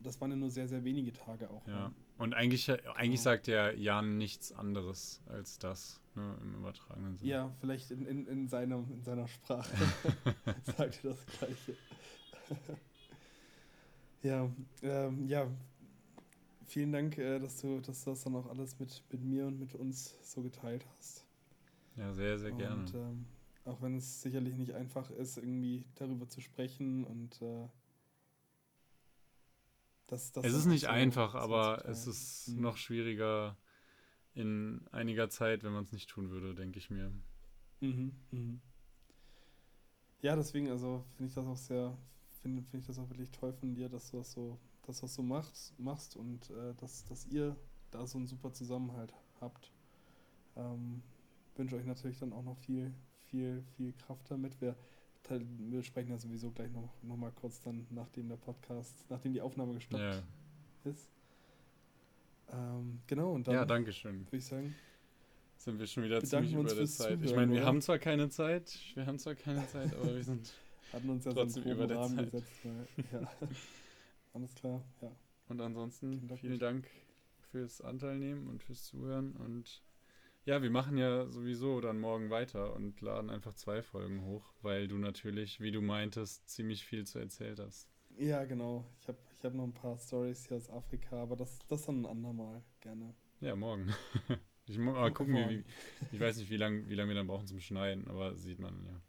das 0.00 0.20
waren 0.20 0.30
ja 0.30 0.36
nur 0.36 0.50
sehr, 0.50 0.68
sehr 0.68 0.84
wenige 0.84 1.12
Tage 1.12 1.50
auch. 1.50 1.66
Ja. 1.66 1.88
Ne? 1.88 1.94
Und 2.18 2.34
eigentlich, 2.34 2.70
eigentlich 2.70 3.20
genau. 3.20 3.22
sagt 3.22 3.46
ja 3.46 3.70
Jan 3.72 4.16
nichts 4.16 4.52
anderes 4.52 5.20
als 5.26 5.58
das, 5.58 6.00
ne, 6.14 6.36
im 6.40 6.54
übertragenen 6.54 7.16
Sinne. 7.16 7.30
Ja, 7.30 7.52
vielleicht 7.60 7.90
in, 7.90 8.06
in, 8.06 8.26
in, 8.26 8.48
seiner, 8.48 8.76
in 8.76 9.02
seiner 9.02 9.28
Sprache 9.28 9.70
sagt 10.64 11.04
er 11.04 11.10
das 11.10 11.26
Gleiche. 11.26 11.76
ja, 14.22 14.50
ähm, 14.82 15.28
ja, 15.28 15.46
vielen 16.64 16.92
Dank, 16.92 17.18
äh, 17.18 17.38
dass, 17.38 17.60
du, 17.60 17.80
dass 17.80 18.04
du 18.04 18.10
das 18.10 18.24
dann 18.24 18.34
auch 18.34 18.46
alles 18.46 18.78
mit, 18.78 19.02
mit 19.10 19.22
mir 19.22 19.46
und 19.46 19.58
mit 19.58 19.74
uns 19.74 20.14
so 20.22 20.42
geteilt 20.42 20.86
hast. 20.96 21.26
Ja, 21.96 22.12
sehr, 22.12 22.38
sehr 22.38 22.52
gerne. 22.52 22.82
Und, 22.82 22.94
ähm, 22.94 23.26
auch 23.64 23.82
wenn 23.82 23.96
es 23.96 24.22
sicherlich 24.22 24.56
nicht 24.56 24.72
einfach 24.74 25.10
ist, 25.10 25.38
irgendwie 25.38 25.84
darüber 25.96 26.28
zu 26.28 26.40
sprechen 26.40 27.04
und 27.04 27.42
äh, 27.42 27.68
das, 30.06 30.32
das 30.32 30.44
Es 30.44 30.54
ist 30.54 30.66
nicht 30.66 30.82
so, 30.82 30.88
einfach, 30.88 31.34
aber 31.34 31.84
es 31.86 32.06
ist 32.06 32.48
mhm. 32.48 32.62
noch 32.62 32.76
schwieriger 32.76 33.56
in 34.34 34.86
einiger 34.92 35.30
Zeit, 35.30 35.64
wenn 35.64 35.72
man 35.72 35.84
es 35.84 35.92
nicht 35.92 36.10
tun 36.10 36.30
würde, 36.30 36.54
denke 36.54 36.78
ich 36.78 36.90
mir. 36.90 37.10
Mhm, 37.80 38.12
mhm. 38.30 38.60
Ja, 40.20 40.36
deswegen, 40.36 40.70
also 40.70 41.04
finde 41.16 41.28
ich 41.28 41.34
das 41.34 41.46
auch 41.46 41.56
sehr, 41.56 41.96
finde 42.42 42.62
find 42.62 42.82
ich 42.82 42.86
das 42.86 42.98
auch 42.98 43.08
wirklich 43.08 43.30
toll 43.30 43.52
von 43.52 43.74
dir, 43.74 43.88
dass 43.88 44.10
du 44.10 44.18
das 44.18 44.32
so, 44.32 44.58
dass 44.82 45.00
du 45.00 45.06
das 45.06 45.14
so 45.14 45.22
machst, 45.22 45.78
machst 45.78 46.16
und 46.16 46.50
äh, 46.50 46.74
dass, 46.74 47.04
dass 47.04 47.26
ihr 47.26 47.56
da 47.90 48.06
so 48.06 48.18
einen 48.18 48.26
super 48.26 48.52
Zusammenhalt 48.52 49.14
habt. 49.40 49.72
Ähm, 50.56 51.02
wünsche 51.56 51.76
euch 51.76 51.86
natürlich 51.86 52.18
dann 52.18 52.32
auch 52.32 52.42
noch 52.42 52.58
viel, 52.58 52.92
viel, 53.26 53.62
viel 53.76 53.92
Kraft 53.94 54.30
damit. 54.30 54.60
Wir, 54.60 54.76
wir 55.30 55.82
sprechen 55.82 56.10
ja 56.10 56.18
sowieso 56.18 56.50
gleich 56.50 56.70
noch, 56.70 56.90
noch 57.02 57.16
mal 57.16 57.32
kurz 57.32 57.60
dann, 57.62 57.86
nachdem 57.90 58.28
der 58.28 58.36
Podcast, 58.36 59.04
nachdem 59.08 59.32
die 59.32 59.40
Aufnahme 59.40 59.74
gestoppt 59.74 60.02
ja. 60.02 60.22
ist. 60.90 61.10
Ähm, 62.52 63.00
genau, 63.06 63.32
und 63.32 63.48
dann 63.48 63.54
ja, 63.54 63.64
danke 63.64 63.92
schön. 63.92 64.26
würde 64.26 64.36
ich 64.36 64.46
sagen, 64.46 64.74
sind 65.56 65.78
wir 65.78 65.86
schon 65.86 66.04
wieder 66.04 66.22
ziemlich 66.22 66.52
über 66.52 66.62
der 66.64 66.86
Zeit. 66.86 67.08
Zuhören, 67.08 67.24
ich 67.24 67.34
meine, 67.34 67.52
wir 67.52 67.58
oder? 67.58 67.66
haben 67.66 67.80
zwar 67.80 67.98
keine 67.98 68.28
Zeit, 68.28 68.78
wir 68.94 69.06
haben 69.06 69.18
zwar 69.18 69.34
keine 69.34 69.66
Zeit, 69.68 69.94
aber 69.94 70.14
wir 70.14 70.24
sind 70.24 70.52
hatten 70.92 71.10
uns 71.10 71.24
ja 71.24 71.32
trotzdem 71.32 71.64
so 71.64 71.70
über 71.70 71.86
der 71.86 71.98
Rahmen 71.98 72.16
Zeit. 72.16 72.30
Gesetzt, 72.30 72.52
ja. 73.12 73.30
Alles 74.34 74.54
klar, 74.54 74.84
ja. 75.02 75.10
Und 75.48 75.60
ansonsten 75.60 76.28
vielen 76.36 76.58
Dank 76.58 76.88
fürs 77.50 77.80
Anteil 77.80 78.18
nehmen 78.18 78.46
und 78.48 78.62
fürs 78.62 78.84
Zuhören 78.84 79.32
und 79.36 79.82
ja, 80.46 80.62
wir 80.62 80.70
machen 80.70 80.96
ja 80.96 81.28
sowieso 81.28 81.80
dann 81.80 81.98
morgen 81.98 82.30
weiter 82.30 82.72
und 82.72 83.00
laden 83.00 83.30
einfach 83.30 83.54
zwei 83.54 83.82
Folgen 83.82 84.22
hoch, 84.22 84.54
weil 84.62 84.86
du 84.86 84.96
natürlich, 84.96 85.60
wie 85.60 85.72
du 85.72 85.82
meintest, 85.82 86.48
ziemlich 86.48 86.84
viel 86.84 87.04
zu 87.04 87.18
erzählt 87.18 87.58
hast. 87.58 87.90
Ja, 88.16 88.44
genau. 88.44 88.86
Ich 89.00 89.08
habe 89.08 89.18
ich 89.36 89.44
hab 89.44 89.54
noch 89.54 89.64
ein 89.64 89.74
paar 89.74 89.98
Stories 89.98 90.46
hier 90.46 90.56
aus 90.56 90.70
Afrika, 90.70 91.20
aber 91.20 91.34
das, 91.34 91.58
das 91.66 91.84
dann 91.84 92.02
ein 92.02 92.06
andermal 92.06 92.62
gerne. 92.80 93.12
Ja, 93.40 93.56
morgen. 93.56 93.92
ich 94.66 94.78
mal 94.78 95.12
gucken, 95.12 95.34
wie, 95.34 95.64
ich 96.12 96.20
weiß 96.20 96.38
nicht, 96.38 96.48
wie 96.48 96.56
lange 96.56 96.88
wie 96.88 96.94
lang 96.94 97.08
wir 97.08 97.16
dann 97.16 97.26
brauchen 97.26 97.48
zum 97.48 97.60
Schneiden, 97.60 98.08
aber 98.08 98.36
sieht 98.36 98.60
man 98.60 98.86
ja. 98.86 99.00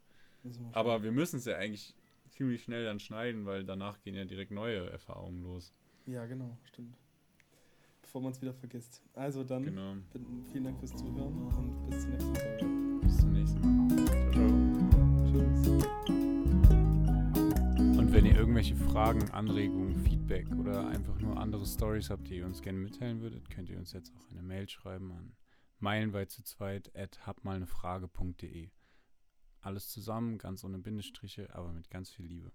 Aber 0.72 1.04
wir 1.04 1.12
müssen 1.12 1.38
es 1.38 1.46
ja 1.46 1.58
eigentlich 1.58 1.96
ziemlich 2.30 2.64
schnell 2.64 2.84
dann 2.84 3.00
schneiden, 3.00 3.46
weil 3.46 3.64
danach 3.64 4.02
gehen 4.02 4.16
ja 4.16 4.26
direkt 4.26 4.52
neue 4.52 4.90
Erfahrungen 4.90 5.44
los. 5.44 5.72
Ja, 6.08 6.26
genau, 6.26 6.58
stimmt 6.64 6.98
bevor 8.08 8.22
man 8.22 8.32
es 8.32 8.42
wieder 8.42 8.54
vergisst. 8.54 9.04
Also 9.14 9.44
dann 9.44 9.66
genau. 9.66 9.96
vielen 10.52 10.64
Dank 10.64 10.80
fürs 10.80 10.96
Zuhören 10.96 11.34
und 11.58 11.90
bis 11.90 12.02
zur 12.02 12.10
nächsten 12.12 12.36
Folge. 12.36 12.66
Bis 13.02 13.18
zum 13.18 13.34
nächsten 13.34 13.60
Mal. 13.60 13.88
Ciao, 14.06 14.32
ciao. 14.32 14.48
Tschüss. 15.28 15.68
Und 18.00 18.14
wenn 18.14 18.26
ihr 18.26 18.38
irgendwelche 18.38 18.78
Fragen, 18.78 19.30
Anregungen, 19.32 19.98
Feedback 19.98 20.48
oder 20.58 20.88
einfach 20.88 21.20
nur 21.20 21.38
andere 21.38 21.66
Stories 21.66 22.10
habt, 22.10 22.30
die 22.30 22.38
ihr 22.38 22.46
uns 22.46 22.62
gerne 22.62 22.80
mitteilen 22.80 23.20
würdet, 23.20 23.50
könnt 23.50 23.70
ihr 23.70 23.78
uns 23.78 23.92
jetzt 23.92 24.14
auch 24.16 24.32
eine 24.32 24.42
Mail 24.42 24.70
schreiben 24.70 25.12
an 25.12 25.36
meilenweit 25.80 26.32
zu 26.32 26.44
zweit 26.44 26.96
at 26.96 27.28
habmalnefrage.de. 27.28 28.72
Alles 29.60 29.90
zusammen, 29.90 30.38
ganz 30.38 30.64
ohne 30.64 30.80
Bindestriche, 30.80 31.54
aber 31.54 31.72
mit 31.74 31.90
ganz 31.90 32.10
viel 32.10 32.26
Liebe. 32.26 32.52